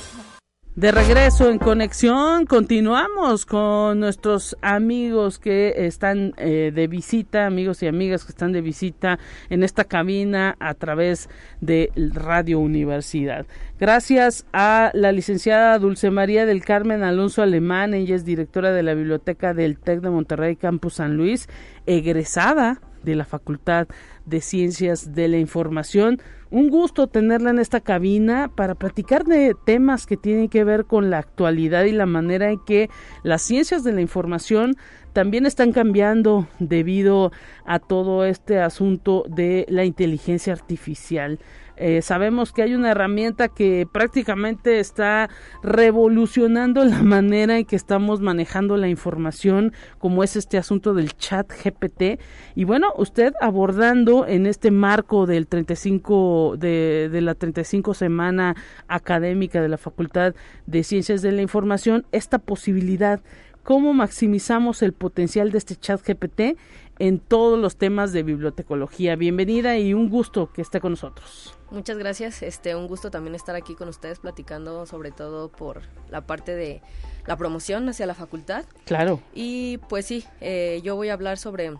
De 0.73 0.89
regreso 0.93 1.49
en 1.49 1.57
conexión, 1.57 2.45
continuamos 2.45 3.45
con 3.45 3.99
nuestros 3.99 4.55
amigos 4.61 5.37
que 5.37 5.85
están 5.85 6.33
eh, 6.37 6.71
de 6.73 6.87
visita, 6.87 7.45
amigos 7.45 7.83
y 7.83 7.87
amigas 7.87 8.23
que 8.23 8.31
están 8.31 8.53
de 8.53 8.61
visita 8.61 9.19
en 9.49 9.63
esta 9.63 9.83
cabina 9.83 10.55
a 10.61 10.73
través 10.73 11.27
de 11.59 11.91
Radio 12.13 12.59
Universidad. 12.59 13.45
Gracias 13.81 14.45
a 14.53 14.91
la 14.93 15.11
licenciada 15.11 15.77
Dulce 15.77 16.09
María 16.09 16.45
del 16.45 16.63
Carmen 16.63 17.03
Alonso 17.03 17.41
Alemán, 17.41 17.93
ella 17.93 18.15
es 18.15 18.23
directora 18.23 18.71
de 18.71 18.83
la 18.83 18.93
Biblioteca 18.93 19.53
del 19.53 19.77
TEC 19.77 19.99
de 19.99 20.09
Monterrey 20.09 20.55
Campus 20.55 20.93
San 20.95 21.17
Luis, 21.17 21.49
egresada 21.85 22.79
de 23.03 23.15
la 23.15 23.25
Facultad 23.25 23.87
de 23.87 23.95
Ciencias 24.41 25.13
de 25.13 25.27
la 25.27 25.37
Información 25.37 26.21
un 26.51 26.69
gusto 26.69 27.07
tenerla 27.07 27.49
en 27.49 27.59
esta 27.59 27.79
cabina 27.79 28.51
para 28.53 28.75
platicar 28.75 29.23
de 29.23 29.55
temas 29.65 30.05
que 30.05 30.17
tienen 30.17 30.49
que 30.49 30.65
ver 30.65 30.85
con 30.85 31.09
la 31.09 31.17
actualidad 31.17 31.85
y 31.85 31.93
la 31.93 32.05
manera 32.05 32.51
en 32.51 32.59
que 32.65 32.89
las 33.23 33.41
ciencias 33.41 33.85
de 33.85 33.93
la 33.93 34.01
información 34.01 34.75
también 35.13 35.45
están 35.45 35.71
cambiando 35.71 36.47
debido 36.59 37.31
a 37.65 37.79
todo 37.79 38.25
este 38.25 38.59
asunto 38.59 39.23
de 39.29 39.65
la 39.69 39.85
inteligencia 39.85 40.51
artificial. 40.51 41.39
Eh, 41.83 42.03
sabemos 42.03 42.53
que 42.53 42.61
hay 42.61 42.75
una 42.75 42.91
herramienta 42.91 43.47
que 43.47 43.87
prácticamente 43.91 44.79
está 44.79 45.31
revolucionando 45.63 46.85
la 46.85 47.01
manera 47.01 47.57
en 47.57 47.65
que 47.65 47.75
estamos 47.75 48.21
manejando 48.21 48.77
la 48.77 48.87
información, 48.87 49.73
como 49.97 50.23
es 50.23 50.35
este 50.35 50.59
asunto 50.59 50.93
del 50.93 51.17
chat 51.17 51.51
GPT. 51.51 52.21
Y 52.53 52.65
bueno, 52.65 52.89
usted 52.97 53.33
abordando 53.41 54.27
en 54.27 54.45
este 54.45 54.69
marco 54.69 55.25
del 55.25 55.47
35 55.47 56.55
de, 56.59 57.09
de 57.11 57.21
la 57.21 57.33
35 57.33 57.95
semana 57.95 58.55
académica 58.87 59.59
de 59.59 59.69
la 59.69 59.79
Facultad 59.79 60.35
de 60.67 60.83
Ciencias 60.83 61.23
de 61.23 61.31
la 61.31 61.41
Información, 61.41 62.05
esta 62.11 62.37
posibilidad 62.37 63.21
cómo 63.63 63.93
maximizamos 63.93 64.83
el 64.83 64.93
potencial 64.93 65.51
de 65.51 65.57
este 65.57 65.75
chat 65.75 65.99
GPT 66.07 66.57
en 66.99 67.17
todos 67.19 67.57
los 67.57 67.75
temas 67.75 68.13
de 68.13 68.21
bibliotecología. 68.21 69.15
Bienvenida 69.15 69.79
y 69.79 69.95
un 69.95 70.09
gusto 70.09 70.51
que 70.53 70.61
esté 70.61 70.79
con 70.79 70.91
nosotros. 70.91 71.57
Muchas 71.71 71.97
gracias, 71.97 72.43
este 72.43 72.75
un 72.75 72.87
gusto 72.87 73.11
también 73.11 73.33
estar 73.33 73.55
aquí 73.55 73.75
con 73.75 73.87
ustedes 73.87 74.19
platicando 74.19 74.85
sobre 74.85 75.11
todo 75.11 75.49
por 75.49 75.83
la 76.09 76.19
parte 76.19 76.53
de 76.53 76.81
la 77.25 77.37
promoción 77.37 77.87
hacia 77.87 78.05
la 78.05 78.13
facultad. 78.13 78.65
Claro. 78.83 79.21
Y 79.33 79.77
pues 79.87 80.05
sí, 80.05 80.25
eh, 80.41 80.81
yo 80.83 80.97
voy 80.97 81.07
a 81.07 81.13
hablar 81.13 81.37
sobre 81.37 81.73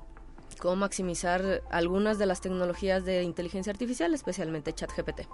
cómo 0.60 0.78
maximizar 0.78 1.62
algunas 1.70 2.18
de 2.20 2.26
las 2.26 2.40
tecnologías 2.40 3.04
de 3.04 3.24
inteligencia 3.24 3.72
artificial, 3.72 4.14
especialmente 4.14 4.72
ChatGPT. 4.72 5.28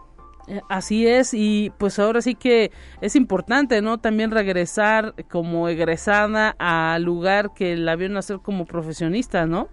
Eh, 0.48 0.62
así 0.70 1.06
es, 1.06 1.36
y 1.36 1.72
pues 1.78 2.00
ahora 2.00 2.22
sí 2.22 2.34
que 2.34 2.72
es 3.02 3.16
importante, 3.16 3.82
¿no? 3.84 4.00
También 4.00 4.32
regresar 4.32 5.14
como 5.30 5.70
egresada 5.70 6.56
al 6.58 7.04
lugar 7.04 7.54
que 7.54 7.76
la 7.76 7.96
vio 7.96 8.10
nacer 8.10 8.40
como 8.40 8.66
profesionista, 8.66 9.46
¿no? 9.46 9.68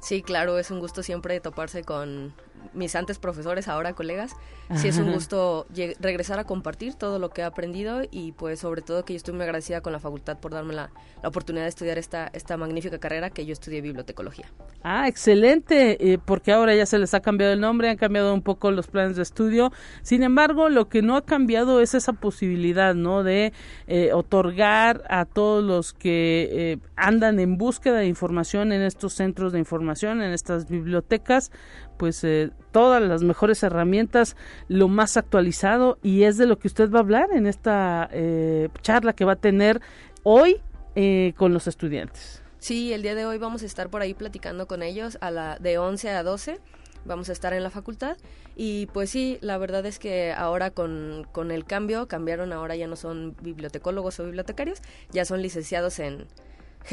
Sí, 0.00 0.22
claro, 0.22 0.58
es 0.58 0.70
un 0.70 0.80
gusto 0.80 1.02
siempre 1.02 1.38
toparse 1.40 1.84
con 1.84 2.34
mis 2.74 2.94
antes 2.96 3.18
profesores, 3.18 3.68
ahora 3.68 3.94
colegas. 3.94 4.36
Sí 4.76 4.88
es 4.88 4.96
un 4.96 5.12
gusto 5.12 5.66
regresar 6.00 6.38
a 6.38 6.44
compartir 6.44 6.94
todo 6.94 7.18
lo 7.18 7.28
que 7.28 7.42
he 7.42 7.44
aprendido 7.44 8.02
y 8.10 8.32
pues 8.32 8.60
sobre 8.60 8.80
todo 8.80 9.04
que 9.04 9.12
yo 9.12 9.18
estoy 9.18 9.34
muy 9.34 9.42
agradecida 9.42 9.82
con 9.82 9.92
la 9.92 9.98
facultad 10.00 10.38
por 10.38 10.52
darme 10.52 10.74
la, 10.74 10.90
oportunidad 11.22 11.64
de 11.64 11.68
estudiar 11.68 11.98
esta, 11.98 12.30
esta 12.32 12.56
magnífica 12.56 12.98
carrera 12.98 13.30
que 13.30 13.46
yo 13.46 13.52
estudié 13.52 13.80
bibliotecología. 13.80 14.46
Ah, 14.82 15.08
excelente, 15.08 16.12
eh, 16.12 16.18
porque 16.18 16.52
ahora 16.52 16.74
ya 16.74 16.84
se 16.84 16.98
les 16.98 17.14
ha 17.14 17.20
cambiado 17.20 17.52
el 17.52 17.60
nombre, 17.60 17.88
han 17.88 17.96
cambiado 17.96 18.34
un 18.34 18.42
poco 18.42 18.70
los 18.70 18.86
planes 18.86 19.16
de 19.16 19.22
estudio. 19.22 19.72
Sin 20.02 20.22
embargo, 20.22 20.68
lo 20.68 20.88
que 20.88 21.00
no 21.00 21.16
ha 21.16 21.24
cambiado 21.24 21.80
es 21.80 21.94
esa 21.94 22.12
posibilidad, 22.12 22.94
¿no? 22.94 23.22
De 23.22 23.52
eh, 23.86 24.12
otorgar 24.12 25.02
a 25.08 25.24
todos 25.24 25.64
los 25.64 25.94
que 25.94 26.48
eh, 26.52 26.78
andan 26.96 27.40
en 27.40 27.56
búsqueda 27.56 27.98
de 27.98 28.06
información 28.06 28.72
en 28.72 28.82
estos 28.82 29.14
centros 29.14 29.52
de 29.52 29.58
información, 29.58 30.22
en 30.22 30.32
estas 30.32 30.68
bibliotecas, 30.68 31.50
pues 31.96 32.22
eh, 32.24 32.50
todas 32.72 33.02
las 33.02 33.22
mejores 33.22 33.62
herramientas, 33.62 34.36
lo 34.68 34.88
más 34.88 35.16
actualizado 35.16 35.98
y 36.02 36.24
es 36.24 36.36
de 36.36 36.46
lo 36.46 36.58
que 36.58 36.68
usted 36.68 36.90
va 36.90 36.98
a 36.98 37.02
hablar 37.02 37.28
en 37.32 37.46
esta 37.46 38.08
eh, 38.12 38.68
charla 38.82 39.12
que 39.12 39.24
va 39.24 39.32
a 39.32 39.36
tener 39.36 39.80
hoy 40.22 40.60
eh, 40.94 41.34
con 41.36 41.52
los 41.52 41.66
estudiantes. 41.66 42.42
Sí, 42.58 42.92
el 42.92 43.02
día 43.02 43.14
de 43.14 43.26
hoy 43.26 43.38
vamos 43.38 43.62
a 43.62 43.66
estar 43.66 43.90
por 43.90 44.00
ahí 44.02 44.14
platicando 44.14 44.66
con 44.66 44.82
ellos 44.82 45.18
a 45.20 45.30
la 45.30 45.58
de 45.58 45.78
11 45.78 46.10
a 46.10 46.22
12 46.22 46.60
vamos 47.04 47.28
a 47.28 47.32
estar 47.32 47.52
en 47.52 47.62
la 47.62 47.70
facultad 47.70 48.16
y 48.56 48.86
pues 48.86 49.10
sí, 49.10 49.38
la 49.40 49.58
verdad 49.58 49.84
es 49.86 49.98
que 49.98 50.32
ahora 50.32 50.70
con, 50.70 51.26
con 51.32 51.50
el 51.50 51.64
cambio 51.64 52.08
cambiaron, 52.08 52.52
ahora 52.52 52.76
ya 52.76 52.86
no 52.86 52.96
son 52.96 53.36
bibliotecólogos 53.42 54.20
o 54.20 54.24
bibliotecarios, 54.24 54.80
ya 55.10 55.24
son 55.24 55.42
licenciados 55.42 55.98
en, 55.98 56.26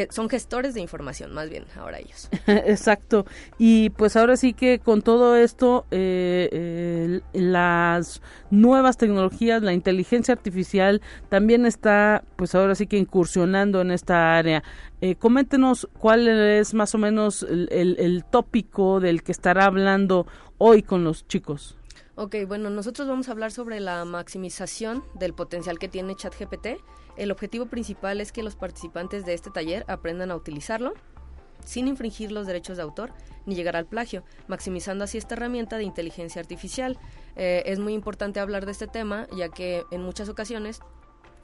son 0.10 0.30
gestores 0.30 0.74
de 0.74 0.82
información, 0.82 1.34
más 1.34 1.50
bien, 1.50 1.66
ahora 1.76 2.00
ellos. 2.00 2.30
Exacto. 2.48 3.26
Y 3.58 3.90
pues 3.92 4.16
ahora 4.16 4.38
sí 4.38 4.54
que 4.54 4.80
con 4.80 5.02
todo 5.02 5.36
esto, 5.36 5.86
eh, 5.92 7.22
las 7.34 8.22
nuevas 8.50 8.98
tecnologías, 8.98 9.62
la 9.62 9.74
inteligencia 9.74 10.34
artificial 10.34 11.02
también 11.30 11.66
está, 11.66 12.24
pues 12.36 12.56
ahora 12.56 12.76
sí 12.76 12.88
que 12.88 12.98
incursionando 12.98 13.82
en 13.82 13.92
esta 13.92 14.38
área. 14.38 14.64
Eh, 15.02 15.16
coméntenos 15.16 15.90
cuál 16.00 16.28
es 16.28 16.74
más 16.74 16.94
o 16.96 16.98
menos 16.98 17.44
el, 17.44 17.68
el 17.72 18.24
tópico 18.24 19.00
del 19.00 19.24
que 19.24 19.32
estará 19.32 19.66
hablando 19.66 20.28
hoy 20.58 20.84
con 20.84 21.04
los 21.04 21.28
chicos. 21.28 21.78
Ok, 22.24 22.36
bueno, 22.48 22.70
nosotros 22.70 23.08
vamos 23.08 23.28
a 23.28 23.32
hablar 23.32 23.52
sobre 23.52 23.80
la 23.80 24.06
maximización 24.06 25.04
del 25.16 25.34
potencial 25.34 25.80
que 25.80 25.88
tiene 25.88 26.16
ChatGPT 26.16 26.78
el 27.16 27.32
objetivo 27.32 27.66
principal 27.66 28.22
es 28.22 28.32
que 28.32 28.44
los 28.44 28.56
participantes 28.56 29.26
de 29.26 29.34
este 29.34 29.50
taller 29.50 29.86
aprendan 29.88 30.30
a 30.30 30.36
utilizarlo 30.36 30.94
sin 31.66 31.88
infringir 31.88 32.32
los 32.32 32.46
derechos 32.46 32.78
de 32.78 32.84
autor 32.84 33.12
ni 33.48 33.56
llegar 33.56 33.76
al 33.76 33.88
plagio, 33.88 34.24
maximizando 34.48 35.04
así 35.04 35.18
esta 35.18 35.34
herramienta 35.34 35.78
de 35.78 35.84
inteligencia 35.84 36.40
artificial. 36.40 37.00
Eh, 37.38 37.64
es 37.66 37.80
muy 37.80 37.96
importante 37.96 38.40
hablar 38.40 38.68
de 38.68 38.74
este 38.74 38.86
tema, 38.86 39.26
ya 39.36 39.50
que 39.50 39.84
en 39.90 40.04
muchas 40.04 40.30
ocasiones, 40.30 40.80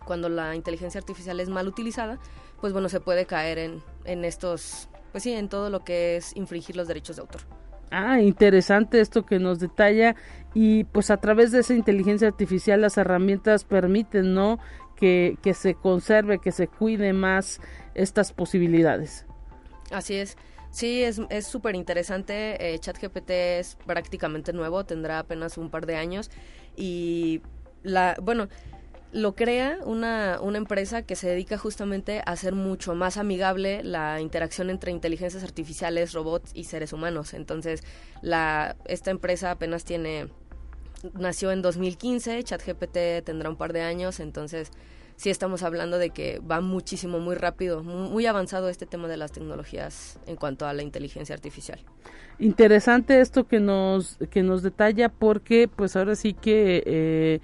cuando 0.06 0.30
la 0.30 0.54
inteligencia 0.54 1.00
artificial 1.00 1.40
es 1.40 1.50
mal 1.50 1.68
utilizada, 1.68 2.20
pues 2.62 2.72
bueno, 2.72 2.88
se 2.88 3.00
puede 3.00 3.26
caer 3.26 3.58
en, 3.58 3.82
en 4.06 4.26
estos, 4.26 4.90
pues 5.12 5.24
sí, 5.24 5.34
en 5.34 5.50
todo 5.50 5.72
lo 5.72 5.84
que 5.84 6.18
es 6.18 6.36
infringir 6.36 6.76
los 6.76 6.88
derechos 6.88 7.16
de 7.16 7.24
autor. 7.24 7.42
Ah, 7.92 8.20
interesante 8.22 9.00
esto 9.00 9.26
que 9.26 9.40
nos 9.40 9.60
detalla 9.60 10.16
y 10.54 10.84
pues 10.86 11.10
a 11.12 11.18
través 11.18 11.52
de 11.52 11.60
esa 11.60 11.74
inteligencia 11.74 12.28
artificial 12.28 12.82
las 12.82 12.98
herramientas 12.98 13.64
permiten, 13.64 14.34
¿no? 14.34 14.60
que, 14.98 15.38
que 15.42 15.54
se 15.54 15.76
conserve, 15.76 16.40
que 16.40 16.52
se 16.52 16.68
cuide 16.68 17.14
más 17.14 17.62
estas 17.96 18.34
posibilidades. 18.34 19.26
Así 19.92 20.16
es. 20.16 20.36
Sí, 20.70 21.02
es 21.02 21.48
súper 21.48 21.76
interesante. 21.76 22.74
Eh, 22.74 22.78
ChatGPT 22.80 23.30
es 23.30 23.78
prácticamente 23.86 24.52
nuevo, 24.52 24.86
tendrá 24.86 25.20
apenas 25.20 25.58
un 25.58 25.70
par 25.70 25.86
de 25.86 25.96
años. 25.96 26.30
Y 26.76 27.42
la, 27.84 28.18
bueno, 28.22 28.50
lo 29.12 29.36
crea 29.36 29.80
una, 29.86 30.39
una 30.41 30.58
empresa 30.58 31.01
que 31.01 31.16
se 31.16 31.30
dedica 31.30 31.58
justamente 31.58 32.20
a 32.20 32.32
hacer 32.32 32.53
mucho 32.53 32.93
más 32.93 33.18
amigable 33.18 33.84
la 33.84 34.20
interacción 34.20 34.70
entre 34.70 34.91
inteligencias 34.91 35.43
artificiales, 35.43 36.14
robots 36.14 36.51
y 36.53 36.66
seres 36.66 36.93
humanos. 36.93 37.34
Entonces, 37.34 37.84
la, 38.22 38.76
esta 38.86 39.12
empresa 39.12 39.51
apenas 39.51 39.86
tiene 39.86 40.28
nació 41.14 41.51
en 41.51 41.62
2015, 41.62 42.43
ChatGPT 42.43 43.24
tendrá 43.24 43.49
un 43.49 43.55
par 43.55 43.74
de 43.74 43.82
años, 43.82 44.20
entonces 44.20 44.72
sí 45.16 45.30
estamos 45.30 45.64
hablando 45.64 45.97
de 45.97 46.12
que 46.12 46.39
va 46.39 46.62
muchísimo, 46.62 47.20
muy 47.20 47.36
rápido, 47.36 47.84
muy, 47.84 48.26
avanzado 48.26 48.70
este 48.70 48.86
tema 48.86 49.08
de 49.08 49.18
las 49.18 49.32
tecnologías 49.32 50.20
en 50.28 50.36
cuanto 50.36 50.66
a 50.66 50.74
la 50.74 50.84
inteligencia 50.84 51.36
artificial. 51.36 51.80
Interesante 52.39 53.20
esto 53.20 53.47
que 53.47 53.60
nos, 53.60 54.18
que 54.30 54.43
nos 54.43 54.62
detalla 54.62 55.10
porque 55.10 55.68
pues 55.68 55.95
ahora 55.95 56.16
sí 56.16 56.34
que... 56.34 56.84
Eh, 56.86 57.39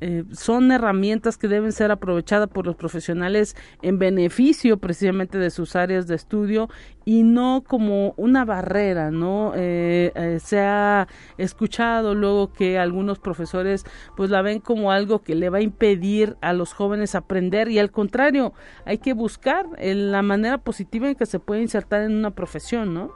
eh, 0.00 0.24
son 0.32 0.70
herramientas 0.72 1.38
que 1.38 1.48
deben 1.48 1.72
ser 1.72 1.90
aprovechadas 1.90 2.48
por 2.48 2.66
los 2.66 2.76
profesionales 2.76 3.56
en 3.82 3.98
beneficio 3.98 4.78
precisamente 4.78 5.38
de 5.38 5.50
sus 5.50 5.76
áreas 5.76 6.06
de 6.06 6.14
estudio 6.14 6.68
y 7.04 7.22
no 7.22 7.64
como 7.66 8.14
una 8.16 8.44
barrera, 8.44 9.10
¿no? 9.10 9.52
Eh, 9.54 10.12
eh, 10.14 10.38
se 10.42 10.60
ha 10.60 11.06
escuchado 11.38 12.14
luego 12.14 12.52
que 12.52 12.78
algunos 12.78 13.18
profesores 13.18 13.84
pues 14.16 14.30
la 14.30 14.42
ven 14.42 14.60
como 14.60 14.90
algo 14.90 15.22
que 15.22 15.34
le 15.34 15.50
va 15.50 15.58
a 15.58 15.62
impedir 15.62 16.36
a 16.40 16.52
los 16.52 16.72
jóvenes 16.72 17.14
aprender 17.14 17.68
y 17.68 17.78
al 17.78 17.90
contrario, 17.90 18.52
hay 18.84 18.98
que 18.98 19.12
buscar 19.12 19.66
la 19.78 20.22
manera 20.22 20.58
positiva 20.58 21.08
en 21.08 21.14
que 21.14 21.26
se 21.26 21.38
puede 21.38 21.62
insertar 21.62 22.02
en 22.02 22.12
una 22.12 22.30
profesión, 22.30 22.94
¿no? 22.94 23.12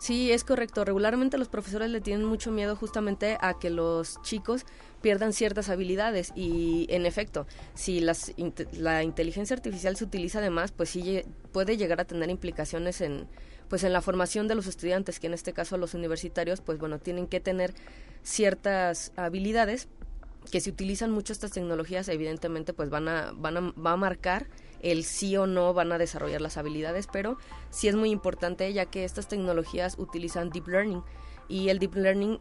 Sí, 0.00 0.32
es 0.32 0.44
correcto. 0.44 0.82
Regularmente 0.86 1.36
los 1.36 1.48
profesores 1.50 1.90
le 1.90 2.00
tienen 2.00 2.24
mucho 2.24 2.50
miedo 2.50 2.74
justamente 2.74 3.36
a 3.42 3.58
que 3.58 3.68
los 3.68 4.20
chicos 4.22 4.64
pierdan 5.00 5.32
ciertas 5.32 5.68
habilidades. 5.68 6.32
Y 6.34 6.86
en 6.90 7.06
efecto, 7.06 7.46
si 7.74 8.00
la 8.00 9.02
inteligencia 9.02 9.54
artificial 9.54 9.96
se 9.96 10.04
utiliza 10.04 10.38
además, 10.38 10.72
pues 10.72 10.90
sí 10.90 11.22
puede 11.52 11.76
llegar 11.76 12.00
a 12.00 12.04
tener 12.04 12.30
implicaciones 12.30 13.00
en 13.00 13.28
pues 13.68 13.84
en 13.84 13.92
la 13.92 14.02
formación 14.02 14.48
de 14.48 14.56
los 14.56 14.66
estudiantes, 14.66 15.20
que 15.20 15.28
en 15.28 15.34
este 15.34 15.52
caso 15.52 15.78
los 15.78 15.94
universitarios, 15.94 16.60
pues 16.60 16.76
bueno, 16.80 16.98
tienen 16.98 17.28
que 17.28 17.38
tener 17.38 17.72
ciertas 18.24 19.12
habilidades 19.14 19.86
que 20.50 20.60
si 20.60 20.70
utilizan 20.70 21.12
mucho 21.12 21.32
estas 21.32 21.52
tecnologías, 21.52 22.08
evidentemente 22.08 22.72
pues 22.72 22.90
van 22.90 23.08
a, 23.08 23.32
van 23.32 23.56
a, 23.56 23.60
va 23.80 23.92
a 23.92 23.96
marcar 23.96 24.48
el 24.82 25.04
sí 25.04 25.36
o 25.36 25.46
no 25.46 25.72
van 25.72 25.92
a 25.92 25.98
desarrollar 25.98 26.40
las 26.40 26.56
habilidades, 26.56 27.06
pero 27.06 27.36
sí 27.70 27.86
es 27.86 27.94
muy 27.94 28.10
importante 28.10 28.72
ya 28.72 28.86
que 28.86 29.04
estas 29.04 29.28
tecnologías 29.28 29.96
utilizan 29.98 30.50
deep 30.50 30.66
learning 30.66 31.02
y 31.48 31.68
el 31.68 31.78
deep 31.78 31.94
learning 31.94 32.40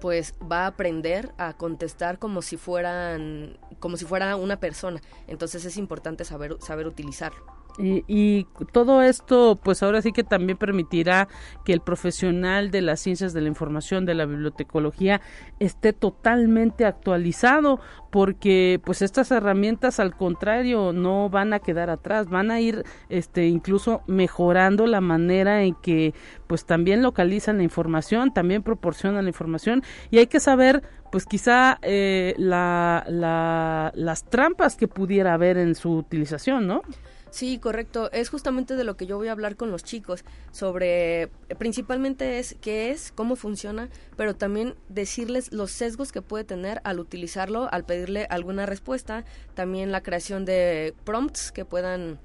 pues 0.00 0.34
va 0.40 0.64
a 0.64 0.66
aprender 0.68 1.32
a 1.38 1.54
contestar 1.54 2.18
como 2.18 2.42
si 2.42 2.56
fueran 2.56 3.58
como 3.80 3.96
si 3.96 4.04
fuera 4.04 4.36
una 4.36 4.60
persona. 4.60 5.00
Entonces 5.26 5.64
es 5.64 5.76
importante 5.76 6.24
saber 6.24 6.56
saber 6.60 6.86
utilizarlo 6.86 7.58
Y, 7.78 8.46
todo 8.72 9.02
esto, 9.02 9.58
pues 9.62 9.82
ahora 9.82 10.02
sí 10.02 10.12
que 10.12 10.24
también 10.24 10.58
permitirá 10.58 11.28
que 11.64 11.72
el 11.72 11.80
profesional 11.80 12.70
de 12.70 12.82
las 12.82 13.00
ciencias 13.00 13.32
de 13.32 13.40
la 13.40 13.48
información, 13.48 14.04
de 14.04 14.14
la 14.14 14.26
bibliotecología, 14.26 15.20
esté 15.60 15.92
totalmente 15.92 16.84
actualizado, 16.84 17.80
porque 18.10 18.80
pues 18.84 19.02
estas 19.02 19.30
herramientas 19.30 20.00
al 20.00 20.16
contrario 20.16 20.92
no 20.92 21.30
van 21.30 21.52
a 21.52 21.60
quedar 21.60 21.90
atrás, 21.90 22.28
van 22.28 22.50
a 22.50 22.60
ir 22.60 22.84
este 23.08 23.46
incluso 23.46 24.02
mejorando 24.06 24.86
la 24.86 25.00
manera 25.00 25.62
en 25.62 25.74
que 25.74 26.14
pues 26.46 26.64
también 26.64 27.02
localizan 27.02 27.58
la 27.58 27.62
información, 27.62 28.32
también 28.32 28.62
proporcionan 28.62 29.24
la 29.24 29.30
información 29.30 29.82
y 30.10 30.18
hay 30.18 30.26
que 30.26 30.40
saber 30.40 30.82
pues 31.12 31.26
quizá 31.26 31.78
eh, 31.82 32.34
la, 32.38 33.04
la, 33.08 33.92
las 33.94 34.24
trampas 34.24 34.76
que 34.76 34.88
pudiera 34.88 35.34
haber 35.34 35.58
en 35.58 35.74
su 35.74 35.92
utilización, 35.92 36.66
¿no? 36.66 36.82
Sí, 37.30 37.58
correcto. 37.58 38.10
Es 38.12 38.30
justamente 38.30 38.74
de 38.74 38.84
lo 38.84 38.96
que 38.96 39.06
yo 39.06 39.16
voy 39.16 39.28
a 39.28 39.32
hablar 39.32 39.56
con 39.56 39.70
los 39.70 39.84
chicos 39.84 40.24
sobre, 40.50 41.28
principalmente 41.58 42.38
es 42.38 42.56
qué 42.60 42.90
es, 42.90 43.12
cómo 43.12 43.36
funciona, 43.36 43.88
pero 44.16 44.34
también 44.34 44.74
decirles 44.88 45.52
los 45.52 45.70
sesgos 45.70 46.10
que 46.10 46.22
puede 46.22 46.44
tener 46.44 46.80
al 46.84 47.00
utilizarlo, 47.00 47.68
al 47.70 47.84
pedirle 47.84 48.26
alguna 48.30 48.66
respuesta, 48.66 49.24
también 49.54 49.92
la 49.92 50.02
creación 50.02 50.44
de 50.44 50.94
prompts 51.04 51.52
que 51.52 51.64
puedan, 51.64 52.18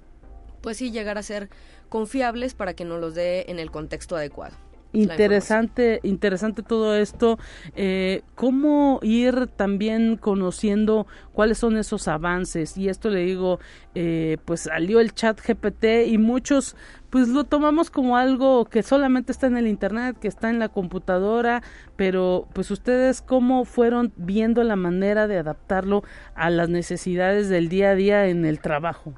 pues 0.61 0.77
sí, 0.77 0.91
llegar 0.91 1.17
a 1.17 1.23
ser 1.23 1.49
confiables 1.89 2.53
para 2.53 2.73
que 2.73 2.85
nos 2.85 2.99
los 3.01 3.13
dé 3.13 3.45
en 3.49 3.59
el 3.59 3.71
contexto 3.71 4.15
adecuado. 4.15 4.55
Interesante, 4.93 5.99
interesante 6.03 6.61
todo 6.61 6.95
esto. 6.95 7.39
Eh, 7.75 8.21
¿Cómo 8.35 8.99
ir 9.01 9.47
también 9.47 10.17
conociendo 10.17 11.07
cuáles 11.33 11.57
son 11.57 11.77
esos 11.77 12.07
avances? 12.07 12.77
Y 12.77 12.89
esto 12.89 13.09
le 13.09 13.21
digo, 13.21 13.59
eh, 13.95 14.37
pues 14.45 14.61
salió 14.61 14.99
el 14.99 15.13
chat 15.13 15.41
GPT 15.41 16.05
y 16.07 16.19
muchos 16.19 16.75
pues 17.09 17.27
lo 17.27 17.43
tomamos 17.43 17.91
como 17.91 18.17
algo 18.17 18.65
que 18.65 18.81
solamente 18.81 19.31
está 19.31 19.47
en 19.47 19.57
el 19.57 19.67
internet, 19.67 20.17
que 20.19 20.27
está 20.27 20.49
en 20.49 20.57
la 20.57 20.69
computadora, 20.69 21.61
pero 21.95 22.47
pues 22.53 22.71
ustedes 22.71 23.21
cómo 23.21 23.65
fueron 23.65 24.13
viendo 24.15 24.63
la 24.63 24.75
manera 24.75 25.27
de 25.27 25.37
adaptarlo 25.37 26.03
a 26.33 26.49
las 26.49 26.69
necesidades 26.69 27.49
del 27.49 27.69
día 27.69 27.91
a 27.91 27.95
día 27.95 28.27
en 28.27 28.45
el 28.45 28.59
trabajo. 28.59 29.13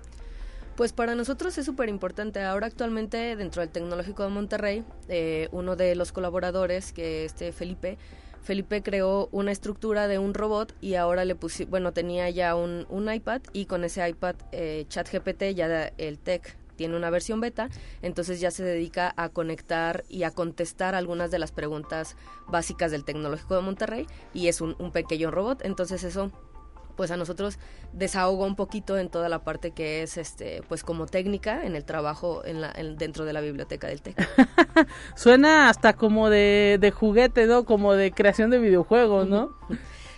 Pues 0.75 0.91
para 0.91 1.15
nosotros 1.15 1.57
es 1.57 1.65
súper 1.65 1.87
importante. 1.87 2.41
Ahora 2.41 2.67
actualmente 2.67 3.37
dentro 3.37 3.61
del 3.61 3.69
Tecnológico 3.69 4.23
de 4.23 4.29
Monterrey, 4.29 4.83
eh, 5.07 5.47
uno 5.53 5.77
de 5.77 5.95
los 5.95 6.11
colaboradores, 6.11 6.91
que 6.91 7.23
este 7.23 7.53
Felipe, 7.53 7.97
Felipe 8.43 8.83
creó 8.83 9.29
una 9.31 9.53
estructura 9.53 10.09
de 10.09 10.19
un 10.19 10.33
robot 10.33 10.75
y 10.81 10.95
ahora 10.95 11.23
le 11.23 11.35
puse, 11.35 11.63
bueno, 11.63 11.93
tenía 11.93 12.29
ya 12.29 12.55
un, 12.55 12.85
un 12.89 13.11
iPad 13.11 13.41
y 13.53 13.67
con 13.67 13.85
ese 13.85 14.07
iPad 14.07 14.35
eh, 14.51 14.85
ChatGPT 14.89 15.55
ya 15.55 15.93
el 15.97 16.19
tech 16.19 16.57
tiene 16.75 16.97
una 16.97 17.09
versión 17.09 17.39
beta, 17.39 17.69
entonces 18.01 18.41
ya 18.41 18.51
se 18.51 18.65
dedica 18.65 19.13
a 19.15 19.29
conectar 19.29 20.03
y 20.09 20.23
a 20.23 20.31
contestar 20.31 20.93
algunas 20.93 21.31
de 21.31 21.39
las 21.39 21.53
preguntas 21.53 22.17
básicas 22.47 22.91
del 22.91 23.05
Tecnológico 23.05 23.55
de 23.55 23.61
Monterrey 23.61 24.07
y 24.33 24.49
es 24.49 24.59
un, 24.59 24.75
un 24.77 24.91
pequeño 24.91 25.31
robot, 25.31 25.63
entonces 25.63 26.03
eso 26.03 26.33
pues 26.95 27.11
a 27.11 27.17
nosotros 27.17 27.59
desahoga 27.93 28.45
un 28.45 28.55
poquito 28.55 28.97
en 28.97 29.09
toda 29.09 29.29
la 29.29 29.39
parte 29.39 29.71
que 29.71 30.03
es 30.03 30.17
este 30.17 30.61
pues 30.67 30.83
como 30.83 31.05
técnica 31.05 31.65
en 31.65 31.75
el 31.75 31.85
trabajo 31.85 32.43
en 32.45 32.61
la, 32.61 32.73
dentro 32.97 33.25
de 33.25 33.33
la 33.33 33.41
biblioteca 33.41 33.87
del 33.87 34.01
TEC. 34.01 34.15
Suena 35.15 35.69
hasta 35.69 35.93
como 35.93 36.29
de, 36.29 36.77
de 36.79 36.91
juguete, 36.91 37.45
¿no? 37.45 37.65
Como 37.65 37.93
de 37.93 38.11
creación 38.11 38.49
de 38.49 38.59
videojuegos, 38.59 39.27
¿no? 39.27 39.55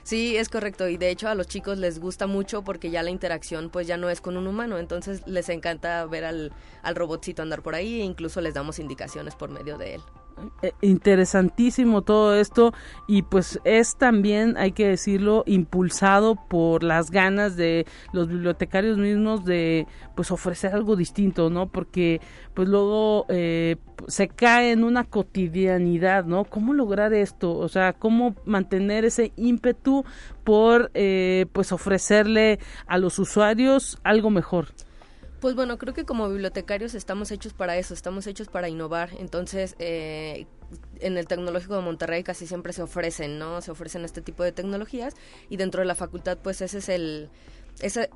Sí, 0.04 0.38
es 0.38 0.48
correcto. 0.48 0.88
Y 0.88 0.96
de 0.96 1.10
hecho 1.10 1.28
a 1.28 1.36
los 1.36 1.48
chicos 1.48 1.78
les 1.78 2.00
gusta 2.00 2.28
mucho 2.28 2.64
porque 2.64 2.90
ya 2.90 3.04
la 3.04 3.10
interacción 3.10 3.70
pues 3.70 3.88
ya 3.88 3.98
no 3.98 4.10
es 4.10 4.22
con 4.22 4.38
un 4.38 4.48
humano. 4.48 4.78
Entonces 4.78 5.22
les 5.26 5.50
encanta 5.50 6.06
ver 6.06 6.24
al, 6.24 6.54
al 6.82 6.96
robotcito 6.96 7.42
andar 7.42 7.62
por 7.62 7.76
ahí 7.76 8.00
e 8.00 8.06
incluso 8.06 8.40
les 8.40 8.54
damos 8.54 8.80
indicaciones 8.80 9.36
por 9.36 9.50
medio 9.50 9.78
de 9.78 9.96
él. 9.96 10.02
Eh, 10.62 10.72
interesantísimo 10.82 12.04
todo 12.04 12.36
esto 12.36 12.72
y 13.08 13.24
pues 13.24 13.60
es 13.64 13.96
también 13.98 14.56
hay 14.58 14.72
que 14.72 14.88
decirlo 14.88 15.44
impulsado 15.48 16.36
por 16.36 16.84
las 16.84 17.10
ganas 17.10 17.56
de 17.56 17.88
los 18.14 18.28
bibliotecarios 18.28 19.00
mismos 19.00 19.46
de 19.46 19.88
pues 20.16 20.30
ofrecer 20.30 20.76
algo 20.76 20.96
distinto 20.96 21.50
no 21.50 21.70
porque 21.70 22.22
pues 22.54 22.70
luego 22.70 23.26
eh, 23.30 23.78
se 24.08 24.28
cae 24.28 24.74
en 24.74 24.84
una 24.84 25.06
cotidianidad 25.06 26.26
no 26.26 26.46
cómo 26.46 26.74
lograr 26.74 27.14
esto 27.14 27.58
o 27.58 27.68
sea 27.68 27.94
cómo 27.94 28.36
mantener 28.46 29.06
ese 29.06 29.34
ímpetu 29.38 30.06
por 30.44 30.92
eh, 30.94 31.48
pues 31.52 31.72
ofrecerle 31.72 32.60
a 32.86 33.00
los 33.00 33.18
usuarios 33.18 34.00
algo 34.04 34.30
mejor 34.30 34.68
pues 35.40 35.56
bueno, 35.56 35.78
creo 35.78 35.94
que 35.94 36.06
como 36.06 36.30
bibliotecarios 36.30 36.96
estamos 36.96 37.32
hechos 37.32 37.54
para 37.54 37.78
eso, 37.78 37.94
estamos 37.94 38.26
hechos 38.28 38.48
para 38.48 38.70
innovar. 38.70 39.12
Entonces, 39.20 39.76
eh, 39.80 40.48
en 41.00 41.18
el 41.18 41.28
Tecnológico 41.28 41.76
de 41.76 41.82
Monterrey 41.82 42.24
casi 42.24 42.48
siempre 42.48 42.74
se 42.74 42.82
ofrecen, 42.82 43.38
¿no? 43.38 43.62
Se 43.62 43.72
ofrecen 43.72 44.04
este 44.04 44.22
tipo 44.22 44.44
de 44.44 44.52
tecnologías 44.52 45.16
y 45.50 45.58
dentro 45.58 45.82
de 45.82 45.86
la 45.86 45.96
facultad, 45.96 46.38
pues 46.42 46.62
ese 46.62 46.80
es 46.80 46.90
el... 46.90 47.30
Ese, 47.82 48.10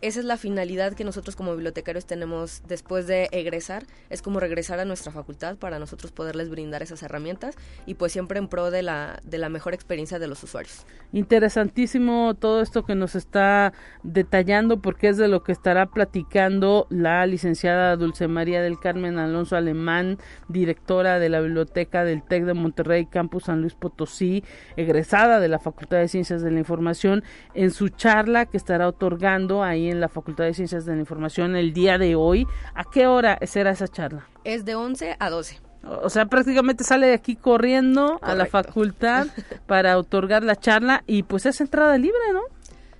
esa 0.00 0.20
es 0.20 0.26
la 0.26 0.36
finalidad 0.36 0.92
que 0.92 1.04
nosotros 1.04 1.34
como 1.34 1.52
bibliotecarios 1.52 2.06
tenemos 2.06 2.62
después 2.68 3.06
de 3.06 3.28
egresar, 3.32 3.84
es 4.10 4.22
como 4.22 4.40
regresar 4.40 4.78
a 4.80 4.84
nuestra 4.84 5.12
facultad 5.12 5.56
para 5.56 5.78
nosotros 5.78 6.12
poderles 6.12 6.50
brindar 6.50 6.82
esas 6.82 7.02
herramientas 7.02 7.56
y 7.86 7.94
pues 7.94 8.12
siempre 8.12 8.38
en 8.38 8.48
pro 8.48 8.70
de 8.70 8.82
la, 8.82 9.20
de 9.24 9.38
la 9.38 9.48
mejor 9.48 9.74
experiencia 9.74 10.18
de 10.18 10.28
los 10.28 10.42
usuarios. 10.42 10.86
Interesantísimo 11.12 12.34
todo 12.38 12.60
esto 12.60 12.84
que 12.84 12.94
nos 12.94 13.14
está 13.14 13.72
detallando 14.02 14.80
porque 14.80 15.08
es 15.08 15.16
de 15.16 15.28
lo 15.28 15.42
que 15.42 15.52
estará 15.52 15.86
platicando 15.86 16.86
la 16.90 17.26
licenciada 17.26 17.96
Dulce 17.96 18.28
María 18.28 18.62
del 18.62 18.78
Carmen 18.78 19.18
Alonso 19.18 19.56
Alemán, 19.56 20.18
directora 20.48 21.18
de 21.18 21.28
la 21.28 21.40
Biblioteca 21.40 22.04
del 22.04 22.22
TEC 22.22 22.44
de 22.44 22.54
Monterrey, 22.54 23.06
Campus 23.06 23.44
San 23.44 23.62
Luis 23.62 23.74
Potosí, 23.74 24.44
egresada 24.76 25.40
de 25.40 25.48
la 25.48 25.58
Facultad 25.58 25.98
de 25.98 26.08
Ciencias 26.08 26.42
de 26.42 26.50
la 26.50 26.58
Información, 26.58 27.24
en 27.54 27.70
su 27.70 27.88
charla 27.88 28.46
que 28.46 28.56
estará 28.56 28.86
otorgando 28.86 29.64
ahí 29.64 29.87
en 29.90 30.00
la 30.00 30.08
Facultad 30.08 30.44
de 30.44 30.54
Ciencias 30.54 30.84
de 30.84 30.94
la 30.94 31.00
Información 31.00 31.56
el 31.56 31.72
día 31.72 31.98
de 31.98 32.14
hoy. 32.14 32.46
¿A 32.74 32.84
qué 32.84 33.06
hora 33.06 33.38
será 33.46 33.70
esa 33.70 33.88
charla? 33.88 34.26
Es 34.44 34.64
de 34.64 34.74
11 34.74 35.16
a 35.18 35.30
12. 35.30 35.60
O 36.02 36.10
sea, 36.10 36.26
prácticamente 36.26 36.84
sale 36.84 37.06
de 37.06 37.14
aquí 37.14 37.36
corriendo 37.36 38.18
a 38.22 38.34
la 38.34 38.46
facultad 38.46 39.26
para 39.66 39.96
otorgar 39.96 40.42
la 40.42 40.56
charla 40.56 41.04
y 41.06 41.22
pues 41.22 41.46
es 41.46 41.60
entrada 41.60 41.96
libre, 41.96 42.18
¿no? 42.32 42.42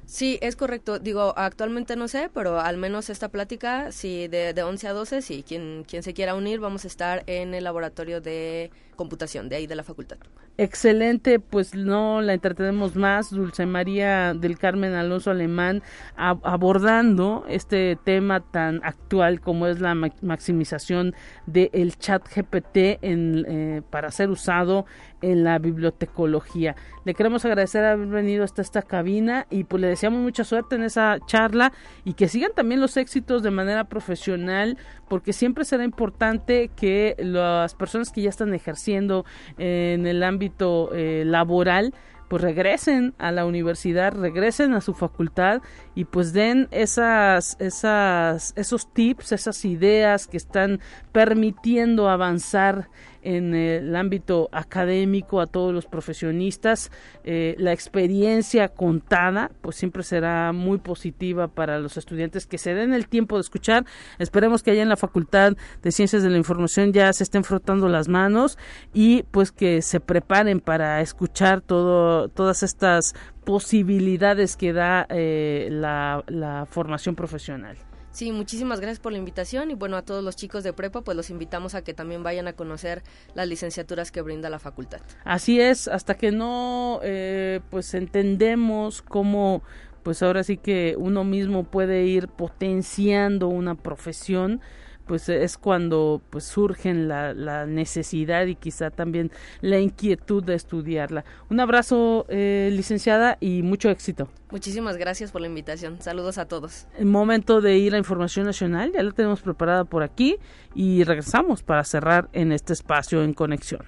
Sí, 0.08 0.38
es 0.40 0.56
correcto. 0.56 0.98
Digo, 0.98 1.34
actualmente 1.36 1.94
no 1.94 2.08
sé, 2.08 2.30
pero 2.32 2.60
al 2.60 2.78
menos 2.78 3.10
esta 3.10 3.28
plática, 3.28 3.92
sí, 3.92 4.26
de, 4.26 4.54
de 4.54 4.62
11 4.62 4.88
a 4.88 4.92
12, 4.94 5.20
sí, 5.20 5.44
quien, 5.46 5.84
quien 5.86 6.02
se 6.02 6.14
quiera 6.14 6.34
unir, 6.34 6.60
vamos 6.60 6.86
a 6.86 6.88
estar 6.88 7.24
en 7.26 7.52
el 7.52 7.64
laboratorio 7.64 8.22
de 8.22 8.70
computación 8.96 9.50
de 9.50 9.56
ahí 9.56 9.66
de 9.66 9.76
la 9.76 9.84
facultad. 9.84 10.16
Excelente, 10.56 11.38
pues 11.38 11.74
no 11.74 12.20
la 12.20 12.32
entretenemos 12.32 12.96
más, 12.96 13.30
Dulce 13.30 13.64
María 13.64 14.34
del 14.34 14.58
Carmen 14.58 14.94
Alonso 14.94 15.30
Alemán, 15.30 15.82
abordando 16.16 17.44
este 17.46 17.96
tema 18.02 18.40
tan 18.40 18.80
actual 18.82 19.40
como 19.40 19.68
es 19.68 19.78
la 19.78 19.94
maximización 19.94 21.14
del 21.46 21.96
chat 21.98 22.26
GPT 22.26 22.98
en, 23.02 23.44
eh, 23.46 23.82
para 23.88 24.10
ser 24.10 24.30
usado 24.30 24.84
en 25.22 25.44
la 25.44 25.58
bibliotecología. 25.58 26.76
Le 27.04 27.14
queremos 27.14 27.44
agradecer 27.44 27.84
haber 27.84 28.08
venido 28.08 28.44
hasta 28.44 28.62
esta 28.62 28.82
cabina 28.82 29.46
y 29.50 29.64
pues 29.64 29.80
le 29.80 29.88
deseamos 29.88 30.20
mucha 30.20 30.44
suerte 30.44 30.76
en 30.76 30.82
esa 30.82 31.18
charla 31.26 31.72
y 32.04 32.14
que 32.14 32.28
sigan 32.28 32.52
también 32.54 32.80
los 32.80 32.96
éxitos 32.96 33.42
de 33.42 33.50
manera 33.50 33.84
profesional 33.84 34.78
porque 35.08 35.32
siempre 35.32 35.64
será 35.64 35.84
importante 35.84 36.70
que 36.76 37.16
las 37.18 37.74
personas 37.74 38.10
que 38.10 38.22
ya 38.22 38.30
están 38.30 38.54
ejerciendo 38.54 39.24
en 39.56 40.06
el 40.06 40.22
ámbito 40.22 40.90
eh, 40.92 41.24
laboral 41.26 41.94
pues 42.28 42.42
regresen 42.42 43.14
a 43.18 43.32
la 43.32 43.46
universidad, 43.46 44.12
regresen 44.12 44.74
a 44.74 44.80
su 44.80 44.94
facultad 44.94 45.62
y 45.94 46.04
pues 46.04 46.32
den 46.32 46.68
esas, 46.70 47.56
esas, 47.58 48.52
esos 48.56 48.92
tips, 48.92 49.32
esas 49.32 49.64
ideas 49.64 50.26
que 50.26 50.36
están 50.36 50.80
permitiendo 51.12 52.08
avanzar 52.08 52.90
en 53.28 53.54
el 53.54 53.94
ámbito 53.94 54.48
académico 54.52 55.42
a 55.42 55.46
todos 55.46 55.74
los 55.74 55.84
profesionistas. 55.84 56.90
Eh, 57.24 57.54
la 57.58 57.72
experiencia 57.72 58.68
contada 58.68 59.50
pues 59.60 59.76
siempre 59.76 60.02
será 60.02 60.52
muy 60.52 60.78
positiva 60.78 61.46
para 61.48 61.78
los 61.78 61.98
estudiantes 61.98 62.46
que 62.46 62.56
se 62.56 62.72
den 62.72 62.94
el 62.94 63.06
tiempo 63.06 63.36
de 63.36 63.42
escuchar. 63.42 63.84
Esperemos 64.18 64.62
que 64.62 64.70
allá 64.70 64.82
en 64.82 64.88
la 64.88 64.96
Facultad 64.96 65.52
de 65.82 65.92
Ciencias 65.92 66.22
de 66.22 66.30
la 66.30 66.38
Información 66.38 66.94
ya 66.94 67.12
se 67.12 67.22
estén 67.22 67.44
frotando 67.44 67.88
las 67.90 68.08
manos 68.08 68.56
y 68.94 69.24
pues 69.24 69.52
que 69.52 69.82
se 69.82 70.00
preparen 70.00 70.60
para 70.60 71.02
escuchar 71.02 71.60
todo, 71.60 72.28
todas 72.28 72.62
estas 72.62 73.14
posibilidades 73.44 74.56
que 74.56 74.72
da 74.72 75.06
eh, 75.10 75.68
la 75.70 76.66
formación 76.70 77.14
profesional. 77.14 77.76
Sí, 78.18 78.32
muchísimas 78.32 78.80
gracias 78.80 78.98
por 78.98 79.12
la 79.12 79.18
invitación 79.18 79.70
y 79.70 79.74
bueno, 79.74 79.96
a 79.96 80.02
todos 80.02 80.24
los 80.24 80.34
chicos 80.34 80.64
de 80.64 80.72
prepa 80.72 81.02
pues 81.02 81.16
los 81.16 81.30
invitamos 81.30 81.76
a 81.76 81.82
que 81.82 81.94
también 81.94 82.24
vayan 82.24 82.48
a 82.48 82.52
conocer 82.52 83.04
las 83.36 83.46
licenciaturas 83.46 84.10
que 84.10 84.22
brinda 84.22 84.50
la 84.50 84.58
facultad. 84.58 85.00
Así 85.22 85.60
es, 85.60 85.86
hasta 85.86 86.16
que 86.16 86.32
no 86.32 86.98
eh, 87.04 87.60
pues 87.70 87.94
entendemos 87.94 89.02
cómo 89.02 89.62
pues 90.02 90.20
ahora 90.24 90.42
sí 90.42 90.56
que 90.56 90.96
uno 90.98 91.22
mismo 91.22 91.62
puede 91.62 92.06
ir 92.06 92.26
potenciando 92.26 93.46
una 93.46 93.76
profesión 93.76 94.62
pues 95.08 95.28
es 95.28 95.58
cuando 95.58 96.22
pues 96.30 96.44
surgen 96.44 97.08
la, 97.08 97.34
la, 97.34 97.66
necesidad 97.66 98.46
y 98.46 98.54
quizá 98.54 98.90
también 98.90 99.32
la 99.60 99.80
inquietud 99.80 100.44
de 100.44 100.54
estudiarla. 100.54 101.24
Un 101.50 101.58
abrazo, 101.58 102.26
eh, 102.28 102.70
licenciada, 102.72 103.38
y 103.40 103.62
mucho 103.62 103.90
éxito. 103.90 104.28
Muchísimas 104.50 104.96
gracias 104.96 105.32
por 105.32 105.40
la 105.40 105.48
invitación. 105.48 106.00
Saludos 106.00 106.38
a 106.38 106.46
todos. 106.46 106.86
El 106.96 107.06
momento 107.06 107.60
de 107.60 107.78
ir 107.78 107.94
a 107.94 107.98
Información 107.98 108.46
Nacional, 108.46 108.92
ya 108.92 109.02
la 109.02 109.10
tenemos 109.10 109.40
preparada 109.40 109.84
por 109.84 110.02
aquí 110.02 110.36
y 110.74 111.02
regresamos 111.04 111.62
para 111.62 111.82
cerrar 111.84 112.28
en 112.32 112.52
este 112.52 112.72
espacio 112.72 113.22
en 113.22 113.32
conexión. 113.32 113.82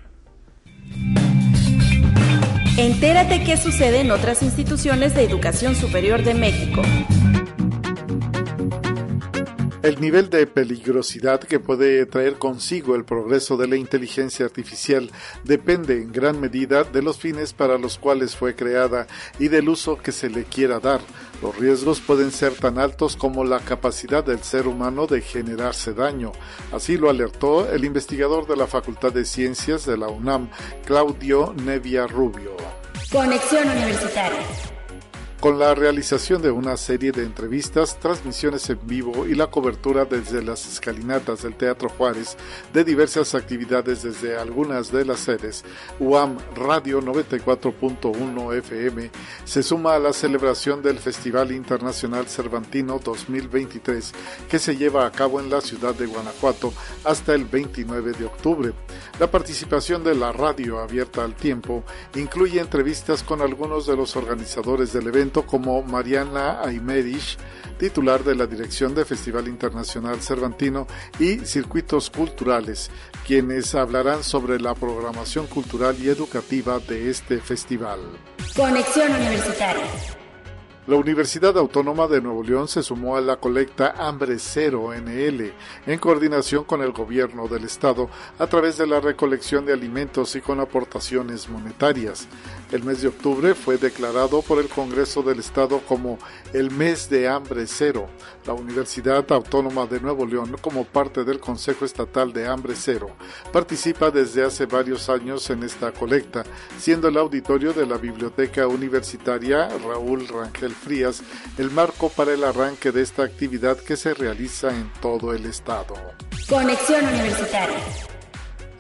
Entérate 2.77 3.45
qué 3.45 3.57
sucede 3.57 4.01
en 4.01 4.11
otras 4.11 4.43
instituciones 4.43 5.14
de 5.14 5.25
educación 5.25 5.75
superior 5.75 6.25
de 6.25 6.35
México. 6.35 6.83
El 9.83 9.99
nivel 9.99 10.28
de 10.28 10.47
peligrosidad 10.47 11.41
que 11.41 11.59
puede 11.59 12.05
traer 12.05 12.35
consigo 12.35 12.97
el 12.97 13.07
progreso 13.07 13.57
de 13.57 13.66
la 13.66 13.76
inteligencia 13.76 14.45
artificial 14.45 15.11
depende 15.43 15.95
en 15.95 16.12
gran 16.12 16.39
medida 16.39 16.85
de 16.85 17.01
los 17.01 17.16
fines 17.16 17.55
para 17.55 17.78
los 17.78 17.97
cuales 17.97 18.37
fue 18.37 18.55
creada 18.55 19.07
y 19.39 19.49
del 19.49 19.70
uso 19.70 19.97
que 19.97 20.12
se 20.12 20.28
le 20.28 20.45
quiera 20.45 20.81
dar. 20.81 21.01
Los 21.41 21.57
riesgos 21.57 22.01
pueden 22.01 22.31
ser 22.31 22.53
tan 22.53 22.78
altos 22.78 23.16
como 23.16 23.43
la 23.43 23.61
capacidad 23.61 24.22
del 24.22 24.43
ser 24.43 24.66
humano 24.66 25.07
de 25.07 25.22
generarse 25.22 25.95
daño. 25.95 26.33
Así 26.72 26.99
lo 26.99 27.09
alertó 27.09 27.70
el 27.72 27.87
investigador 27.87 28.47
de 28.47 28.57
la 28.57 28.66
Facultad 28.66 29.12
de 29.12 29.24
Ciencias 29.24 29.87
de 29.87 29.97
la 29.97 30.09
UNAM, 30.09 30.51
Claudio 30.85 31.55
Nevia 31.64 32.07
Rubio. 32.07 32.55
Conexión 33.11 33.66
Universitaria 33.66 34.70
con 35.41 35.59
la 35.59 35.74
realización 35.74 36.43
de 36.43 36.51
una 36.51 36.76
serie 36.76 37.12
de 37.12 37.24
entrevistas, 37.24 37.99
transmisiones 37.99 38.68
en 38.68 38.78
vivo 38.84 39.26
y 39.26 39.34
la 39.34 39.47
cobertura 39.47 40.05
desde 40.05 40.43
las 40.43 40.70
escalinatas 40.70 41.43
del 41.43 41.55
Teatro 41.55 41.88
Juárez 41.88 42.36
de 42.74 42.84
diversas 42.84 43.34
actividades 43.34 44.03
desde 44.03 44.36
algunas 44.36 44.93
de 44.93 45.07
las 45.07 45.20
sedes, 45.20 45.64
UAM 45.99 46.36
Radio 46.55 47.01
94.1 47.01 48.59
FM 48.59 49.11
se 49.45 49.62
suma 49.62 49.95
a 49.95 49.99
la 49.99 50.12
celebración 50.12 50.82
del 50.82 50.99
Festival 50.99 51.53
Internacional 51.53 52.26
Cervantino 52.26 53.01
2023 53.03 54.12
que 54.49 54.59
se 54.59 54.76
lleva 54.76 55.07
a 55.07 55.12
cabo 55.12 55.41
en 55.41 55.49
la 55.49 55.62
ciudad 55.62 55.95
de 55.95 56.05
Guanajuato 56.05 56.74
hasta 57.05 57.34
el 57.34 57.47
29 57.47 58.12
de 58.12 58.26
octubre. 58.26 58.72
La 59.18 59.30
participación 59.30 60.05
de 60.05 60.14
la 60.14 60.32
radio 60.32 60.80
abierta 60.80 61.24
al 61.24 61.34
tiempo 61.34 61.82
incluye 62.14 62.61
entrevistas 62.61 63.22
con 63.22 63.41
algunos 63.41 63.86
de 63.86 63.97
los 63.97 64.16
organizadores 64.16 64.93
del 64.93 65.09
evento 65.09 65.30
como 65.31 65.83
Mariana 65.83 66.61
Aymerich, 66.62 67.39
titular 67.78 68.22
de 68.24 68.35
la 68.35 68.47
dirección 68.47 68.95
del 68.95 69.07
Festival 69.07 69.49
Internacional 69.49 70.20
Cervantino 70.20 70.87
y 71.18 71.39
Circuitos 71.39 72.11
Culturales, 72.11 72.91
quienes 73.26 73.74
hablarán 73.74 74.22
sobre 74.22 74.61
la 74.61 74.74
programación 74.74 75.47
cultural 75.47 75.97
y 76.01 76.09
educativa 76.09 76.78
de 76.78 77.11
este 77.11 77.39
festival. 77.39 78.01
Conexión 78.57 79.12
Universitaria. 79.12 79.85
La 80.87 80.97
Universidad 80.97 81.57
Autónoma 81.57 82.09
de 82.09 82.20
Nuevo 82.20 82.43
León 82.43 82.66
se 82.66 82.83
sumó 82.83 83.16
a 83.16 83.20
la 83.20 83.37
colecta 83.37 83.95
Hambre 83.97 84.39
Cero 84.41 84.91
NL 84.93 85.53
en 85.87 85.99
coordinación 86.01 86.64
con 86.64 86.83
el 86.83 86.91
gobierno 86.91 87.47
del 87.47 87.64
estado 87.64 88.11
a 88.39 88.47
través 88.49 88.76
de 88.76 88.89
la 88.89 88.99
recolección 88.99 89.64
de 89.64 89.72
alimentos 89.72 90.35
y 90.35 90.41
con 90.41 90.59
aportaciones 90.59 91.49
monetarias. 91.49 92.26
El 92.73 92.85
mes 92.85 93.03
de 93.03 93.09
octubre 93.09 93.55
fue 93.55 93.79
declarado 93.79 94.43
por 94.43 94.61
el 94.61 94.68
Congreso 94.68 95.23
del 95.23 95.41
Estado 95.41 95.81
como 95.81 96.18
el 96.53 96.71
mes 96.71 97.11
de 97.11 97.29
hambre 97.29 97.66
cero. 97.66 98.09
La 98.47 98.53
Universidad 98.53 99.31
Autónoma 99.33 99.87
de 99.87 100.01
Nuevo 100.01 100.25
León, 100.25 100.57
como 100.61 100.85
parte 100.85 101.25
del 101.25 101.41
Consejo 101.41 101.85
Estatal 101.85 102.33
de 102.33 102.47
Hambre 102.47 102.75
Cero, 102.77 103.11
participa 103.53 104.11
desde 104.11 104.45
hace 104.45 104.66
varios 104.66 105.09
años 105.09 105.51
en 105.51 105.64
esta 105.64 105.93
colecta, 105.93 106.45
siendo 106.79 107.09
el 107.09 107.16
auditorio 107.16 107.73
de 107.73 107.87
la 107.87 107.97
Biblioteca 107.97 108.66
Universitaria 108.66 109.68
Raúl 109.79 110.29
Rangel 110.29 110.73
Frías 110.73 111.23
el 111.59 111.71
marco 111.71 112.09
para 112.09 112.33
el 112.33 112.45
arranque 112.45 112.93
de 112.93 113.03
esta 113.03 113.25
actividad 113.25 113.79
que 113.79 113.97
se 113.97 114.14
realiza 114.14 114.71
en 114.75 114.91
todo 115.01 115.35
el 115.35 115.47
estado. 115.47 115.95
Conexión 116.49 117.05
Universitaria. 117.05 118.09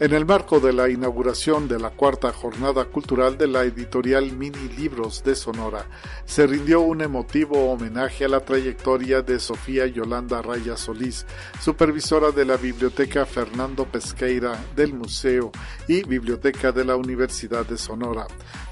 En 0.00 0.14
el 0.14 0.24
marco 0.24 0.60
de 0.60 0.72
la 0.72 0.88
inauguración 0.88 1.68
de 1.68 1.78
la 1.78 1.90
cuarta 1.90 2.32
jornada 2.32 2.86
cultural 2.86 3.36
de 3.36 3.46
la 3.46 3.64
editorial 3.64 4.32
Mini 4.32 4.70
Libros 4.74 5.22
de 5.22 5.34
Sonora, 5.34 5.84
se 6.24 6.46
rindió 6.46 6.80
un 6.80 7.02
emotivo 7.02 7.70
homenaje 7.70 8.24
a 8.24 8.28
la 8.28 8.40
trayectoria 8.40 9.20
de 9.20 9.38
Sofía 9.38 9.86
Yolanda 9.86 10.40
Raya 10.40 10.78
Solís, 10.78 11.26
supervisora 11.60 12.30
de 12.30 12.46
la 12.46 12.56
Biblioteca 12.56 13.26
Fernando 13.26 13.84
Pesqueira 13.84 14.58
del 14.74 14.94
Museo 14.94 15.52
y 15.86 16.02
Biblioteca 16.04 16.72
de 16.72 16.86
la 16.86 16.96
Universidad 16.96 17.66
de 17.66 17.76
Sonora. 17.76 18.26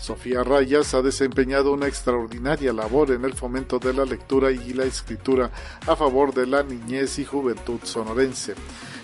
Sofía 0.09 0.43
Rayas 0.43 0.95
ha 0.95 1.03
desempeñado 1.03 1.71
una 1.71 1.87
extraordinaria 1.87 2.73
labor 2.73 3.11
en 3.11 3.27
el 3.27 3.35
fomento 3.35 3.79
de 3.79 3.93
la 3.93 4.07
lectura 4.07 4.51
y 4.51 4.73
la 4.73 4.85
escritura 4.85 5.51
a 5.87 5.97
favor 5.97 6.33
de 6.33 6.47
la 6.47 6.63
niñez 6.63 7.19
y 7.19 7.27
juventud 7.27 7.79
sonorense. 7.83 8.55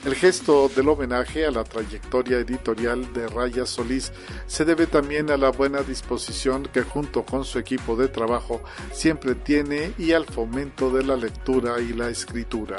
El 0.07 0.15
gesto 0.15 0.71
del 0.75 0.89
homenaje 0.89 1.45
a 1.45 1.51
la 1.51 1.63
trayectoria 1.63 2.39
editorial 2.39 3.13
de 3.13 3.29
Raya 3.29 3.67
Solís 3.67 4.13
se 4.47 4.65
debe 4.65 4.87
también 4.87 5.31
a 5.31 5.37
la 5.37 5.51
buena 5.51 5.83
disposición 5.83 6.63
que 6.73 6.81
junto 6.81 7.23
con 7.23 7.45
su 7.45 7.59
equipo 7.59 7.97
de 7.97 8.09
trabajo 8.09 8.63
siempre 8.91 9.35
tiene 9.35 9.93
y 9.99 10.13
al 10.13 10.25
fomento 10.25 10.89
de 10.89 11.05
la 11.05 11.17
lectura 11.17 11.81
y 11.81 11.93
la 11.93 12.09
escritura. 12.09 12.79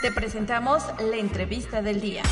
Te 0.00 0.12
presentamos 0.12 0.84
la 1.00 1.16
entrevista 1.16 1.82
del 1.82 2.00
día. 2.00 2.22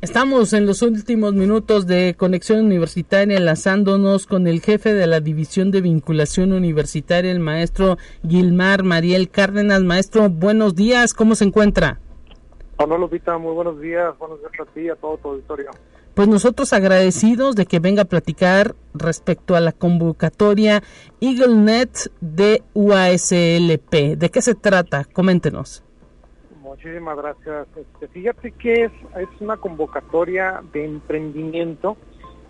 Estamos 0.00 0.52
en 0.52 0.64
los 0.64 0.80
últimos 0.82 1.34
minutos 1.34 1.88
de 1.88 2.14
Conexión 2.16 2.64
Universitaria 2.64 3.36
enlazándonos 3.36 4.26
con 4.26 4.46
el 4.46 4.60
jefe 4.60 4.94
de 4.94 5.08
la 5.08 5.18
División 5.18 5.72
de 5.72 5.80
Vinculación 5.80 6.52
Universitaria, 6.52 7.32
el 7.32 7.40
maestro 7.40 7.98
Gilmar 8.26 8.84
Mariel 8.84 9.28
Cárdenas. 9.28 9.82
Maestro, 9.82 10.28
buenos 10.30 10.76
días, 10.76 11.14
¿cómo 11.14 11.34
se 11.34 11.46
encuentra? 11.46 11.98
Hola 12.76 12.96
Lupita, 12.96 13.36
muy 13.36 13.52
buenos 13.52 13.80
días, 13.80 14.16
buenos 14.18 14.38
días 14.38 14.52
a 14.60 14.72
ti 14.72 14.82
y 14.82 14.88
a 14.88 14.94
todo 14.94 15.18
tu 15.18 15.30
auditorio. 15.30 15.70
Pues 16.14 16.28
nosotros 16.28 16.72
agradecidos 16.72 17.54
de 17.54 17.66
que 17.66 17.78
venga 17.78 18.02
a 18.02 18.04
platicar 18.04 18.74
respecto 18.94 19.54
a 19.54 19.60
la 19.60 19.72
convocatoria 19.72 20.82
EagleNet 21.20 22.10
de 22.20 22.62
UASLP. 22.74 24.16
¿De 24.16 24.30
qué 24.30 24.42
se 24.42 24.54
trata? 24.54 25.04
Coméntenos. 25.04 25.84
Muchísimas 26.62 27.16
gracias. 27.16 27.68
Este, 27.76 28.08
fíjate 28.08 28.52
que 28.52 28.84
es, 28.84 28.92
es 29.18 29.28
una 29.40 29.56
convocatoria 29.56 30.62
de 30.72 30.84
emprendimiento 30.84 31.96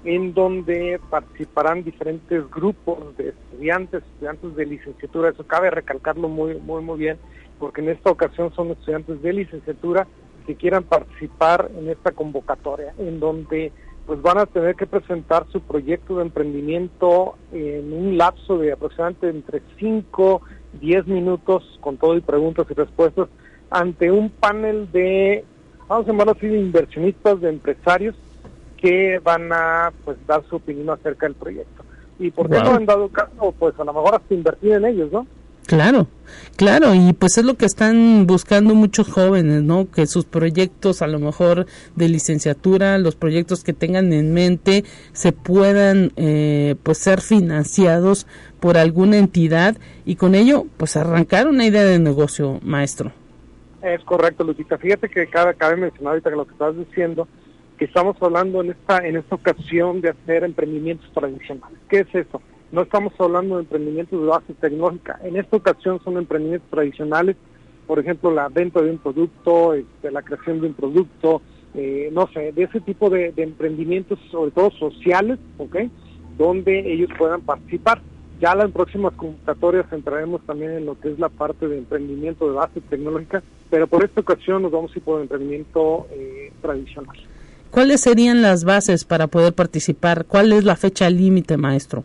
en 0.05 0.33
donde 0.33 1.01
participarán 1.11 1.85
diferentes 1.85 2.49
grupos 2.51 3.17
de 3.17 3.31
estudiantes, 3.31 4.03
estudiantes 4.03 4.57
de 4.57 4.67
licenciatura. 4.67 5.31
Eso 5.31 5.47
cabe 5.47 5.71
recalcarlo 5.71 6.29
muy, 6.29 6.55
muy, 6.57 6.83
muy 6.83 6.99
bien, 6.99 7.19
porque 7.59 7.83
en 7.83 7.91
esta 7.91 8.11
ocasión 8.11 8.53
son 8.55 8.71
estudiantes 8.71 9.21
de 9.21 9.33
licenciatura 9.33 10.07
que 10.51 10.57
quieran 10.57 10.83
participar 10.83 11.71
en 11.79 11.89
esta 11.89 12.11
convocatoria, 12.11 12.93
en 12.99 13.21
donde 13.21 13.73
pues 14.07 14.21
van 14.21 14.39
a 14.39 14.47
tener 14.47 14.75
que 14.75 14.87
presentar 14.87 15.47
su 15.53 15.61
proyecto 15.61 16.17
de 16.17 16.23
emprendimiento 16.23 17.37
en 17.53 17.93
un 17.93 18.19
lapso 18.19 18.59
de 18.59 18.73
aproximadamente 18.73 19.29
entre 19.29 19.63
5 19.79 20.43
10 20.81 21.07
minutos 21.07 21.63
con 21.81 21.97
todo 21.97 22.17
y 22.17 22.21
preguntas 22.21 22.67
y 22.69 22.75
respuestas 22.75 23.29
ante 23.71 24.11
un 24.11 24.31
panel 24.31 24.91
de, 24.91 25.45
vamos 25.87 26.07
a 26.07 26.11
llamarlo 26.11 26.33
así, 26.33 26.49
de 26.49 26.59
inversionistas, 26.59 27.41
de 27.41 27.51
empresarios 27.51 28.17
que 28.77 29.21
van 29.21 29.53
a 29.53 29.93
pues 30.05 30.17
dar 30.27 30.43
su 30.49 30.57
opinión 30.57 30.91
acerca 30.91 31.27
del 31.27 31.37
proyecto. 31.37 31.85
Y 32.19 32.31
por 32.33 32.51
qué 32.51 32.59
no 32.61 32.75
han 32.75 32.87
dado 32.87 33.09
caso, 33.09 33.55
pues 33.57 33.79
a 33.79 33.85
lo 33.85 33.93
mejor 33.93 34.17
hasta 34.17 34.35
invertir 34.35 34.73
en 34.73 34.85
ellos, 34.85 35.13
¿no? 35.13 35.27
Claro, 35.67 36.09
claro, 36.57 36.95
y 36.95 37.13
pues 37.13 37.39
es 37.39 37.45
lo 37.45 37.55
que 37.55 37.65
están 37.65 38.27
buscando 38.27 38.75
muchos 38.75 39.09
jóvenes, 39.09 39.63
¿no? 39.63 39.89
Que 39.91 40.07
sus 40.07 40.25
proyectos, 40.25 41.01
a 41.01 41.07
lo 41.07 41.21
mejor 41.21 41.67
de 41.95 42.09
licenciatura, 42.09 42.99
los 42.99 43.15
proyectos 43.15 43.63
que 43.63 43.73
tengan 43.73 44.13
en 44.13 44.35
mente, 44.35 44.85
se 45.13 45.33
puedan, 45.33 46.13
eh, 46.17 46.75
pues, 46.83 46.99
ser 46.99 47.21
financiados 47.21 48.27
por 48.59 48.79
alguna 48.79 49.17
entidad 49.19 49.77
y 50.05 50.17
con 50.17 50.35
ello, 50.35 50.67
pues, 50.77 50.97
arrancar 50.97 51.47
una 51.47 51.65
idea 51.65 51.85
de 51.85 51.99
negocio, 52.01 52.59
maestro. 52.63 53.13
Es 53.83 54.03
correcto, 54.05 54.45
Lucita. 54.45 54.77
Fíjate 54.77 55.09
que 55.09 55.27
cabe, 55.29 55.55
cabe 55.55 55.77
mencionar 55.77 56.13
ahorita 56.13 56.31
que 56.31 56.37
lo 56.37 56.47
que 56.47 56.53
estás 56.53 56.77
diciendo, 56.77 57.29
que 57.79 57.87
estamos 57.87 58.17
hablando 58.21 58.61
en 58.61 58.73
esta, 58.73 58.99
en 58.99 59.17
esta 59.17 59.37
ocasión 59.37 60.01
de 60.01 60.11
hacer 60.11 60.45
emprendimientos 60.45 61.11
tradicionales. 61.15 61.79
¿Qué 61.89 62.01
es 62.01 62.15
eso? 62.15 62.43
No 62.73 62.83
estamos 62.83 63.13
hablando 63.19 63.57
de 63.57 63.63
emprendimientos 63.63 64.21
de 64.21 64.27
base 64.27 64.55
tecnológica. 64.55 65.19
En 65.25 65.37
esta 65.37 65.57
ocasión 65.57 66.01
son 66.05 66.19
emprendimientos 66.19 66.71
tradicionales 66.71 67.37
por 67.91 67.99
ejemplo, 67.99 68.31
la 68.31 68.49
venta 68.49 68.81
de 68.81 68.89
un 68.89 68.99
producto, 68.99 69.75
este, 69.75 70.13
la 70.13 70.23
creación 70.23 70.61
de 70.61 70.69
un 70.69 70.75
producto, 70.75 71.43
eh, 71.75 72.09
no 72.13 72.29
sé, 72.33 72.53
de 72.53 72.63
ese 72.63 72.81
tipo 72.81 73.11
de, 73.11 73.35
emprendimientos, 73.37 74.17
sobre 74.31 74.53
todo 74.53 74.71
sociales, 74.71 75.41
¿ok? 75.59 75.77
Donde 76.39 76.93
ellos 76.93 77.11
puedan 77.19 77.41
participar. 77.41 78.01
Ya 78.41 78.53
en 78.53 78.71
próximas 78.71 79.13
convocatorias 79.15 79.93
entraremos 79.93 80.41
también 80.47 80.71
en 80.71 80.87
lo 80.87 81.01
que 81.01 81.11
es 81.11 81.19
la 81.19 81.31
parte 81.31 81.67
de 81.67 81.79
emprendimiento 81.79 82.47
de 82.47 82.53
base 82.53 82.81
tecnológica, 82.81 83.43
pero 83.71 83.89
por 83.89 84.05
esta 84.05 84.21
ocasión 84.21 84.63
nos 84.63 84.71
vamos 84.71 84.93
a 84.93 84.95
ir 84.97 85.03
por 85.03 85.21
emprendimiento 85.21 86.07
eh, 86.13 86.53
tradicional. 86.63 87.17
¿Cuáles 87.73 88.03
serían 88.03 88.41
las 88.41 88.63
bases 88.63 89.05
para 89.05 89.27
poder 89.27 89.53
participar? 89.53 90.27
¿Cuál 90.27 90.53
es 90.53 90.63
la 90.63 90.77
fecha 90.77 91.11
límite, 91.11 91.57
maestro? 91.57 92.05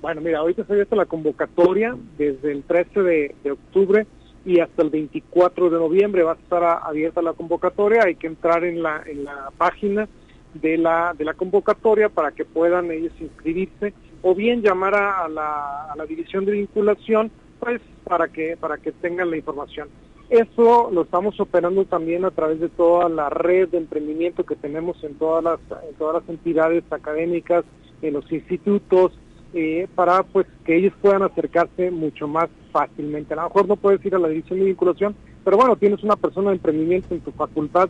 Bueno, 0.00 0.20
mira, 0.20 0.38
ahorita 0.38 0.64
se 0.64 0.72
abierta 0.72 0.94
la 0.94 1.06
convocatoria 1.06 1.96
desde 2.16 2.52
el 2.52 2.62
13 2.62 3.02
de, 3.02 3.50
octubre 3.50 4.06
y 4.44 4.60
hasta 4.60 4.82
el 4.82 4.90
24 4.90 5.70
de 5.70 5.78
noviembre 5.78 6.22
va 6.22 6.32
a 6.32 6.36
estar 6.36 6.62
abierta 6.84 7.20
la 7.20 7.32
convocatoria. 7.32 8.04
Hay 8.04 8.14
que 8.14 8.28
entrar 8.28 8.64
en 8.64 8.82
la, 8.82 9.02
en 9.06 9.24
la 9.24 9.50
página 9.58 10.08
de 10.54 10.78
la, 10.78 11.14
de 11.18 11.24
la 11.24 11.34
convocatoria 11.34 12.08
para 12.08 12.30
que 12.30 12.44
puedan 12.44 12.90
ellos 12.92 13.12
inscribirse 13.20 13.92
o 14.22 14.34
bien 14.34 14.62
llamar 14.62 14.94
a, 14.94 15.28
la, 15.28 15.92
a 15.92 15.96
la 15.96 16.06
división 16.06 16.44
de 16.44 16.52
vinculación 16.52 17.30
pues 17.58 17.80
para 18.04 18.28
que 18.28 18.56
para 18.56 18.78
que 18.78 18.92
tengan 18.92 19.30
la 19.30 19.36
información. 19.36 19.88
Eso 20.30 20.90
lo 20.92 21.02
estamos 21.02 21.40
operando 21.40 21.86
también 21.86 22.24
a 22.24 22.30
través 22.30 22.60
de 22.60 22.68
toda 22.68 23.08
la 23.08 23.30
red 23.30 23.68
de 23.68 23.78
emprendimiento 23.78 24.44
que 24.44 24.56
tenemos 24.56 25.02
en 25.02 25.14
todas 25.14 25.42
las, 25.42 25.58
en 25.88 25.94
todas 25.96 26.22
las 26.22 26.28
entidades 26.28 26.84
académicas, 26.90 27.64
en 28.02 28.12
los 28.12 28.30
institutos, 28.30 29.12
eh, 29.54 29.88
para 29.94 30.22
pues 30.22 30.46
que 30.64 30.76
ellos 30.76 30.92
puedan 31.00 31.22
acercarse 31.22 31.90
mucho 31.90 32.28
más 32.28 32.48
fácilmente. 32.72 33.34
A 33.34 33.36
lo 33.36 33.42
mejor 33.44 33.68
no 33.68 33.76
puedes 33.76 34.04
ir 34.04 34.14
a 34.14 34.18
la 34.18 34.28
división 34.28 34.58
de 34.58 34.66
vinculación, 34.66 35.14
pero 35.44 35.56
bueno, 35.56 35.76
tienes 35.76 36.02
una 36.02 36.16
persona 36.16 36.50
de 36.50 36.56
emprendimiento 36.56 37.14
en 37.14 37.20
tu 37.20 37.30
facultad 37.32 37.88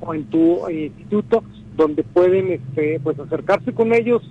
o 0.00 0.14
en 0.14 0.24
tu 0.24 0.66
eh, 0.68 0.86
instituto 0.86 1.42
donde 1.76 2.02
pueden 2.02 2.50
este, 2.50 3.00
pues 3.00 3.18
acercarse 3.18 3.72
con 3.72 3.92
ellos, 3.92 4.22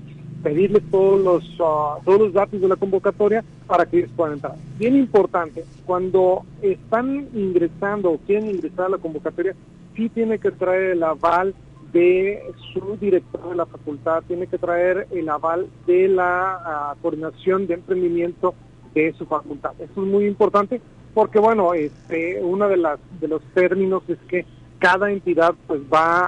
pedirles 0.44 0.84
todos 0.92 1.22
los 1.22 1.60
uh, 1.60 2.04
todos 2.04 2.20
los 2.20 2.34
datos 2.34 2.60
de 2.60 2.68
la 2.68 2.76
convocatoria 2.76 3.44
para 3.66 3.86
que 3.86 4.00
ellos 4.00 4.12
puedan 4.16 4.34
entrar. 4.34 4.56
Bien 4.78 4.96
importante, 4.96 5.64
cuando 5.86 6.46
están 6.62 7.28
ingresando 7.34 8.12
o 8.12 8.18
quieren 8.18 8.50
ingresar 8.50 8.88
a 8.88 8.90
la 8.90 8.98
convocatoria, 8.98 9.56
sí 9.96 10.10
tiene 10.10 10.40
que 10.40 10.52
traer 10.52 10.92
el 10.92 11.04
aval 11.04 11.56
de 11.94 12.44
su 12.74 12.98
director 13.00 13.50
de 13.50 13.56
la 13.56 13.66
facultad, 13.66 14.24
tiene 14.28 14.48
que 14.48 14.58
traer 14.58 15.08
el 15.12 15.30
aval 15.30 15.68
de 15.86 16.08
la 16.08 16.94
uh, 16.96 17.02
coordinación 17.02 17.68
de 17.68 17.76
emprendimiento 17.76 18.54
de 18.94 19.14
su 19.14 19.26
facultad. 19.26 19.72
Eso 19.80 20.02
es 20.02 20.08
muy 20.08 20.26
importante 20.26 20.82
porque 21.14 21.40
bueno, 21.40 21.74
este 21.74 22.44
uno 22.44 22.68
de 22.68 22.78
los 22.78 23.42
términos 23.54 24.04
es 24.08 24.20
que 24.28 24.46
cada 24.80 25.12
entidad 25.12 25.56
pues 25.66 25.82
va 25.92 26.28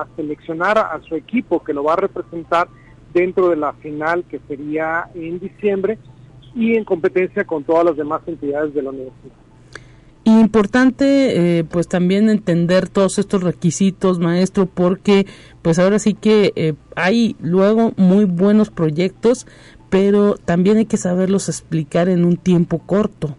a 0.00 0.06
seleccionar 0.16 0.76
a 0.78 1.00
su 1.08 1.14
equipo 1.14 1.64
que 1.64 1.72
lo 1.72 1.84
va 1.84 1.94
a 1.94 1.96
representar 1.96 2.68
dentro 3.14 3.48
de 3.48 3.56
la 3.56 3.72
final 3.74 4.24
que 4.24 4.40
sería 4.46 5.08
en 5.14 5.38
diciembre 5.38 5.98
y 6.54 6.76
en 6.76 6.84
competencia 6.84 7.44
con 7.44 7.64
todas 7.64 7.84
las 7.84 7.96
demás 7.96 8.20
entidades 8.26 8.74
de 8.74 8.82
la 8.82 8.90
universidad. 8.90 9.47
Importante, 10.28 11.58
eh, 11.58 11.64
pues 11.64 11.88
también 11.88 12.28
entender 12.28 12.90
todos 12.90 13.18
estos 13.18 13.42
requisitos, 13.42 14.18
maestro, 14.18 14.66
porque 14.66 15.24
pues 15.62 15.78
ahora 15.78 15.98
sí 15.98 16.12
que 16.12 16.52
eh, 16.54 16.74
hay 16.96 17.34
luego 17.40 17.92
muy 17.96 18.26
buenos 18.26 18.68
proyectos, 18.68 19.46
pero 19.88 20.34
también 20.34 20.76
hay 20.76 20.84
que 20.84 20.98
saberlos 20.98 21.48
explicar 21.48 22.10
en 22.10 22.26
un 22.26 22.36
tiempo 22.36 22.78
corto. 22.80 23.36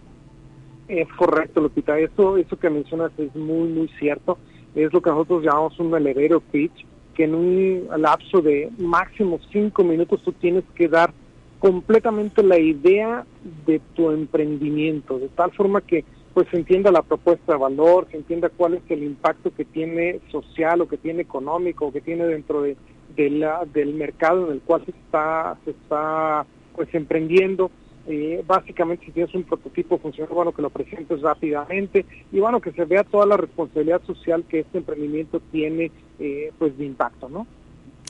Es 0.88 1.06
correcto, 1.12 1.60
Lupita. 1.60 1.96
Eso, 1.96 2.36
eso 2.36 2.58
que 2.58 2.68
mencionas 2.68 3.12
es 3.18 3.36
muy, 3.36 3.68
muy 3.68 3.88
cierto. 4.00 4.38
Es 4.74 4.92
lo 4.92 5.00
que 5.00 5.10
nosotros 5.10 5.44
llamamos 5.44 5.78
un 5.78 5.94
elevator 5.94 6.42
pitch, 6.50 6.84
que 7.14 7.22
en 7.22 7.36
un 7.36 7.86
lapso 7.98 8.42
de 8.42 8.68
máximo 8.78 9.38
cinco 9.52 9.84
minutos 9.84 10.20
tú 10.24 10.32
tienes 10.32 10.64
que 10.74 10.88
dar 10.88 11.12
completamente 11.60 12.42
la 12.42 12.58
idea 12.58 13.24
de 13.64 13.80
tu 13.94 14.10
emprendimiento, 14.10 15.20
de 15.20 15.28
tal 15.28 15.52
forma 15.52 15.82
que 15.82 16.04
pues 16.34 16.48
se 16.48 16.56
entienda 16.56 16.92
la 16.92 17.02
propuesta 17.02 17.52
de 17.52 17.58
valor, 17.58 18.06
se 18.10 18.16
entienda 18.16 18.50
cuál 18.50 18.74
es 18.74 18.82
el 18.88 19.02
impacto 19.02 19.52
que 19.52 19.64
tiene 19.64 20.20
social 20.30 20.80
o 20.80 20.88
que 20.88 20.96
tiene 20.96 21.22
económico 21.22 21.86
o 21.86 21.92
que 21.92 22.00
tiene 22.00 22.24
dentro 22.26 22.62
de, 22.62 22.76
la, 23.16 23.64
del 23.72 23.94
mercado 23.94 24.46
en 24.46 24.54
el 24.54 24.60
cual 24.60 24.84
se 24.84 24.92
está, 24.92 25.58
se 25.64 25.70
está 25.72 26.46
pues 26.74 26.88
emprendiendo 26.94 27.70
eh, 28.06 28.42
básicamente 28.46 29.06
si 29.06 29.12
tienes 29.12 29.34
un 29.34 29.44
prototipo 29.44 29.98
funcional, 29.98 30.34
bueno, 30.34 30.52
que 30.52 30.62
lo 30.62 30.70
presentes 30.70 31.20
rápidamente 31.20 32.06
y 32.32 32.40
bueno, 32.40 32.60
que 32.60 32.72
se 32.72 32.84
vea 32.84 33.04
toda 33.04 33.26
la 33.26 33.36
responsabilidad 33.36 34.02
social 34.04 34.44
que 34.48 34.60
este 34.60 34.78
emprendimiento 34.78 35.40
tiene 35.52 35.90
eh, 36.18 36.52
pues 36.58 36.76
de 36.78 36.86
impacto, 36.86 37.28
¿no? 37.28 37.46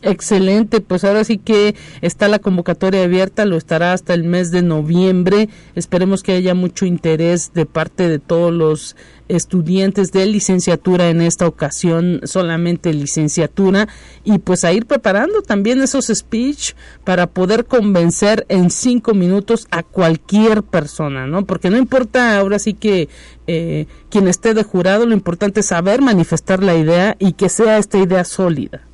Excelente, 0.03 0.81
pues 0.81 1.05
ahora 1.05 1.25
sí 1.25 1.37
que 1.37 1.75
está 2.01 2.29
la 2.29 2.39
convocatoria 2.39 3.05
abierta, 3.05 3.45
lo 3.45 3.59
estará 3.59 3.93
hasta 3.93 4.15
el 4.15 4.25
mes 4.25 4.51
de 4.51 4.63
noviembre. 4.63 5.51
Esperemos 5.75 6.23
que 6.23 6.33
haya 6.33 6.55
mucho 6.55 6.87
interés 6.87 7.53
de 7.53 7.67
parte 7.67 8.09
de 8.09 8.19
todos 8.19 8.51
los 8.51 8.97
estudiantes 9.29 10.11
de 10.11 10.25
licenciatura 10.25 11.11
en 11.11 11.21
esta 11.21 11.47
ocasión, 11.47 12.21
solamente 12.25 12.95
licenciatura, 12.95 13.89
y 14.25 14.39
pues 14.39 14.65
a 14.65 14.73
ir 14.73 14.87
preparando 14.87 15.43
también 15.43 15.83
esos 15.83 16.07
speech 16.07 16.73
para 17.05 17.27
poder 17.27 17.67
convencer 17.67 18.47
en 18.49 18.71
cinco 18.71 19.13
minutos 19.13 19.67
a 19.71 19.83
cualquier 19.83 20.63
persona, 20.63 21.27
¿no? 21.27 21.45
Porque 21.45 21.69
no 21.69 21.77
importa 21.77 22.39
ahora 22.39 22.59
sí 22.59 22.73
que 22.73 23.11
eh, 23.47 23.87
quien 24.09 24.29
esté 24.29 24.55
de 24.55 24.63
jurado, 24.63 25.05
lo 25.05 25.13
importante 25.13 25.61
es 25.61 25.67
saber 25.67 26.01
manifestar 26.01 26.63
la 26.63 26.75
idea 26.75 27.17
y 27.19 27.35
que 27.35 27.51
sea 27.51 27.77
esta 27.77 27.99
idea 27.99 28.25
sólida. 28.25 28.90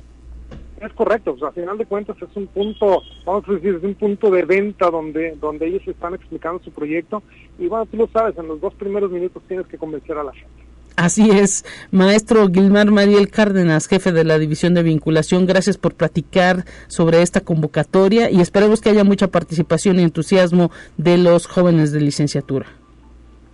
Es 0.87 0.93
correcto, 0.93 1.35
pues 1.35 1.43
a 1.43 1.51
final 1.51 1.77
de 1.77 1.85
cuentas 1.85 2.15
es 2.21 2.33
un 2.35 2.47
punto, 2.47 3.01
vamos 3.25 3.43
a 3.49 3.51
decir, 3.51 3.75
es 3.75 3.83
un 3.83 3.95
punto 3.95 4.31
de 4.31 4.45
venta 4.45 4.89
donde, 4.89 5.35
donde 5.35 5.67
ellos 5.67 5.85
están 5.85 6.13
explicando 6.13 6.63
su 6.63 6.71
proyecto 6.71 7.21
y 7.59 7.67
bueno, 7.67 7.85
tú 7.87 7.97
lo 7.97 8.07
sabes, 8.07 8.37
en 8.37 8.47
los 8.47 8.61
dos 8.61 8.73
primeros 8.75 9.11
minutos 9.11 9.43
tienes 9.49 9.67
que 9.67 9.77
convencer 9.77 10.17
a 10.17 10.23
la 10.23 10.31
gente. 10.31 10.63
Así 10.95 11.29
es, 11.29 11.65
maestro 11.91 12.47
Gilmar 12.47 12.89
Mariel 12.89 13.29
Cárdenas, 13.29 13.87
jefe 13.87 14.13
de 14.13 14.23
la 14.23 14.39
División 14.39 14.75
de 14.75 14.83
Vinculación, 14.83 15.45
gracias 15.45 15.77
por 15.77 15.93
platicar 15.93 16.63
sobre 16.87 17.21
esta 17.21 17.41
convocatoria 17.41 18.31
y 18.31 18.39
esperemos 18.39 18.79
que 18.79 18.89
haya 18.89 19.03
mucha 19.03 19.27
participación 19.27 19.99
y 19.99 20.03
entusiasmo 20.03 20.71
de 20.95 21.17
los 21.17 21.47
jóvenes 21.47 21.91
de 21.91 21.99
licenciatura. 21.99 22.67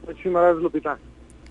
Muchísimas 0.05 0.43
gracias, 0.43 0.61
Lupita. 0.61 0.99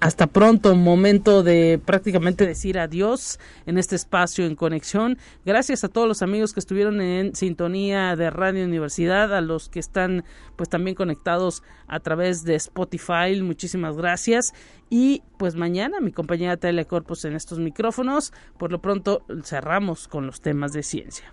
Hasta 0.02 0.26
pronto, 0.26 0.74
momento 0.74 1.44
de 1.44 1.80
prácticamente 1.86 2.44
decir 2.44 2.76
adiós 2.76 3.38
en 3.66 3.78
este 3.78 3.94
espacio 3.94 4.44
en 4.44 4.56
conexión. 4.56 5.16
Gracias 5.46 5.84
a 5.84 5.88
todos 5.88 6.08
los 6.08 6.22
amigos 6.22 6.52
que 6.52 6.58
estuvieron 6.58 7.00
en 7.00 7.36
sintonía 7.36 8.16
de 8.16 8.28
Radio 8.30 8.64
Universidad, 8.64 9.32
a 9.32 9.40
los 9.40 9.68
que 9.68 9.78
están 9.78 10.24
pues 10.56 10.68
también 10.68 10.96
conectados 10.96 11.62
a 11.86 12.00
través 12.00 12.42
de 12.42 12.56
Spotify. 12.56 13.40
Muchísimas 13.42 13.96
gracias. 13.96 14.52
Y 14.90 15.22
pues 15.36 15.54
mañana 15.54 16.00
mi 16.00 16.10
compañera 16.10 16.56
Telecorpus 16.56 17.24
en 17.24 17.36
estos 17.36 17.60
micrófonos. 17.60 18.32
Por 18.58 18.72
lo 18.72 18.82
pronto 18.82 19.24
cerramos 19.44 20.08
con 20.08 20.26
los 20.26 20.40
temas 20.40 20.72
de 20.72 20.82
ciencia. 20.82 21.32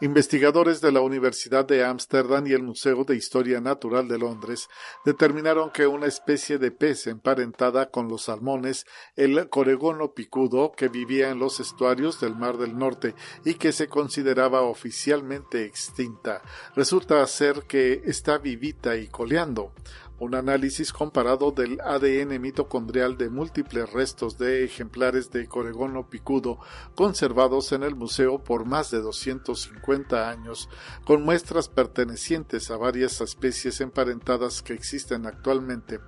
Investigadores 0.00 0.80
de 0.80 0.92
la 0.92 1.00
Universidad 1.00 1.64
de 1.64 1.84
Ámsterdam 1.84 2.46
y 2.46 2.52
el 2.52 2.62
Museo 2.62 3.02
de 3.02 3.16
Historia 3.16 3.60
Natural 3.60 4.06
de 4.06 4.16
Londres 4.16 4.68
determinaron 5.04 5.70
que 5.72 5.88
una 5.88 6.06
especie 6.06 6.58
de 6.58 6.70
pez 6.70 7.08
emparentada 7.08 7.90
con 7.90 8.06
los 8.06 8.22
salmones, 8.22 8.86
el 9.16 9.48
coregono 9.48 10.14
picudo, 10.14 10.70
que 10.70 10.86
vivía 10.86 11.30
en 11.30 11.40
los 11.40 11.58
estuarios 11.58 12.20
del 12.20 12.36
Mar 12.36 12.58
del 12.58 12.78
Norte 12.78 13.16
y 13.44 13.54
que 13.54 13.72
se 13.72 13.88
consideraba 13.88 14.62
oficialmente 14.62 15.64
extinta, 15.64 16.42
resulta 16.76 17.26
ser 17.26 17.64
que 17.64 18.02
está 18.04 18.38
vivita 18.38 18.96
y 18.96 19.08
coleando 19.08 19.72
un 20.18 20.34
análisis 20.34 20.92
comparado 20.92 21.52
del 21.52 21.80
ADN 21.80 22.40
mitocondrial 22.40 23.16
de 23.16 23.30
múltiples 23.30 23.90
restos 23.92 24.38
de 24.38 24.64
ejemplares 24.64 25.30
de 25.30 25.46
coregono 25.46 26.08
picudo 26.08 26.58
conservados 26.94 27.72
en 27.72 27.82
el 27.82 27.94
museo 27.94 28.42
por 28.42 28.64
más 28.64 28.90
de 28.90 29.00
250 29.00 30.28
años, 30.28 30.68
con 31.04 31.22
muestras 31.22 31.68
pertenecientes 31.68 32.70
a 32.70 32.76
varias 32.76 33.20
especies 33.20 33.80
emparentadas 33.80 34.62
que 34.62 34.72
existen 34.72 35.26
actualmente, 35.26 36.00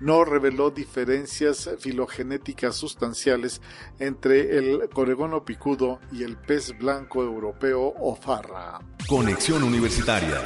no 0.00 0.24
reveló 0.24 0.70
diferencias 0.70 1.70
filogenéticas 1.78 2.76
sustanciales 2.76 3.60
entre 3.98 4.58
el 4.58 4.88
coregono 4.88 5.44
picudo 5.44 6.00
y 6.12 6.22
el 6.22 6.36
pez 6.36 6.76
blanco 6.78 7.22
europeo 7.22 7.94
o 7.98 8.14
farra. 8.14 8.80
Conexión 9.08 9.62
Universitaria 9.62 10.42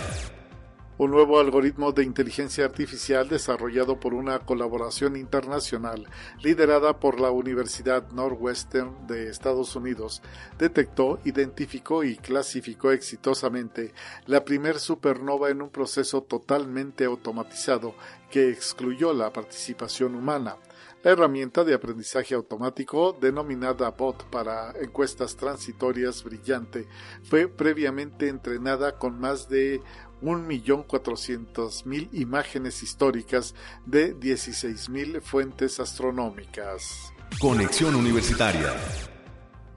un 1.01 1.11
nuevo 1.13 1.41
algoritmo 1.41 1.93
de 1.93 2.05
inteligencia 2.05 2.67
artificial 2.67 3.27
desarrollado 3.27 3.99
por 3.99 4.13
una 4.13 4.41
colaboración 4.41 5.17
internacional 5.17 6.07
liderada 6.43 7.01
por 7.01 7.21
la 7.21 7.31
Universidad 7.31 8.11
Northwestern 8.11 9.07
de 9.07 9.31
Estados 9.31 9.75
Unidos, 9.75 10.21
detectó, 10.59 11.19
identificó 11.25 12.05
y 12.05 12.17
clasificó 12.17 12.91
exitosamente 12.91 13.95
la 14.27 14.45
primer 14.45 14.79
supernova 14.79 15.49
en 15.49 15.63
un 15.63 15.71
proceso 15.71 16.23
totalmente 16.23 17.07
automatizado 17.07 17.95
que 18.31 18.51
excluyó 18.51 19.15
la 19.15 19.33
participación 19.33 20.15
humana. 20.15 20.57
La 21.03 21.13
herramienta 21.13 21.65
de 21.65 21.73
aprendizaje 21.73 22.35
automático, 22.35 23.17
denominada 23.19 23.89
BOT 23.89 24.25
para 24.25 24.75
encuestas 24.83 25.35
transitorias 25.35 26.23
brillante, 26.23 26.87
fue 27.23 27.49
previamente 27.49 28.29
entrenada 28.29 28.99
con 28.99 29.19
más 29.19 29.49
de 29.49 29.81
1.400.000 30.23 32.09
imágenes 32.13 32.83
históricas 32.83 33.55
de 33.87 34.17
16.000 34.17 35.21
fuentes 35.21 35.81
astronómicas. 35.81 37.13
Conexión 37.41 37.95
Universitaria 37.95 38.75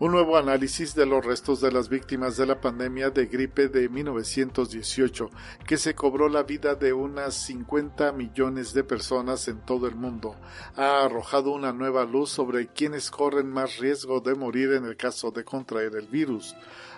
un 0.04 0.12
nuevo 0.12 0.36
análisis 0.36 0.96
de 0.96 1.06
los 1.06 1.24
restos 1.24 1.62
de 1.62 1.72
las 1.72 1.88
víctimas 1.88 2.36
de 2.36 2.46
la 2.46 2.60
pandemia 2.60 3.10
de 3.10 3.28
gripe 3.28 3.70
de 3.70 3.88
1918, 3.88 5.30
que 5.66 5.78
se 5.78 5.96
cobró 5.96 6.28
la 6.28 6.44
vida 6.44 6.76
de 6.76 6.92
unas 6.92 7.36
50 7.46 8.12
millones 8.12 8.74
de 8.74 8.84
personas 8.84 9.48
en 9.48 9.62
todo 9.62 9.88
el 9.88 9.96
mundo, 9.96 10.36
ha 10.76 11.06
arrojado 11.06 11.52
una 11.52 11.72
nueva 11.72 12.04
luz 12.04 12.32
sobre 12.32 12.68
quienes 12.68 13.10
corren 13.10 13.50
más 13.50 13.78
riesgo 13.78 14.20
de 14.20 14.36
morir 14.36 14.74
en 14.74 14.84
el 14.84 14.98
caso 14.98 15.32
de 15.32 15.46
contraer 15.46 15.96
el 15.96 16.08
virus. 16.08 16.54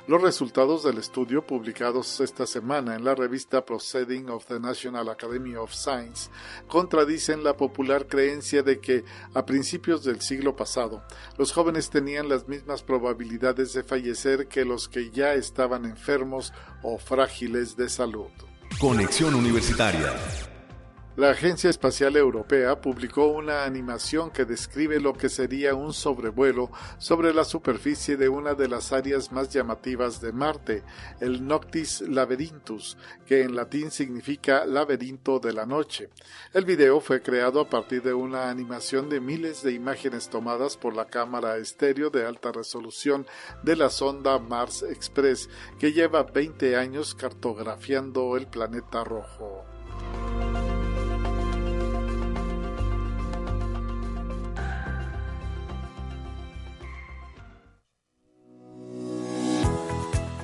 Los 0.08 0.22
resultados 0.22 0.84
del 0.84 0.99
estudio 0.99 1.47
publicados 1.47 2.20
esta 2.20 2.45
semana 2.45 2.95
en 2.95 3.03
la 3.03 3.16
revista 3.16 3.66
Proceeding 3.66 4.30
of 4.30 4.45
the 4.45 4.60
National 4.60 5.10
Academy 5.10 5.56
of 5.56 5.74
Science 5.74 6.30
contradicen 6.68 7.43
la 7.43 7.58
popular 7.58 8.06
creencia 8.06 8.62
de 8.62 8.80
que 8.80 9.03
a 9.34 9.43
principios 9.47 10.03
del 10.03 10.22
siglo 10.22 10.56
pasado 10.56 11.01
los 11.39 11.51
jóvenes 11.51 11.89
tenían 11.89 12.30
las 12.30 12.47
mismas 12.47 12.84
probabilidades 12.84 13.74
de 13.74 13.82
fallecer 13.82 14.47
que 14.47 14.64
los 14.64 14.88
que 14.88 15.10
ya 15.10 15.34
estaban 15.34 15.86
enfermos 15.86 16.53
o 16.84 16.99
frágiles 16.99 17.76
de 17.76 17.89
salud. 17.89 18.30
Conexión 18.80 19.34
Universitaria 19.34 20.14
la 21.18 21.30
Agencia 21.30 21.70
Espacial 21.70 22.18
Europea 22.18 22.82
publicó 22.82 23.28
una 23.28 23.63
animación 23.63 24.32
que 24.32 24.43
describe 24.43 24.99
lo 24.99 25.13
que 25.13 25.30
sería 25.30 25.74
un 25.74 25.93
sobrevuelo 25.93 26.70
sobre 26.97 27.34
la 27.34 27.45
superficie 27.45 28.18
de 28.18 28.28
una 28.28 28.53
de 28.53 28.68
las 28.68 28.91
áreas 28.91 29.32
más 29.32 29.49
llamativas 29.49 30.20
de 30.20 30.34
Marte, 30.34 30.84
el 31.22 31.47
Noctis 31.47 32.01
Labyrinthus, 32.01 32.97
que 33.26 33.43
en 33.43 33.55
latín 33.55 33.91
significa 33.91 34.66
laberinto 34.66 35.39
de 35.39 35.53
la 35.53 35.66
noche. 35.66 36.09
El 36.53 36.66
video 36.66 36.99
fue 36.99 37.22
creado 37.22 37.61
a 37.61 37.70
partir 37.70 38.03
de 38.03 38.13
una 38.13 38.49
animación 38.49 39.07
de 39.07 39.22
miles 39.22 39.63
de 39.63 39.72
imágenes 39.72 40.30
tomadas 40.30 40.76
por 40.76 40.97
la 40.97 41.05
cámara 41.05 41.55
estéreo 41.55 42.09
de 42.09 42.26
alta 42.26 42.51
resolución 42.51 43.26
de 43.63 43.78
la 43.78 43.89
sonda 43.89 44.38
Mars 44.38 44.84
Express, 44.84 45.49
que 45.80 45.93
lleva 45.93 46.24
20 46.24 46.76
años 46.76 47.16
cartografiando 47.16 48.36
el 48.36 48.47
planeta 48.47 49.05
rojo. 49.05 49.74